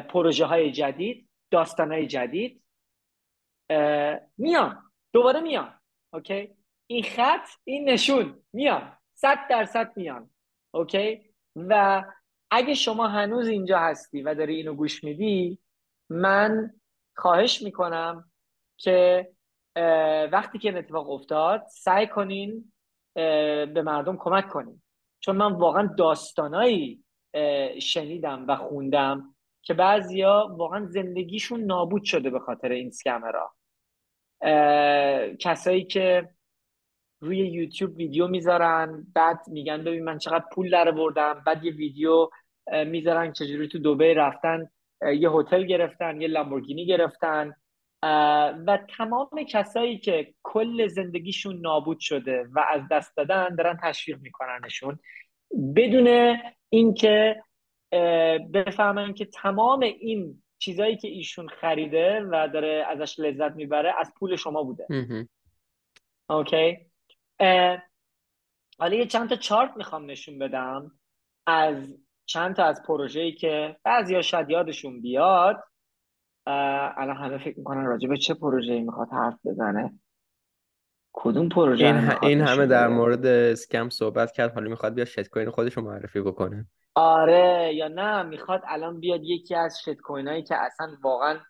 پروژه 0.09 0.45
های 0.47 0.73
جدید 0.73 1.29
داستان 1.51 1.93
های 1.93 2.07
جدید 2.07 2.63
میان. 4.39 4.91
دوباره 5.13 5.41
میان. 5.41 5.81
اوکی؟ 6.13 6.57
این 6.87 7.03
خط 7.03 7.49
این 7.65 7.89
نشون. 7.89 8.43
میان. 8.53 8.99
صد 9.15 9.39
درصد 9.51 9.93
میان. 9.97 10.31
اوکی؟ 10.75 11.35
و 11.57 12.05
اگه 12.51 12.75
شما 12.75 13.09
هنوز 13.09 13.49
اینجا 13.49 13.79
هستی 13.79 14.23
و 14.23 14.35
داری 14.35 14.57
اینو 14.57 14.75
گوش 14.75 15.05
میدی 15.05 15.59
من 16.11 16.81
خواهش 17.17 17.63
می‌کنم 17.63 18.31
که 18.77 19.29
وقتی 20.33 20.59
که 20.59 20.69
این 20.69 20.79
اتفاق 20.79 21.11
افتاد 21.11 21.67
سعی 21.69 22.07
کنین 22.07 22.73
به 23.15 23.83
مردم 23.85 24.17
کمک 24.17 24.49
کنین. 24.49 24.83
چون 25.21 25.37
من 25.37 25.53
واقعا 25.53 25.95
داستانایی 25.99 27.05
شنیدم 27.81 28.45
و 28.49 28.57
خوندم. 28.57 29.36
که 29.67 29.75
بعضیا 29.75 30.55
واقعا 30.57 30.87
زندگیشون 30.87 31.61
نابود 31.61 32.05
شده 32.05 32.31
به 32.31 32.39
خاطر 32.39 32.73
این 32.73 32.91
سکمرا 32.91 33.55
کسایی 35.39 35.85
که 35.85 36.29
روی 37.21 37.39
یوتیوب 37.39 37.97
ویدیو 37.97 38.29
می‌ذارن 38.29 39.07
بعد 39.15 39.41
میگن 39.49 39.85
ببین 39.85 40.05
من 40.05 40.19
چقدر 40.19 40.45
پول 40.53 40.71
در 40.71 40.91
بردم 40.91 41.43
بعد 41.47 41.65
یه 41.65 41.73
ویدیو 41.73 42.29
می‌ذارن 42.87 43.33
چجوری 43.33 43.69
تو 43.69 43.79
دوبه 43.79 44.15
رفتن 44.15 44.69
یه 45.19 45.31
هتل 45.31 45.63
گرفتن 45.67 46.21
یه 46.21 46.29
لامبورگینی 46.29 46.87
گرفتن. 46.87 47.55
و 48.67 48.79
تمام 48.97 49.29
کسایی 49.49 49.99
که 49.99 50.35
کل 50.43 50.87
زندگیشون 50.87 51.61
نابود 51.61 52.01
شده 52.01 52.49
و 52.53 52.65
از 52.71 52.83
دست 52.91 53.17
دادن 53.17 53.55
دارن 53.55 53.79
تشویق 53.83 54.19
میکننشون. 54.21 54.99
بدون 55.77 56.37
اینکه 56.69 57.43
بفهمن 58.53 59.15
که 59.15 59.25
تمام 59.25 59.81
این 59.81 60.43
چیزایی 60.59 60.97
که 60.97 61.09
ایشون 61.09 61.49
خریده 61.49 62.21
و 62.21 62.49
داره 62.53 62.87
ازش 62.89 63.19
لذت 63.19 63.53
می‌بره 63.53 63.95
از 63.99 64.13
پول 64.19 64.37
شما 64.37 64.63
بوده. 64.63 64.87
اوکی؟ 66.31 66.79
حالا 68.79 68.95
یه 68.95 69.07
چند 69.07 69.29
تا 69.29 69.37
چارت 69.37 69.77
می‌خوام 69.77 70.11
نشون 70.11 70.39
بدم 70.39 70.93
از 71.47 71.99
چند 72.27 72.57
تا 72.57 72.65
از 72.65 72.83
پروژه‌ای 72.83 73.33
که 73.33 73.77
بعضیا 73.85 74.23
شاید 74.23 74.51
یادشون 74.51 75.01
بیاد. 75.01 75.65
الان 76.47 77.17
همه 77.17 77.39
فکر 77.39 77.59
می‌کنن 77.59 77.85
راجع 77.85 78.09
به 78.09 78.17
چه 78.17 78.35
پروژه‌ای 78.35 78.81
می‌خواد 78.81 79.09
حرف 79.13 79.39
بزنه. 79.45 79.99
کدوم 81.13 81.49
پروژه 81.49 81.87
این, 81.87 82.13
این 82.23 82.41
همه 82.41 82.67
در 82.67 82.89
مورد 82.89 83.27
اسکم 83.27 83.89
صحبت 83.89 84.33
کرد. 84.33 84.55
حالا 84.55 84.71
می‌خواد 84.71 84.95
بیا 84.95 85.05
شت 85.05 85.29
کوین 85.29 85.51
خودش 85.51 85.73
رو 85.73 85.83
معرفی 85.83 86.21
بکنه. 86.21 86.67
آره 86.99 87.75
یا 87.75 87.89
نه 87.89 88.23
می‌خواد 88.23 88.63
الان 88.67 89.01
بیاد 89.01 89.21
یکی 89.23 89.55
از 89.55 89.81
شت 89.81 89.95
کوین 89.95 90.29
هایی 90.29 90.43
که 90.43 90.57
اصلا 90.57 90.97
واقعا 91.03 91.41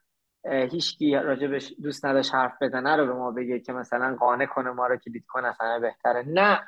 هیچکی 0.45 1.15
راجبش 1.15 1.73
دوست 1.83 2.05
نداشت 2.05 2.35
حرف 2.35 2.63
بزنه 2.63 2.97
رو 2.97 3.07
به 3.07 3.13
ما 3.13 3.31
بگه 3.31 3.61
که 3.61 3.73
مثلا 3.73 4.17
قانع 4.21 4.47
کنه 4.47 4.71
ما 4.71 4.87
رو 4.87 4.97
که 4.97 5.11
بیت 5.11 5.23
کوین 5.29 5.45
اصلا 5.45 5.79
بهتره. 5.79 6.25
نه. 6.27 6.65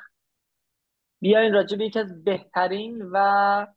بیاین 1.21 1.53
راجب 1.53 1.81
یکی 1.81 1.99
از 1.99 2.23
بهترین 2.23 3.09
و 3.11 3.67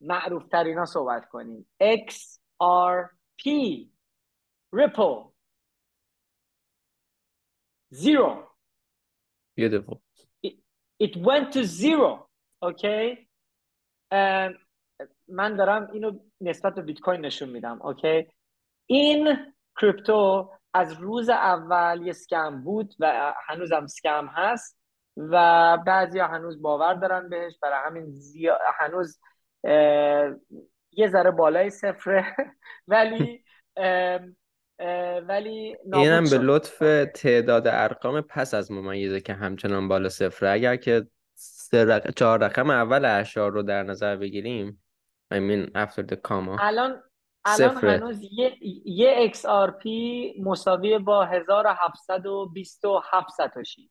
معروف 0.00 0.48
ترین 0.48 0.78
ها 0.78 0.84
صحبت 0.84 1.28
کنیم 1.28 1.68
XRP 1.82 3.46
Ripple. 4.72 5.32
Zero. 7.94 8.48
Beautiful. 9.56 10.02
It, 10.42 10.54
it 10.98 11.16
went 11.16 11.52
to 11.52 11.64
zero. 11.64 12.28
Okay? 12.62 13.25
من 15.28 15.56
دارم 15.56 15.88
اینو 15.92 16.18
نسبت 16.40 16.74
به 16.74 16.82
بیت 16.82 17.00
کوین 17.00 17.20
نشون 17.20 17.48
میدم 17.48 17.82
اوکی؟ 17.82 18.26
این 18.86 19.36
کریپتو 19.80 20.50
از 20.74 20.92
روز 20.92 21.28
اول 21.28 22.02
یه 22.06 22.12
سکم 22.12 22.62
بود 22.62 22.94
و 23.00 23.34
هنوزم 23.46 23.86
سکم 23.86 24.26
هست 24.26 24.78
و 25.16 25.78
بعضی 25.86 26.18
هنوز 26.18 26.62
باور 26.62 26.94
دارن 26.94 27.28
بهش 27.28 27.58
برای 27.62 27.86
همین 27.86 28.10
زیا... 28.10 28.58
هنوز 28.78 29.20
یه 30.92 31.08
ذره 31.08 31.30
بالای 31.30 31.70
صفره 31.70 32.36
ولی 32.88 33.44
ولی 35.28 35.76
اینم 35.92 36.24
به 36.30 36.38
لطف 36.38 36.78
تعداد 37.14 37.68
ارقام 37.68 38.20
پس 38.20 38.54
از 38.54 38.72
ممیزه 38.72 39.20
که 39.20 39.32
همچنان 39.32 39.88
بالا 39.88 40.08
صفره. 40.08 40.50
اگر 40.50 40.76
که 40.76 41.06
رق... 41.74 42.10
چهار 42.10 42.44
رقم 42.44 42.70
اول 42.70 43.04
اشار 43.04 43.52
رو 43.52 43.62
در 43.62 43.82
نظر 43.82 44.16
بگیریم. 44.16 44.82
I 45.34 45.36
mean 45.36 45.70
after 45.74 46.02
the 46.02 46.16
comma. 46.28 46.56
الان 46.60 47.02
الان 47.44 47.76
هنوز 47.76 48.20
یه, 48.32 48.56
یه 48.84 49.32
XRP 49.34 49.86
مساوی 50.42 50.98
با 50.98 51.24
1727 51.24 53.28
ساتوشی 53.28 53.90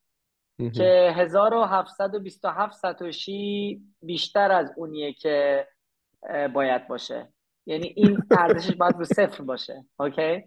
که 0.73 1.13
1727 1.15 2.73
ساتوشی 2.73 3.81
بیشتر 4.01 4.51
از 4.51 4.73
اونیه 4.77 5.13
که 5.13 5.67
باید 6.53 6.87
باشه. 6.87 7.29
یعنی 7.65 7.93
این 7.95 8.23
ارزشش 8.31 8.75
باید 8.75 8.95
رو 8.95 9.05
صفر 9.05 9.43
باشه. 9.43 9.85
اوکی 9.99 10.43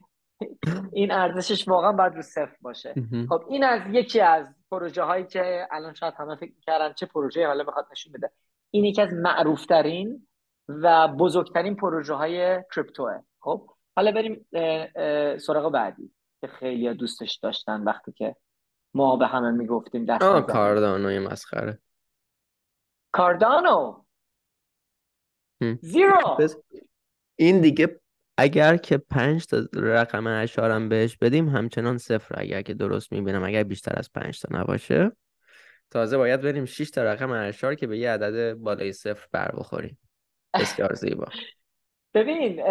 این 0.93 1.11
ارزشش 1.11 1.68
واقعا 1.68 1.93
باید 1.93 2.14
رو 2.14 2.22
صفر 2.22 2.57
باشه. 2.61 2.95
خب 3.29 3.45
این 3.49 3.64
از 3.64 3.83
یکی 3.91 4.20
از 4.20 4.47
پروژه 4.71 5.03
هایی 5.03 5.25
که 5.27 5.69
الان 5.71 5.95
شاید 5.95 6.14
همه 6.14 6.37
فکر 6.37 6.53
کردن 6.66 6.93
چه 6.93 7.07
پروژه 7.07 7.47
حالا 7.47 7.64
بخواد 7.64 7.87
نشون 7.91 8.12
بده. 8.12 8.31
این 8.71 8.85
یکی 8.85 9.03
از 9.03 9.12
معروف 9.12 9.66
ترین 9.66 10.29
و 10.69 11.09
بزرگترین 11.09 11.77
پروژه 11.77 12.14
های 12.14 12.64
کریپتوه. 12.75 13.23
خب؟ 13.41 13.71
حالا 13.97 14.12
بریم 14.12 14.47
سراغ 15.39 15.73
بعدی 15.73 16.12
که 16.41 16.47
خیلی 16.47 16.95
دوستش 16.95 17.35
داشتن 17.35 17.85
وقتی 17.85 18.12
که 18.12 18.37
ما 18.95 19.16
به 19.16 19.27
همه 19.27 19.51
می‌گفتیم 19.51 20.05
دست 20.05 20.23
آه 20.23 20.47
کاردانو 20.47 21.31
مسخره. 21.31 21.79
کاردانو؟ 23.12 24.05
زیرو! 25.81 26.39
این 27.37 27.61
دیگه 27.61 28.01
اگر 28.41 28.76
که 28.76 28.99
پنج 28.99 29.47
تا 29.47 29.57
رقم 29.74 30.26
اشارم 30.26 30.89
بهش 30.89 31.16
بدیم 31.16 31.49
همچنان 31.49 31.99
صفر. 31.99 32.34
اگر 32.41 32.62
که 32.62 32.74
درست 32.74 33.12
می‌بینم 33.12 33.45
اگر 33.45 33.62
بیشتر 33.62 33.93
از 33.97 34.12
پنج 34.12 34.41
تا 34.41 34.59
نباشه. 34.59 35.12
تازه 35.91 36.16
باید 36.16 36.41
بریم 36.41 36.64
6 36.64 36.91
تا 36.91 37.03
رقم 37.03 37.30
اشار 37.30 37.74
که 37.74 37.86
به 37.86 37.99
یه 37.99 38.11
عدد 38.11 38.55
بالای 38.55 38.93
صفر 38.93 39.26
بر 39.32 39.51
بخوریم. 39.59 39.99
بسیار 40.55 40.95
زیبا. 40.95 41.26
ببین 42.14 42.62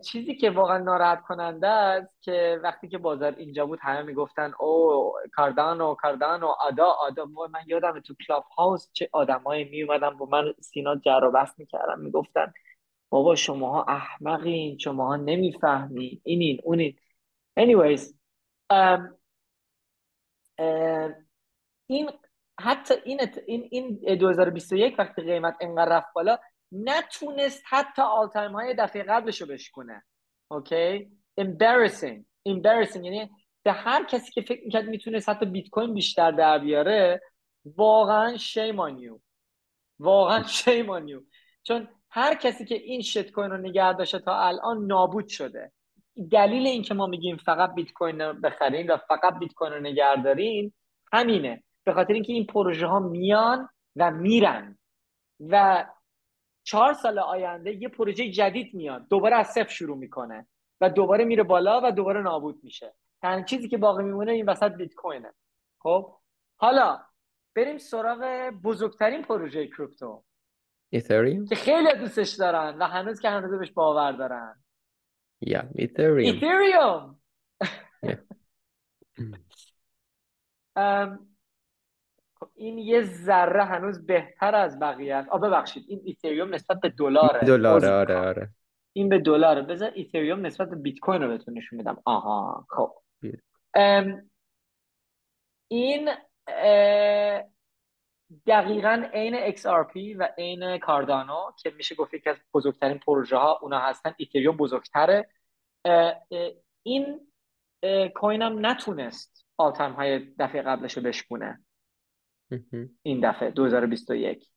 چیزی 0.00 0.34
که 0.34 0.50
واقعا 0.50 0.78
ناراحت 0.78 1.22
کننده 1.22 1.66
است 1.66 2.22
که 2.22 2.60
وقتی 2.62 2.88
که 2.88 2.98
بازار 2.98 3.34
اینجا 3.36 3.66
بود 3.66 3.78
همه 3.82 4.02
می‌گفتن 4.02 4.52
او 4.60 5.12
کاردانو 5.32 5.94
کاردانو 5.94 6.46
آدا 6.46 6.86
آدا. 6.86 7.24
من 7.24 7.60
یادم 7.66 8.00
تو 8.00 8.14
کلاب 8.26 8.44
هاوس 8.58 8.88
چه 8.92 9.08
آدمایی 9.12 9.64
می 9.64 9.82
اومدن 9.82 10.10
با 10.10 10.26
من 10.26 10.54
سینا 10.60 10.96
جر 10.96 11.20
و 11.24 11.30
بحث 11.30 11.58
می‌کردن 11.58 11.98
می‌گفتن 11.98 12.52
بابا 13.10 13.34
شماها 13.34 13.84
احمقین 13.84 14.78
شماها 14.78 15.16
نمی‌فهمین. 15.16 16.20
اینین 16.24 16.60
اونین. 16.64 16.96
Anyways 17.60 18.00
um, 18.72 19.00
uh, 20.60 21.10
این 21.86 22.10
حتی 22.60 22.94
این 23.04 23.20
این 23.46 23.68
این 23.70 24.18
2021 24.18 24.94
وقتی 24.98 25.22
قیمت 25.22 25.56
انقدر 25.60 25.96
رفت 25.96 26.12
بالا 26.14 26.38
نتونست 26.72 27.62
حتی 27.68 28.02
all 28.02 28.28
time 28.28 28.52
high 28.52 28.74
دفعه 28.74 29.02
قبلش 29.02 29.42
بشکنه 29.42 30.04
اوکی 30.50 31.10
embarrassing. 31.40 32.24
Embarrassing 32.48 33.04
یعنی 33.04 33.30
به 33.62 33.72
هر 33.72 34.04
کسی 34.04 34.32
که 34.32 34.42
فکر 34.42 34.64
می‌کرد 34.64 34.88
می‌تونست 34.88 35.28
حتی 35.28 35.46
بیت 35.46 35.68
کوین 35.68 35.94
بیشتر 35.94 36.30
در 36.30 36.58
بیاره 36.58 37.20
واقعا 37.64 38.36
شیمانیو 38.36 39.18
واقعا 39.98 40.42
شیمانیو 40.58 41.20
چون 41.62 41.88
هر 42.10 42.34
کسی 42.34 42.64
که 42.64 42.74
این 42.74 43.02
شت 43.02 43.32
کوین 43.32 43.50
رو 43.50 43.56
نگه 43.56 43.92
داشته 43.92 44.18
تا 44.18 44.38
الان 44.38 44.86
نابود 44.86 45.28
شده. 45.28 45.72
دلیل 46.30 46.66
اینکه 46.66 46.94
ما 46.94 47.06
میگیم 47.06 47.36
فقط 47.36 47.74
بیت 47.74 47.92
کوین 47.92 48.20
رو 48.20 48.32
بخرین 48.32 48.90
و 48.90 48.96
فقط 48.96 49.38
بیت 49.38 49.54
کوین 49.54 49.72
رو 49.72 49.80
نگه 49.80 50.22
دارین 50.24 50.72
همینه. 51.12 51.62
به 51.84 51.92
خاطر 51.92 52.12
اینکه 52.12 52.32
این 52.32 52.46
پروژه 52.46 52.86
ها 52.86 52.98
میان 52.98 53.68
و 53.96 54.10
میرن. 54.10 54.78
و 55.40 55.86
چهار 56.64 56.92
سال 56.92 57.18
آینده 57.18 57.82
یه 57.82 57.88
پروژه 57.88 58.30
جدید 58.30 58.74
میاد. 58.74 59.08
دوباره 59.08 59.36
از 59.36 59.46
صفر 59.46 59.68
شروع 59.68 59.96
می‌کنه. 59.96 60.46
و 60.80 60.90
دوباره 60.90 61.24
میره 61.24 61.42
بالا 61.42 61.80
و 61.84 61.92
دوباره 61.92 62.22
نابود 62.22 62.60
میشه. 62.64 62.94
تنها 63.22 63.44
چیزی 63.44 63.68
که 63.68 63.78
باقی 63.78 64.02
میمونه 64.02 64.32
این 64.32 64.48
وسط 64.48 64.72
بیت 64.72 64.94
کوینه 64.94 65.32
خب؟ 65.78 66.16
حالا 66.56 67.00
بریم 67.56 67.78
سراغ 67.78 68.50
بزرگترین 68.64 69.22
پروژه 69.22 69.66
کریپتو. 69.66 70.24
ایتریوم 70.90 71.46
که 71.46 71.54
خیلی 71.54 71.94
دوستش 71.98 72.30
دارن 72.30 72.78
و 72.78 72.84
هنوز 72.84 73.20
که 73.20 73.30
هنوز 73.30 73.58
بهش 73.58 73.70
باور 73.70 74.12
دارن. 74.12 74.62
یا 75.40 75.68
ایتریوم 75.74 76.16
ایتریوم 76.16 77.20
این 82.54 82.78
یه 82.78 83.02
ذره 83.02 83.64
هنوز 83.64 84.06
بهتر 84.06 84.54
از 84.54 84.78
بقیه 84.78 85.14
است. 85.14 85.28
آ 85.28 85.38
ببخشید 85.38 85.84
این 85.88 86.00
ایتریوم 86.04 86.54
نسبت 86.54 86.80
به 86.80 86.88
دلاره. 86.88 87.40
دلار 87.40 87.86
آره 87.86 88.16
آره. 88.16 88.50
این 88.92 89.08
به 89.08 89.18
دلاره. 89.18 89.62
بذار 89.62 89.90
ایتریوم 89.94 90.46
نسبت 90.46 90.70
به 90.70 90.76
بیت 90.76 90.98
کوین 90.98 91.22
رو 91.22 91.28
بهتون 91.28 91.58
نشون 91.58 91.76
میدم. 91.76 92.02
آها 92.04 92.66
خب. 92.68 92.92
این 95.68 96.10
دقیقا 98.46 99.04
عین 99.12 99.52
XRP 99.52 100.16
و 100.18 100.28
عین 100.38 100.78
کاردانو 100.78 101.52
که 101.58 101.70
میشه 101.76 101.94
گفت 101.94 102.14
یکی 102.14 102.30
از 102.30 102.36
بزرگترین 102.54 102.98
پروژه 102.98 103.36
ها 103.36 103.58
اونا 103.62 103.78
هستن. 103.78 104.14
ایتریوم 104.16 104.56
بزرگتره. 104.56 105.28
این 106.82 107.20
کوین 108.14 108.42
هم 108.42 108.66
نتونست 108.66 109.46
آل 109.56 109.72
های 109.72 110.18
دفعه 110.38 110.62
قبلش 110.62 110.96
رو 110.96 111.02
بشکونه 111.02 111.60
این 113.02 113.30
دفعه 113.30 113.50
2021 113.50 114.50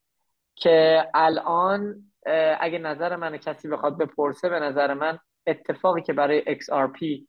که 0.55 1.05
الان 1.13 2.11
اگه 2.59 2.79
نظر 2.79 3.15
من 3.15 3.37
کسی 3.37 3.67
بخواد 3.67 3.97
بپرسه 3.97 4.49
به 4.49 4.59
نظر 4.59 4.93
من 4.93 5.19
اتفاقی 5.47 6.01
که 6.01 6.13
برای 6.13 6.59
XRP 6.59 7.25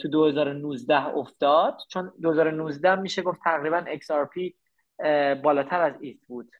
تو 0.00 0.08
2019 0.08 1.06
افتاد 1.06 1.78
چون 1.90 2.12
2019 2.22 2.94
میشه 2.94 3.22
گفت 3.22 3.40
تقریبا 3.44 3.84
XRP 3.84 4.54
بالاتر 5.42 5.80
از 5.80 5.94
ETH 6.00 6.26
بود 6.26 6.50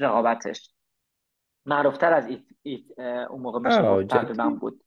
رقابتش. 0.00 0.70
معروفتر 1.66 2.12
از 2.12 2.26
ETH, 2.26 2.44
ETH 2.62 2.98
اون 2.98 3.40
موقع 3.40 3.58
میشه 3.58 4.06
تقریبا 4.06 4.50
بود. 4.50 4.84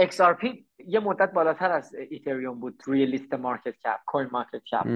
XRP 0.00 0.46
یه 0.78 1.00
مدت 1.00 1.32
بالاتر 1.32 1.72
از 1.72 1.94
ایتریوم 1.94 2.60
بود 2.60 2.82
روی 2.84 3.06
لیست 3.06 3.34
market 3.34 3.76
cap 3.78 4.00
CoinMarketCap. 4.06 4.86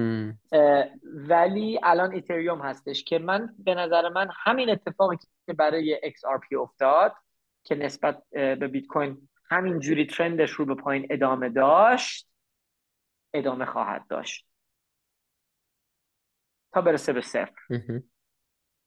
ولی 1.05 1.81
الان 1.83 2.13
ایتریوم 2.13 2.61
هستش 2.61 3.05
که 3.05 3.19
من 3.19 3.55
به 3.59 3.75
نظر 3.75 4.09
من 4.09 4.29
همین 4.45 4.71
اتفاقی 4.71 5.17
که 5.47 5.53
برای 5.53 6.01
XRP 6.01 6.53
افتاد 6.61 7.15
که 7.65 7.75
نسبت 7.75 8.23
به 8.31 8.69
بیت 8.69 8.87
کوین 8.87 9.29
همین 9.51 9.79
جوری 9.79 10.07
ترندش 10.07 10.51
رو 10.51 10.65
به 10.67 10.75
پایین 10.75 11.07
ادامه 11.11 11.49
داشت 11.49 12.29
ادامه 13.35 13.65
خواهد 13.65 14.07
داشت. 14.09 14.50
تا 16.73 16.81
برسه 16.81 17.13
به 17.13 17.21
صفر. 17.21 17.53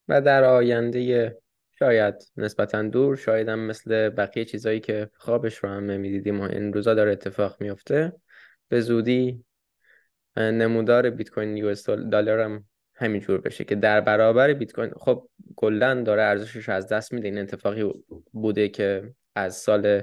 و 0.08 0.22
در 0.22 0.44
آینده 0.44 1.38
شاید 1.80 2.16
نسبتا 2.38 2.84
دور 2.84 3.16
شاید 3.16 3.50
هم 3.50 3.60
مثل 3.60 4.10
بقیه 4.10 4.46
چیزایی 4.46 4.80
که 4.80 5.10
خوابش 5.14 5.58
رو 5.58 5.70
هم 5.70 5.86
نمی‌دیدیم 5.86 6.42
و 6.42 6.44
این 6.44 6.74
روزا 6.74 6.94
داره 6.94 7.12
اتفاق 7.12 7.62
میفته 7.62 8.14
به 8.68 8.82
زودی 8.82 9.46
نمودار 10.38 11.10
بیت 11.10 11.30
کوین 11.30 11.58
یو 11.58 11.76
دلار 12.12 12.40
هم 12.40 12.66
همینجور 12.96 13.42
بشه 13.42 13.64
که 13.64 13.76
در 13.76 14.02
برابر 14.02 14.54
بیت 14.54 14.72
کوین 14.72 14.92
خب 14.98 15.30
کلا 15.56 16.02
داره 16.02 16.22
ارزشش 16.22 16.70
از 16.70 16.88
دست 16.88 17.14
میده. 17.14 17.28
این 17.28 17.38
اتفاقی 17.38 17.94
بوده 18.32 18.70
که 18.70 19.14
از 19.36 19.56
سال 19.56 20.02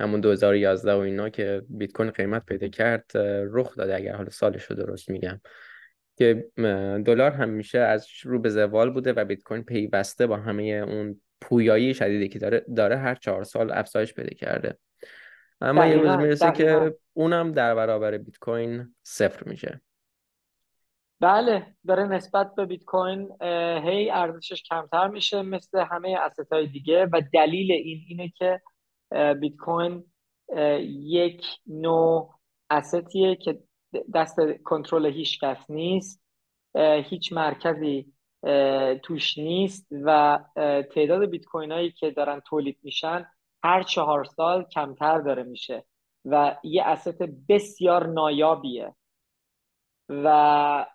همون 0.00 0.20
2011 0.20 0.92
و 0.92 0.98
اینا 0.98 1.28
که 1.28 1.62
بیت 1.68 1.92
کوین 1.92 2.10
قیمت 2.10 2.44
پیدا 2.46 2.68
کرد 2.68 3.10
رخ 3.52 3.76
داده 3.76 3.94
اگر 3.96 4.16
حالا 4.16 4.30
سالش 4.30 4.64
رو 4.64 4.76
درست 4.76 5.10
میگم. 5.10 5.40
که 6.16 6.50
دلار 7.06 7.30
هم 7.30 7.48
میشه 7.48 7.78
از 7.78 8.08
رو 8.22 8.38
به 8.38 8.48
زوال 8.48 8.90
بوده 8.90 9.12
و 9.12 9.24
بیت 9.24 9.42
کوین 9.42 9.62
پیوسته 9.62 10.26
با 10.26 10.36
همه 10.36 10.62
اون 10.62 11.20
پویایی 11.40 11.94
شدیدی 11.94 12.28
که 12.28 12.38
داره 12.38 12.64
داره 12.76 12.96
هر 12.96 13.14
چهار 13.14 13.44
سال 13.44 13.72
افزایش 13.72 14.14
پیدا 14.14 14.34
کرده. 14.34 14.78
اما 15.60 15.86
یه 15.86 15.96
روز 15.96 16.10
می‌رسه 16.10 16.52
که 16.52 16.94
اونم 17.12 17.52
در 17.52 17.74
برابر 17.74 18.18
بیت 18.18 18.38
کوین 18.38 18.94
صفر 19.02 19.48
میشه. 19.48 19.80
بله 21.20 21.66
داره 21.86 22.04
نسبت 22.04 22.54
به 22.54 22.66
بیت 22.66 22.84
کوین 22.84 23.42
هی 23.84 24.10
ارزشش 24.10 24.62
کمتر 24.62 25.08
میشه 25.08 25.42
مثل 25.42 25.78
همه 25.78 26.16
اسست 26.20 26.52
های 26.52 26.66
دیگه 26.66 27.06
و 27.12 27.22
دلیل 27.32 27.72
این 27.72 28.04
اینه 28.08 28.32
که 28.38 28.60
بیت 29.40 29.56
کوین 29.56 30.04
یک 30.88 31.46
نوع 31.66 32.34
استیه 32.70 33.36
که 33.36 33.58
دست 34.14 34.36
کنترل 34.64 35.06
هیچ 35.06 35.40
کس 35.40 35.70
نیست 35.70 36.22
هیچ 37.04 37.32
مرکزی 37.32 38.12
توش 39.02 39.38
نیست 39.38 39.86
و 39.90 40.38
تعداد 40.94 41.24
بیت 41.24 41.44
کوین 41.44 41.72
هایی 41.72 41.90
که 41.90 42.10
دارن 42.10 42.40
تولید 42.40 42.78
میشن 42.82 43.26
هر 43.64 43.82
چهار 43.82 44.24
سال 44.24 44.64
کمتر 44.64 45.18
داره 45.18 45.42
میشه 45.42 45.84
و 46.24 46.56
یه 46.64 46.84
اسست 46.84 47.22
بسیار 47.48 48.06
نایابیه. 48.06 48.94
و 50.08 50.86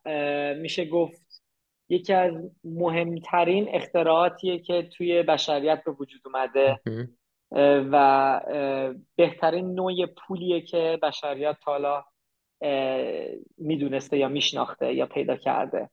میشه 0.57 0.85
گفت 0.85 1.43
یکی 1.89 2.13
از 2.13 2.33
مهمترین 2.63 3.67
اختراعاتیه 3.69 4.59
که 4.59 4.89
توی 4.97 5.23
بشریت 5.23 5.83
به 5.83 5.91
وجود 5.91 6.21
اومده 6.25 6.79
و 7.91 8.41
بهترین 9.15 9.75
نوع 9.75 10.05
پولیه 10.05 10.61
که 10.61 10.99
بشریت 11.03 11.57
حالا 11.63 12.05
می‌دونسته 13.57 14.17
یا 14.17 14.27
میشناخته 14.27 14.93
یا 14.93 15.05
پیدا 15.05 15.35
کرده. 15.35 15.89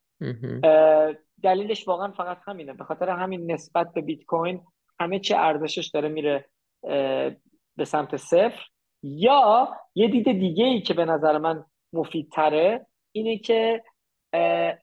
دلیلش 1.42 1.88
واقعا 1.88 2.12
فقط 2.12 2.38
همینه. 2.46 2.72
به 2.72 2.84
خاطر 2.84 3.08
همین 3.08 3.52
نسبت 3.52 3.92
به 3.92 4.00
بیت 4.00 4.24
کوین 4.24 4.60
همه 5.00 5.18
چی 5.18 5.34
ارزشش 5.34 5.90
داره 5.94 6.08
میره 6.08 6.44
به 7.76 7.84
سمت 7.84 8.16
صفر. 8.16 8.62
یا 9.02 9.76
یه 9.94 10.08
دید 10.08 10.32
دیگه 10.32 10.64
ای 10.64 10.80
که 10.80 10.94
به 10.94 11.04
نظر 11.04 11.38
من 11.38 11.64
مفیدتره 11.92 12.86
اینه 13.12 13.38
که 13.38 13.82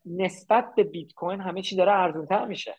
نسبت 0.06 0.76
به 0.76 0.84
بیت 0.84 1.14
کوین 1.14 1.42
همه 1.42 1.62
چی 1.62 1.76
داره 1.76 1.92
ارزونتر 1.92 2.46
میشه. 2.46 2.76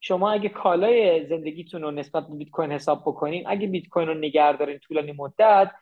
شما 0.00 0.30
اگه 0.30 0.48
کالای 0.48 1.26
زندگیتون 1.26 1.82
رو 1.82 1.90
نسبت 1.90 2.26
به 2.28 2.36
بیت 2.36 2.50
کوین 2.50 2.72
حساب 2.72 3.02
بکنین 3.06 3.44
اگه 3.46 3.66
بیت 3.66 3.88
کوین 3.88 4.08
رو 4.08 4.14
نگه 4.14 4.56
دارین 4.56 4.78
طولانی 4.78 5.12
مدت 5.12 5.72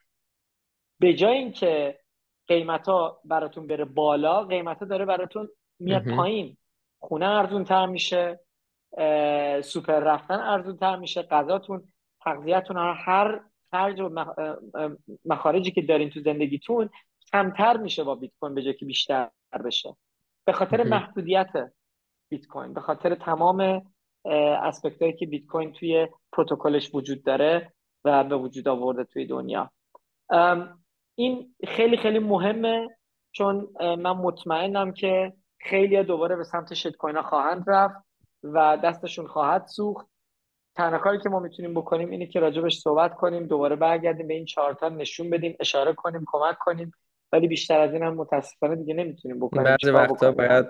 به 1.01 1.15
جای 1.15 1.39
اینکه 1.39 2.00
قیمت 2.51 2.89
ها 2.89 3.21
براتون 3.25 3.67
بره 3.67 3.85
بالا 3.85 4.45
قیمت 4.45 4.79
ها 4.79 4.87
داره 4.87 5.05
براتون 5.05 5.49
میاد 5.79 6.03
پایین. 6.17 6.57
خونه 6.99 7.27
ارزون 7.27 7.65
تر 7.65 7.87
میشه 7.87 8.41
سوپر 9.63 10.01
رفتن 10.01 10.41
ارزون 10.41 10.77
تر 10.77 10.97
میشه 10.97 11.23
غذاتون 11.23 11.93
تغذیهتون 12.25 12.77
هر 12.77 13.41
خرج 13.71 14.01
و 14.01 14.25
مخارجی 15.25 15.71
که 15.71 15.83
دارین 15.83 16.11
تو 16.11 16.21
زندگیتون 16.21 16.91
کمتر 17.33 17.77
میشه 17.77 18.05
با 18.05 18.15
بیت 18.15 18.31
کوین 18.41 18.55
به 18.55 18.63
جای 18.63 18.75
که 18.75 18.85
بیشتر 18.85 19.31
بشه. 19.65 19.97
به 20.45 20.53
خاطر 20.53 20.83
محدودیت 20.83 21.73
بیت 22.29 22.47
کوین 22.47 22.75
به 22.75 22.81
خاطر 22.81 23.15
تمام 23.15 23.93
اسپکت 24.25 25.17
که 25.19 25.27
بیت 25.27 25.47
کوین 25.47 25.73
توی 25.73 26.09
پروتکلش 26.33 26.95
وجود 26.95 27.23
داره 27.23 27.73
و 28.05 28.25
به 28.25 28.37
وجود 28.37 28.69
آورده 28.69 29.05
توی 29.05 29.27
دنیا. 29.27 29.71
این 31.21 31.55
خیلی 31.69 31.97
خیلی 31.97 32.19
مهمه 32.19 32.89
چون 33.33 33.69
من 33.81 34.13
مطمئنم 34.13 34.93
که 34.93 35.33
خیلی 35.61 36.03
دوباره 36.03 36.37
به 36.37 36.45
سمت 36.45 36.75
شیت 36.75 36.97
کوین 36.97 37.17
ها 37.17 37.23
خواهند 37.23 37.65
رفت 37.67 37.97
و 38.43 38.79
دستشون 38.85 39.27
خواهد 39.27 39.67
سوخت. 39.67 40.07
تنها 40.77 40.99
کاری 40.99 41.19
که 41.19 41.29
ما 41.29 41.41
می‌تونیم 41.41 41.75
بکنیم 41.75 42.11
اینه 42.11 42.27
که 42.27 42.41
راجبش 42.41 42.79
صحبت 42.79 43.15
کنیم 43.15 43.47
دوباره 43.47 43.77
برگردیم 43.77 44.29
به 44.29 44.35
این 44.35 44.45
چهارتا 44.45 44.89
نشون 44.89 45.31
بدیم 45.31 45.57
اشاره 45.61 45.93
کنیم 45.93 46.25
کمک 46.27 46.59
کنیم 46.59 46.93
ولی 47.33 47.49
بیشتر 47.49 47.81
از 47.81 47.93
این 47.93 48.03
هم 48.03 48.15
متاسفانه 48.15 48.77
دیگه 48.77 48.95
نمی‌تونیم 48.95 49.39
بکنیم. 49.39 49.65
بعضی 49.65 49.91
وقتا 49.91 50.33
باید 50.33 50.67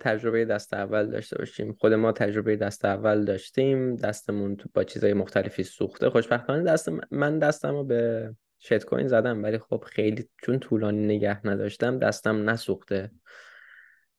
تجربه 0.00 0.44
دست 0.44 0.74
اول 0.74 1.06
داشته 1.06 1.38
باشیم. 1.38 1.76
خود 1.80 1.92
ما 1.92 2.12
تجربه 2.12 2.56
دست 2.56 2.84
اول 2.84 3.24
داشتیم 3.24 3.96
دستمون 3.96 4.56
با 4.74 4.84
چیزای 4.84 5.12
مختلفی 5.12 5.62
سوخته. 5.62 6.10
خوشبختانه 6.10 6.62
دست 6.62 6.88
من 7.10 7.38
دستم 7.38 7.74
رو 7.74 7.84
به 7.84 8.30
شت 8.64 8.84
کوین 8.84 9.08
زدم 9.08 9.42
ولی 9.42 9.58
خب 9.58 9.84
خیلی 9.86 10.28
چون 10.42 10.58
طولانی 10.58 11.04
نگه 11.04 11.46
نداشتم 11.46 11.98
دستم 11.98 12.50
نسوخته. 12.50 13.10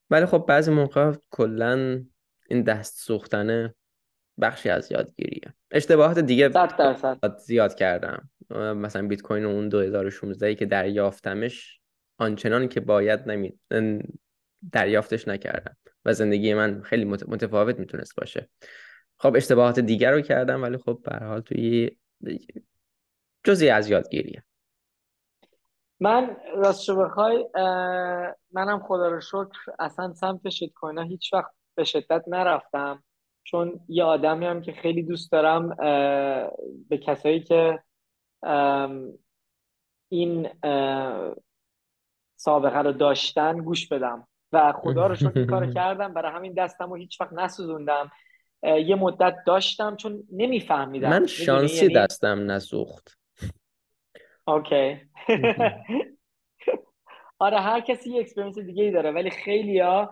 ولی 0.10 0.26
خب 0.26 0.46
بعضی 0.48 0.72
موقع 0.72 1.14
کلا 1.30 2.04
این 2.50 2.64
دست 2.64 3.00
سوختنه 3.00 3.76
بخشی 4.42 4.70
از 4.70 4.92
یادگیریه. 4.92 5.54
اشتباهات 5.72 6.20
دیگه 6.20 6.50
زیاد 7.46 7.76
کردم. 7.76 8.30
مثلا 8.76 9.08
بیت 9.08 9.22
کوین 9.22 9.46
اون 9.46 9.70
2016 9.70 10.56
که 10.56 10.66
دریافتمش 10.66 11.80
آنچنان 12.18 12.68
که 12.68 12.80
باید 12.80 13.20
نمی 13.30 13.60
دریافتش 14.72 15.28
نکردم 15.28 15.78
و 16.06 16.14
زندگی 16.14 16.54
من 16.54 16.82
خیلی 16.82 17.06
متفاوت 17.06 17.80
می‌تونست 17.80 18.16
باشه. 18.16 18.50
خب 19.18 19.36
اشتباهات 19.36 19.80
دیگر 19.80 20.12
رو 20.12 20.22
کردم 20.22 20.64
ولی 20.64 20.78
خب 20.78 21.00
به 21.04 21.26
حال 21.26 21.42
توی 21.42 21.92
جزی 23.44 23.70
از 23.70 23.90
یادگیریه. 23.90 24.44
من 26.00 26.38
راستش 26.56 26.90
بخوای 26.90 27.48
منم 28.52 28.84
خدا 28.88 29.08
رو 29.08 29.22
شکر 29.22 29.60
اصلا 29.80 30.14
سمت 30.14 30.50
شیت 30.50 30.74
کوین 30.74 31.00
هیچ 31.00 31.34
وقت 31.34 31.52
به 31.76 31.84
شدت 31.84 32.24
نرفتم. 32.28 33.04
چون 33.44 33.80
یه 33.88 34.04
آدمی 34.04 34.46
هم 34.46 34.62
که 34.62 34.72
خیلی 34.72 35.04
دوست 35.04 35.32
دارم 35.32 35.76
به 36.90 36.98
کسایی 36.98 37.40
که 37.40 37.84
این 40.10 40.50
سابقه 42.36 42.80
رو 42.80 42.92
داشتن 42.92 43.58
گوش 43.58 43.88
بدم. 43.88 44.28
و 44.52 44.72
خدا 44.72 45.08
رو 45.08 45.16
شکر 45.16 45.46
کار 45.46 45.72
کردم. 45.76 46.14
برای 46.14 46.32
همین 46.32 46.54
دستم 46.54 46.90
رو 46.90 46.96
هیچ 46.96 47.22
وقت 47.22 47.34
نسوزوندم. 47.34 48.12
یه 48.64 48.96
مدت 48.96 49.36
داشتم 49.48 49.96
چون 49.96 50.24
نمیفهمیدم. 50.32 51.10
من 51.10 51.28
شانسی 51.28 51.76
یعنی... 51.76 51.94
دستم 51.94 52.52
نسوخت. 52.52 53.18
اوکی. 54.48 55.02
آره 57.40 57.60
هر 57.60 57.80
کسی 57.80 58.10
یه 58.10 58.20
experience 58.20 58.60
دیگه 58.60 58.84
ای 58.84 58.92
داره 58.92 59.12
ولی 59.12 59.30
خیلی 59.30 59.80
ها 59.80 60.10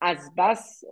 از 0.00 0.34
بس 0.38 0.84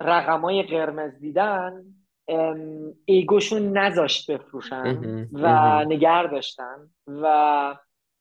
رقمای 0.00 0.62
قرمز 0.62 1.18
دیدن 1.18 1.84
ego 3.04 3.36
شون 3.36 3.78
نذاشت 3.78 4.30
بفروشن 4.30 5.26
و 5.32 5.84
نگر 5.84 6.26
داشتن 6.26 6.90
و 7.06 7.76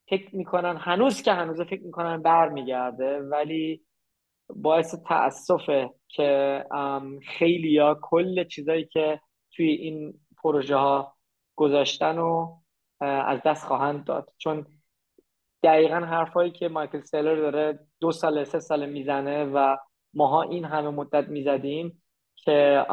فکر 0.10 0.36
می‌کنن 0.36 0.78
هنوز 0.78 1.22
که 1.22 1.34
هنوز 1.34 1.62
فکر 1.62 1.84
می‌کنن 1.84 2.22
برمیگرده 2.22 3.20
ولی 3.20 3.82
باعث 4.49 4.95
تاسفه 5.08 5.89
که 6.08 6.64
خیلی 7.28 7.78
ها 7.78 7.99
کل 8.01 8.43
چیزایی 8.43 8.86
که 8.86 9.20
توی 9.51 9.70
این 9.70 10.20
پروژه 10.44 10.76
ها 10.76 11.16
گذاشتن 11.56 12.18
و 12.18 12.58
از 13.00 13.40
دست 13.46 13.66
خواهند 13.66 14.04
داد. 14.04 14.34
چون 14.38 14.66
دقیقا 15.64 15.96
حرفایی 15.96 16.52
که 16.52 16.68
مایکل 16.68 17.02
سیلر 17.02 17.36
داره 17.36 17.80
دو 18.00 18.12
سال 18.12 18.44
سه 18.44 18.60
سال 18.60 18.90
می‌زنه 18.90 19.46
و 19.46 19.78
ماها 20.14 20.42
این 20.42 20.66
همه 20.66 20.90
مدت 20.90 21.28
می‌زدیم 21.28 22.04
که 22.36 22.86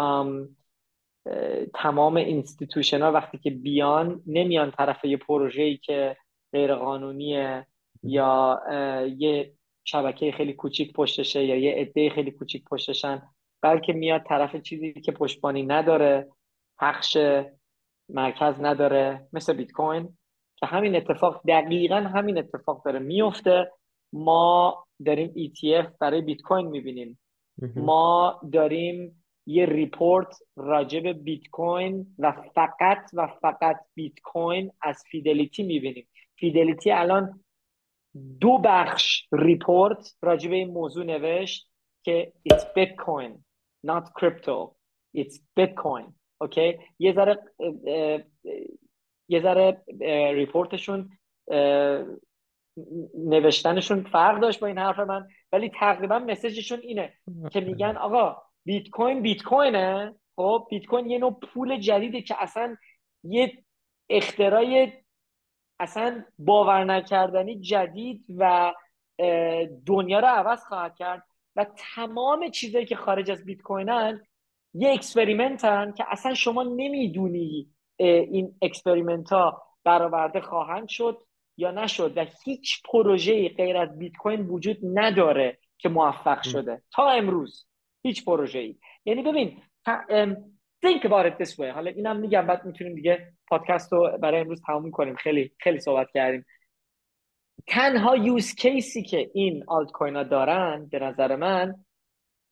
تمام 1.74 2.16
institution 2.16 3.02
ها 3.02 3.12
وقتی 3.12 3.38
که 3.38 3.50
بیان 3.50 4.22
نمیان 4.26 4.70
طرف 4.70 5.04
یه 5.04 5.16
پروژه‌ای 5.16 5.76
که 5.76 6.16
غیر 6.52 6.74
قانونیه 6.74 7.66
یا 8.02 8.60
یه 9.18 9.54
شبکه 9.84 10.32
خیلی 10.32 10.52
کوچیک 10.52 10.92
پشتشه 10.92 11.44
یا 11.44 11.56
یه 11.56 11.72
عده 11.72 12.10
خیلی 12.10 12.30
کوچیک 12.30 12.64
پشتشن 12.64 13.22
بلکه 13.62 13.92
میاد 13.92 14.22
طرف 14.22 14.56
چیزی 14.56 14.92
که 14.92 15.12
پشتبانی 15.12 15.62
نداره 15.62 16.28
پخش 16.84 17.16
مرکز 18.08 18.60
نداره 18.60 19.28
مثل 19.32 19.52
بیت 19.52 19.72
کوین. 19.72 20.18
که 20.56 20.66
همین 20.66 20.96
اتفاق 20.96 21.42
دقیقا 21.48 21.96
همین 21.96 22.38
اتفاق 22.38 22.84
داره. 22.84 22.98
میفته. 22.98 23.72
ما 24.12 24.86
داریم 25.04 25.32
ETF 25.36 25.86
برای 26.00 26.20
بیت 26.20 26.40
کوین 26.42 26.66
می‌بینیم. 26.66 27.18
ما 27.76 28.40
داریم 28.52 29.24
یه 29.46 29.66
report 29.66 30.36
راجع 30.56 31.00
به 31.00 31.12
بیت 31.12 31.48
کوین 31.48 32.14
و 32.18 32.32
فقط 32.32 33.10
و 33.14 33.26
فقط 33.26 33.76
بیت 33.94 34.20
کوین 34.24 34.72
از 34.82 35.04
فیدلیتی 35.10 35.62
می‌بینیم. 35.62 36.08
فیدلیتی 36.36 36.90
الان 36.90 37.44
دو 38.40 38.58
بخش 38.58 39.28
report 39.32 40.16
راجع 40.22 40.50
به 40.50 40.56
این 40.56 40.70
موضوع 40.70 41.04
نوشت 41.04 41.70
که 42.02 42.32
it's 42.52 42.62
bitcoin 42.62 43.32
not 43.86 44.04
crypto. 44.20 44.74
It's 45.16 45.38
bitcoin. 45.60 46.23
اوکی؟ 46.44 46.78
یه 46.98 47.12
ذره 47.12 47.38
یه 49.28 49.40
ذره 49.42 49.82
report 50.32 50.79
شون 50.79 51.10
نوشتنشون 53.14 54.02
فرق 54.02 54.40
داشت 54.40 54.60
با 54.60 54.66
این 54.66 54.78
حرف 54.78 54.98
من 54.98 55.28
ولی 55.52 55.70
تقریبا 55.80 56.18
message 56.18 56.57
شون 56.57 56.78
اینه 56.78 57.12
که 57.52 57.60
میگن 57.60 57.96
آقا 57.96 58.42
بیت 58.64 58.88
کوین 58.88 59.22
بیت 59.22 59.42
کوینه 59.42 60.14
خب 60.36 60.66
بیت 60.70 60.86
کوین 60.86 61.10
یه 61.10 61.18
نوع 61.18 61.40
پول 61.40 61.80
جدیده 61.80 62.22
که 62.22 62.34
اصلا 62.38 62.76
یه 63.24 63.64
اختراع 64.10 64.92
اصلا 65.80 66.24
باور 66.38 66.84
نکردنی 66.84 67.60
جدید 67.60 68.26
و 68.38 68.74
دنیا 69.86 70.20
رو 70.20 70.26
عوض 70.26 70.64
خواهد 70.64 70.96
کرد 70.96 71.22
و 71.56 71.66
تمام 71.94 72.50
چیزایی 72.50 72.86
که 72.86 72.96
خارج 72.96 73.30
از 73.30 73.44
بیت 73.44 73.62
کوینن 73.62 74.26
یه 74.74 74.92
experiment 74.92 75.83
ن 75.83 75.92
که 75.92 76.04
اصلا 76.08 76.34
شما 76.34 76.62
نمی‌دونی 76.62 77.70
این 77.96 78.58
experiment 78.62 79.32
ها 79.32 79.62
برآورده 79.84 80.40
خواهند 80.40 80.88
شد 80.88 81.18
یا 81.56 81.70
نشد 81.70 82.16
و 82.16 82.26
هیچ 82.44 82.82
پروژه 82.92 83.48
غیر 83.48 83.76
از 83.76 83.98
بیت 83.98 84.12
کوین 84.16 84.40
وجود 84.40 84.78
نداره 84.94 85.58
که 85.78 85.88
موفق 85.88 86.42
شده. 86.42 86.82
تا 86.92 87.10
امروز 87.10 87.66
هیچ 88.02 88.24
پروژه 88.24 88.58
ای 88.58 88.76
یعنی 89.04 89.22
ببین 89.22 89.62
think 90.86 91.02
about 91.02 91.26
it 91.30 91.44
this 91.44 91.56
way. 91.56 91.64
حالا 91.64 91.90
اینم 91.90 92.16
میگم 92.16 92.46
بعد 92.46 92.64
می‌تونیم 92.64 92.94
دیگه 92.94 93.32
پادکست 93.48 93.92
رو 93.92 94.18
برای 94.22 94.40
امروز 94.40 94.62
تموم 94.66 94.90
کنیم. 94.90 95.14
خیلی 95.16 95.52
خیلی 95.58 95.80
صحبت 95.80 96.08
کردیم. 96.14 96.44
تنها 97.66 98.16
use 98.16 98.54
case 98.54 98.93
ی 98.93 99.02
که 99.02 99.30
این 99.34 99.64
آلت 99.68 99.90
کوین 99.90 100.16
ها 100.16 100.22
دارن 100.22 100.88
به 100.92 100.98
نظر 100.98 101.36
من 101.36 101.84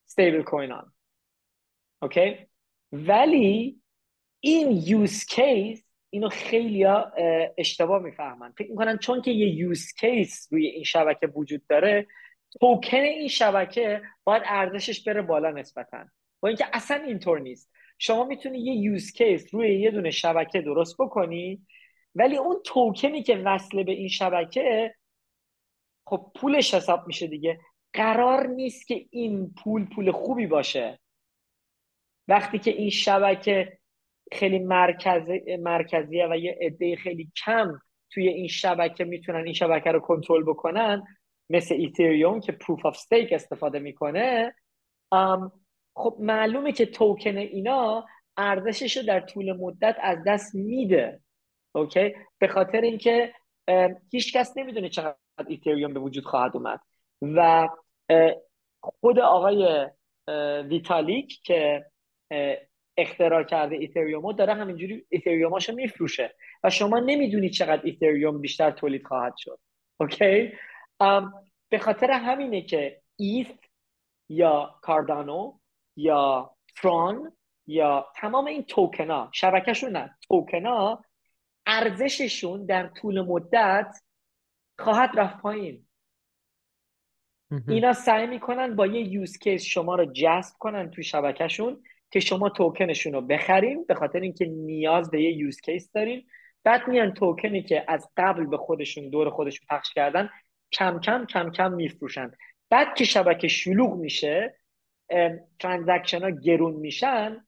استیبل 0.06 0.42
کوین 0.42 0.70
ها 0.70 0.86
اوکی؟ 2.02 2.36
ولی 2.92 3.80
این 4.40 4.82
use 4.86 5.24
case 5.24 5.84
اینو 6.10 6.28
خیلی 6.28 6.86
اشتباه 7.58 8.02
می‌فهمن. 8.02 8.52
فکر 8.58 8.70
می‌کنن 8.70 8.98
چون 8.98 9.22
که 9.22 9.30
یه 9.30 9.46
use 9.46 9.92
case 9.92 10.48
روی 10.50 10.66
این 10.66 10.84
شبکه 10.84 11.26
وجود 11.26 11.66
داره 11.68 12.06
توکن 12.60 12.96
این 12.96 13.28
شبکه 13.28 14.02
باید 14.24 14.42
ارزشش 14.46 15.04
بره 15.04 15.22
بالا 15.22 15.50
نسبتا. 15.50 16.04
با 16.40 16.48
اینکه 16.48 16.66
اصلا 16.72 16.96
اینطور 16.96 17.40
نیست. 17.40 17.72
شما 17.98 18.24
می‌تونی 18.24 18.58
یه 18.58 18.74
یوز 18.74 19.12
کیس 19.12 19.54
روی 19.54 19.80
یه 19.80 19.90
دونه 19.90 20.10
شبکه 20.10 20.60
درست 20.60 20.96
بکنی 20.98 21.66
ولی 22.14 22.36
اون 22.36 22.56
توکنی 22.64 23.22
که 23.22 23.36
وصله 23.36 23.84
به 23.84 23.92
این 23.92 24.08
شبکه 24.08 24.94
خب 26.06 26.32
پولش 26.34 26.74
حساب 26.74 27.06
میشه 27.06 27.26
دیگه. 27.26 27.60
قرار 27.92 28.46
نیست 28.46 28.86
که 28.86 29.06
این 29.10 29.54
پول 29.54 29.84
پول 29.84 30.10
خوبی 30.10 30.46
باشه. 30.46 30.98
وقتی 32.28 32.58
که 32.58 32.70
این 32.70 32.90
شبکه 32.90 33.78
خیلی 34.32 34.58
مرکزی 34.58 35.56
مرکزیه 35.56 36.28
و 36.30 36.36
یه 36.36 36.58
عده 36.60 36.96
خیلی 36.96 37.32
کم 37.44 37.78
توی 38.10 38.28
این 38.28 38.48
شبکه 38.48 39.04
می‌تونن 39.04 39.44
این 39.44 39.54
شبکه 39.54 39.92
رو 39.92 40.00
کنترل 40.00 40.42
بکنن 40.44 41.02
مثل 41.50 41.74
ایتریوم 41.74 42.40
که 42.40 42.52
proof 42.52 42.86
of 42.86 42.94
stake 42.96 43.32
استفاده 43.32 43.78
می‌کنه 43.78 44.54
خب 45.94 46.16
معلومه 46.20 46.72
که 46.72 46.86
توکن 46.86 47.36
اینا 47.36 48.06
ارزشش 48.36 48.96
رو 48.96 49.02
در 49.02 49.20
طول 49.20 49.52
مدت 49.52 49.96
از 50.00 50.18
دست 50.26 50.54
میده. 50.54 51.20
اوکی؟ 51.74 52.14
به 52.38 52.48
خاطر 52.48 52.80
اینکه 52.80 53.34
هیچ 54.10 54.36
کس 54.36 54.56
نمی‌دونه 54.56 54.88
چقدر 54.88 55.16
ایتریوم 55.48 55.94
به 55.94 56.00
وجود 56.00 56.24
خواهد 56.24 56.56
اومد. 56.56 56.80
و 57.22 57.68
خود 58.80 59.18
آقای 59.18 59.86
ویتالیک 60.68 61.40
که 61.44 61.84
اختراع 62.96 63.42
کرده 63.42 63.76
ایتریومو 63.76 64.32
داره 64.32 64.54
همینجوری 64.54 65.06
ایتریوماشو 65.08 65.74
میفروشه. 65.74 66.34
و 66.64 66.70
شما 66.70 66.98
نمی‌دونی 66.98 67.50
چقدر 67.50 67.82
ایتریوم 67.84 68.40
بیشتر 68.40 68.70
تولید 68.70 69.06
خواهد 69.06 69.34
شد. 69.36 69.58
اوکی؟ 70.00 70.52
به 71.68 71.78
خاطر 71.78 72.10
همینه 72.10 72.62
که 72.62 73.02
ETH 73.16 73.52
یا 74.28 74.78
کاردانو 74.82 75.58
یا 75.96 76.56
ترون 76.76 77.32
یا 77.66 78.12
تمام 78.16 78.46
این 78.46 78.62
توکنا 78.62 79.30
شبکهشون 79.32 79.96
نه 79.96 80.16
توکنا 80.28 81.04
ارزششون 81.66 82.66
در 82.66 82.86
طول 82.86 83.20
مدت 83.20 84.02
خواهد 84.78 85.10
رفت 85.16 85.40
پایین. 85.40 85.86
اینا 87.68 87.92
سعی 87.92 88.26
می‌کنن 88.26 88.76
با 88.76 88.86
یه 88.86 89.00
use 89.00 89.38
case 89.38 89.64
شما 89.64 89.94
رو 89.94 90.12
جذب 90.12 90.54
کنن 90.58 90.90
تو 90.90 91.02
شبکهشون. 91.02 91.82
که 92.12 92.20
شما 92.20 92.48
توکنشون 92.48 93.12
رو 93.12 93.20
بخرین 93.20 93.84
به 93.84 93.94
خاطر 93.94 94.20
اینکه 94.20 94.46
نیاز 94.46 95.10
به 95.10 95.22
یه 95.22 95.32
use 95.32 95.60
case 95.60 95.92
دارین 95.92 96.24
بعد 96.64 96.88
میان 96.88 97.14
توکنی 97.14 97.62
که 97.62 97.84
از 97.88 98.08
قبل 98.16 98.46
به 98.46 98.56
خودشون 98.56 99.10
دور 99.10 99.30
خودشون 99.30 99.66
پخش 99.70 99.92
کردن 99.94 100.30
کم 100.72 101.00
کم 101.00 101.26
کم 101.26 101.50
کم 101.50 101.72
میفروشن. 101.72 102.30
بعد 102.70 102.94
که 102.94 103.04
شبکه 103.04 103.48
شلوغ 103.48 103.94
میشه 103.94 104.58
transaction 105.58 106.22
ها 106.22 106.30
گرون 106.30 106.74
میشن 106.74 107.46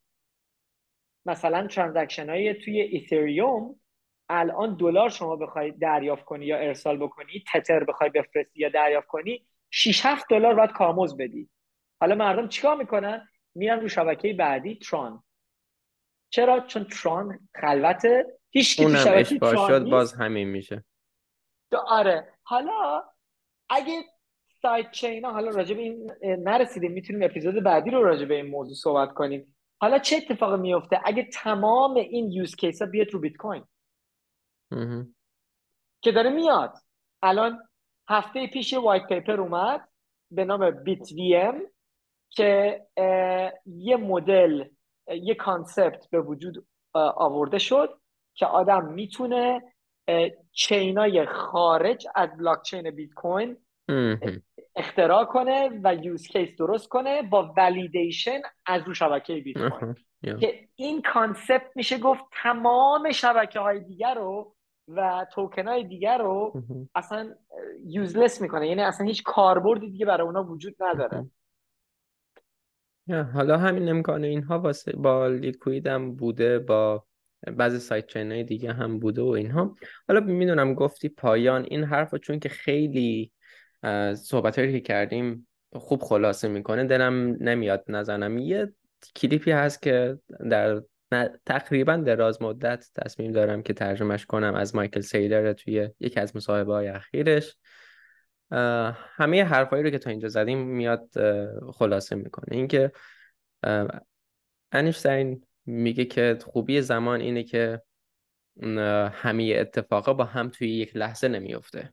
مثلا 1.27 1.67
transaction 1.67 2.31
های 2.31 2.55
توی 2.55 2.81
ایتریوم 2.81 3.81
الان 4.29 4.77
دلار 4.77 5.09
شما 5.09 5.37
بخوای 5.37 5.71
دریافت 5.71 6.25
کنی 6.25 6.47
یا 6.47 6.57
ارسال 6.57 6.97
بکنی 6.97 7.45
تتر 7.53 7.85
بخوای 7.85 8.11
بفرستی 8.11 8.61
یا 8.61 8.69
دریافت 8.69 9.07
کنی 9.07 9.47
6 9.71 10.07
7 10.07 10.27
دلار 10.31 10.55
باید 10.55 10.71
کارمزد 10.73 11.17
بدی. 11.17 11.49
حالا 12.01 12.15
مردم 12.15 12.49
چیکار 12.49 12.77
می‌کنن؟ 12.77 13.29
میرن 13.55 13.81
رو 13.81 13.89
شبکه 13.89 14.33
بعدی 14.33 14.75
تران. 14.75 15.23
چرا؟ 16.31 16.61
چون 16.61 16.85
تران 16.85 17.49
خلوته. 17.61 18.39
هیچ 18.51 18.77
کی 18.77 18.97
شبکه 18.97 19.39
تران 19.39 19.69
شد 19.69 19.91
باز 19.91 20.13
همین 20.13 20.49
میشه. 20.49 20.85
آره. 21.87 22.33
حالا 22.43 23.05
اگه 23.71 24.03
سایت 24.63 24.91
چینا 24.91 25.33
حالا 25.33 25.51
راجع 25.51 25.75
به 25.75 25.83
این 25.83 26.11
نرسیدیم 26.23 26.93
می‌تونیم 26.93 27.23
اپیزود 27.23 27.63
بعدی 27.63 27.91
رو 27.91 28.03
راجع 28.03 28.25
به 28.25 28.35
این 28.35 28.47
موضوع 28.47 28.75
صحبت 28.75 29.15
کنیم. 29.15 29.57
حالا 29.81 29.99
چه 29.99 30.17
اتفاقی 30.17 30.61
میفته 30.61 31.01
اگه 31.05 31.29
تمام 31.33 31.95
این 31.95 32.33
یوز 32.33 32.57
کیس 32.57 32.83
ها 32.83 32.89
بیاد 32.89 33.11
رو 33.11 33.21
بیت 33.21 33.37
کوین. 33.37 33.65
که 36.03 36.13
داره 36.13 36.31
میاد. 36.31 36.75
الان 37.23 37.69
هفته 38.09 38.47
پیش 38.47 38.73
یه 38.73 38.79
white 38.79 39.07
paper 39.07 39.41
اومد 39.41 39.89
به 40.31 40.45
نام 40.45 40.71
BitVM. 40.71 41.63
که 42.37 42.83
یه 43.67 43.97
مدل 43.97 44.65
یه 45.09 45.35
concept 45.35 46.11
به 46.11 46.21
وجود 46.21 46.67
آورده 46.95 47.59
شد 47.59 47.99
که 48.35 48.47
آدم 48.47 48.85
می‌تونه 48.85 49.63
chain 50.53 51.15
ای 51.15 51.27
خارج 51.27 52.07
از 52.15 52.29
بلاکچین 52.39 52.91
بیت 52.91 53.15
کوین 53.15 53.57
اختراع 54.77 55.25
کنه 55.25 55.81
و 55.85 55.95
use 55.95 56.27
case 56.27 56.57
درست 56.59 56.89
کنه 56.89 57.23
با 57.23 57.55
validation 57.57 58.41
از 58.67 58.83
رو 58.83 58.95
شبکه 58.95 59.35
بیت 59.35 59.69
کوین 59.69 59.95
که 60.41 60.69
این 60.77 61.03
concept 61.03 61.71
میشه 61.75 61.99
گفت 61.99 62.25
تمام 62.43 63.13
شبکه 63.13 63.61
های 63.61 63.81
دیگر 63.81 64.15
رو 64.15 64.55
و 64.89 65.27
توکن 65.33 65.69
های 65.69 65.85
دیگر 65.85 66.19
رو 66.19 66.63
اصلا 66.95 67.35
یوزلس 67.87 68.41
می‌کنه. 68.41 68.69
یعنی 68.69 68.83
اصلا 68.83 69.07
هیچ 69.07 69.23
کاربردی 69.23 69.91
دیگه 69.91 70.07
برای 70.07 70.27
اونا 70.27 70.45
وجود 70.45 70.77
نداره. 70.81 71.27
حالا 73.09 73.59
همین 73.59 73.89
امکان 73.89 74.25
اینها 74.25 74.59
واسه 74.59 74.93
با 74.93 75.29
لیکوید 75.29 75.87
هم 75.87 76.15
بوده 76.15 76.59
با 76.59 77.07
بعضی 77.57 77.79
سایت 77.79 78.07
چین 78.07 78.33
های 78.33 78.45
دیگه 78.45 78.73
هم 78.73 78.99
بوده 78.99 79.23
و 79.23 79.27
اینها. 79.27 79.77
حالا 80.09 80.21
می‌دونم 80.21 80.75
گفتی 80.75 81.09
پایان 81.09 81.67
این 81.71 81.85
حرف 81.85 82.15
چون 82.15 82.39
که 82.39 82.49
خیلی 82.49 83.33
صحبت 84.15 84.55
که 84.55 84.81
کردیم 84.81 85.49
خوب 85.73 86.03
خلاصه 86.03 86.49
می‌کنه 86.49 86.85
دلم 86.85 87.37
نمیاد 87.41 87.85
نزنم. 87.89 88.39
یه 88.39 88.73
کلیپی 89.17 89.51
هست 89.51 89.83
که 89.83 90.19
در 90.51 90.83
تقریبا 91.47 91.97
دراز 91.97 92.43
مدت 92.43 92.87
تصمیم 92.95 93.33
دارم 93.33 93.63
که 93.63 93.73
ترجمهش 93.73 94.27
کنم 94.27 94.55
از 94.55 94.75
مایکل 94.75 95.01
سیلر 95.01 95.53
توی 95.53 95.89
یکی 96.01 96.21
از 96.21 96.37
مصاحبه 96.37 96.73
های 96.73 96.89
اخیرش. 96.89 97.57
همه 99.17 99.45
حرفایی 99.45 99.83
رو 99.83 99.91
که 99.91 99.99
تا 99.99 100.11
اینجا 100.11 100.29
زدیم 100.29 100.59
میاد 100.59 101.11
خلاصه 101.73 102.17
می‌کنه. 102.17 102.47
اینکه 102.51 102.93
انیشتین 104.73 105.47
میگه 105.67 106.05
که 106.05 106.39
خوبی 106.45 106.81
زمان 106.81 107.21
اینه 107.21 107.43
که 107.43 107.83
همه 109.13 109.55
اتفاقا 109.57 110.15
با 110.15 110.25
هم 110.25 110.49
توی 110.49 110.71
یک 110.71 110.97
لحظه 110.97 111.29
نمیفته 111.29 111.93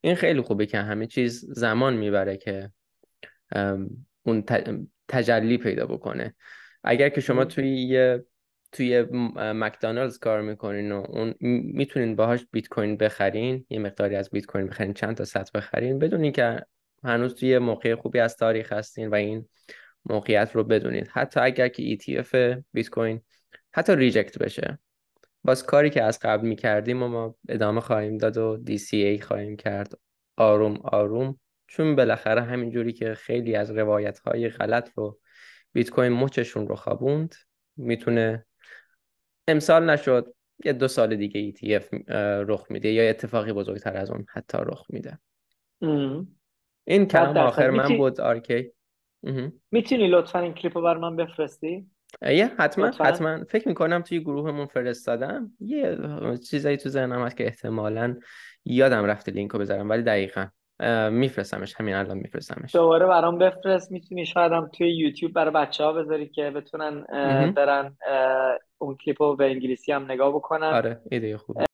این 0.00 0.14
خیلی 0.14 0.40
خوبه 0.40 0.66
که 0.66 0.78
همه 0.78 1.06
چیز 1.06 1.44
زمان 1.48 1.96
می‌بره 1.96 2.36
که 2.36 2.70
اون 4.22 4.44
تجلی 5.08 5.58
پیدا 5.58 5.86
بکنه. 5.86 6.34
اگر 6.84 7.08
که 7.08 7.20
شما 7.20 7.44
توی 7.44 8.18
توی 8.72 9.06
مکدونالدز 9.36 10.18
کار 10.18 10.40
می‌کنین 10.42 10.92
و 10.92 11.04
اون 11.08 11.34
می‌تونین 11.74 12.16
باهاش 12.16 12.46
بیت 12.52 12.68
کوین 12.68 12.96
بخرین 12.96 13.66
یه 13.70 13.78
مقداری 13.78 14.16
از 14.16 14.30
بیت 14.30 14.46
کوین 14.46 14.66
بخرین 14.66 14.94
چند 14.94 15.16
تا 15.16 15.24
sat 15.24 15.52
بخرین 15.52 15.98
بدونین 15.98 16.32
که 16.32 16.66
هنوز 17.04 17.34
توی 17.34 17.58
موقع 17.58 17.94
خوبی 17.94 18.18
از 18.18 18.36
تاریخ 18.36 18.72
هستین 18.72 19.08
و 19.08 19.14
این 19.14 19.48
موقعیت 20.04 20.50
رو 20.54 20.64
بدونید 20.64 21.08
حتی 21.08 21.40
اگر 21.40 21.68
که 21.68 21.96
ETF 21.96 22.62
بیت 22.72 22.88
کوین 22.88 23.20
حتی 23.72 23.96
reject 23.96 24.38
بشه 24.38 24.78
باز 25.44 25.66
کاری 25.66 25.90
که 25.90 26.02
از 26.02 26.18
قبل 26.22 26.48
می‌کردیم 26.48 27.02
و 27.02 27.08
ما 27.08 27.36
ادامه 27.48 27.80
خواهیم 27.80 28.18
داد 28.18 28.36
و 28.36 28.62
DCA 28.66 29.22
خواهیم 29.22 29.56
کرد. 29.56 29.92
آروم 30.36 30.74
آروم. 30.84 31.40
چون 31.66 31.96
بالاخره 31.96 32.42
همینجوری 32.42 32.92
که 32.92 33.14
خیلی 33.14 33.56
از 33.56 33.70
روایت 33.70 34.18
های 34.18 34.48
غلط 34.48 34.90
رو 34.96 35.18
بیت 35.72 35.90
کوین 35.90 36.12
مچشون 36.12 36.68
رو 36.68 36.76
خوابوند 36.76 37.34
می‌تونه 37.76 38.46
امسال 39.48 39.90
نشد 39.90 40.34
یه 40.64 40.72
دو 40.72 40.88
سال 40.88 41.16
دیگه 41.16 41.52
ETF 41.52 41.84
رخ 42.48 42.66
میده 42.70 42.88
یا 42.88 43.10
اتفاقی 43.10 43.52
بزرگتر 43.52 43.96
از 43.96 44.10
اون 44.10 44.26
حتی 44.32 44.58
رخ 44.60 44.86
میده. 44.88 45.18
این 46.84 47.06
کلام 47.06 47.36
آخر 47.36 47.70
من 47.70 47.96
بود 47.96 48.20
آرکی 48.20 48.72
می‌تونی 49.70 50.08
لطفا 50.08 50.38
این 50.38 50.54
کلیپ 50.54 50.76
رو 50.76 50.82
بر 50.82 50.96
من 50.96 51.16
بفرستی؟ 51.16 51.86
یه 52.22 52.46
حتما 52.58 52.86
حتما. 52.86 53.44
فکر 53.44 53.68
می‌کنم 53.68 54.02
توی 54.02 54.20
گروهمون 54.20 54.66
فرستادم. 54.66 55.52
یه 55.60 55.98
چیزایی 56.50 56.76
تو 56.76 56.88
ذهنم 56.88 57.22
هست 57.22 57.36
که 57.36 57.44
احتمالا 57.46 58.16
یادم 58.64 59.04
رفته 59.04 59.32
لینک 59.32 59.50
رو 59.50 59.58
بذارم 59.58 59.88
ولی 59.88 60.02
دقیقا. 60.02 60.46
میفرستمش 61.10 61.74
همین 61.78 61.94
الان 61.94 62.18
میفرستمش. 62.18 62.74
دوباره 62.74 63.06
برام 63.06 63.38
بفرست 63.38 63.92
می‌تونی 63.92 64.26
شاید 64.26 64.52
هم 64.52 64.70
توی 64.78 64.96
یوتیوب 64.96 65.32
برای 65.32 65.54
بچه 65.54 65.84
ها 65.84 65.92
بذاری 65.92 66.28
که 66.28 66.50
بتونن 66.50 67.04
برن 67.56 67.96
اون 68.78 68.96
کلیپ 68.96 69.22
رو 69.22 69.36
به 69.36 69.44
انگلیسی 69.44 69.92
هم 69.92 70.04
نگاه 70.04 70.34
بکنن. 70.34 70.66
آره 70.66 71.00
ایده 71.10 71.36
خوبه 71.36 71.64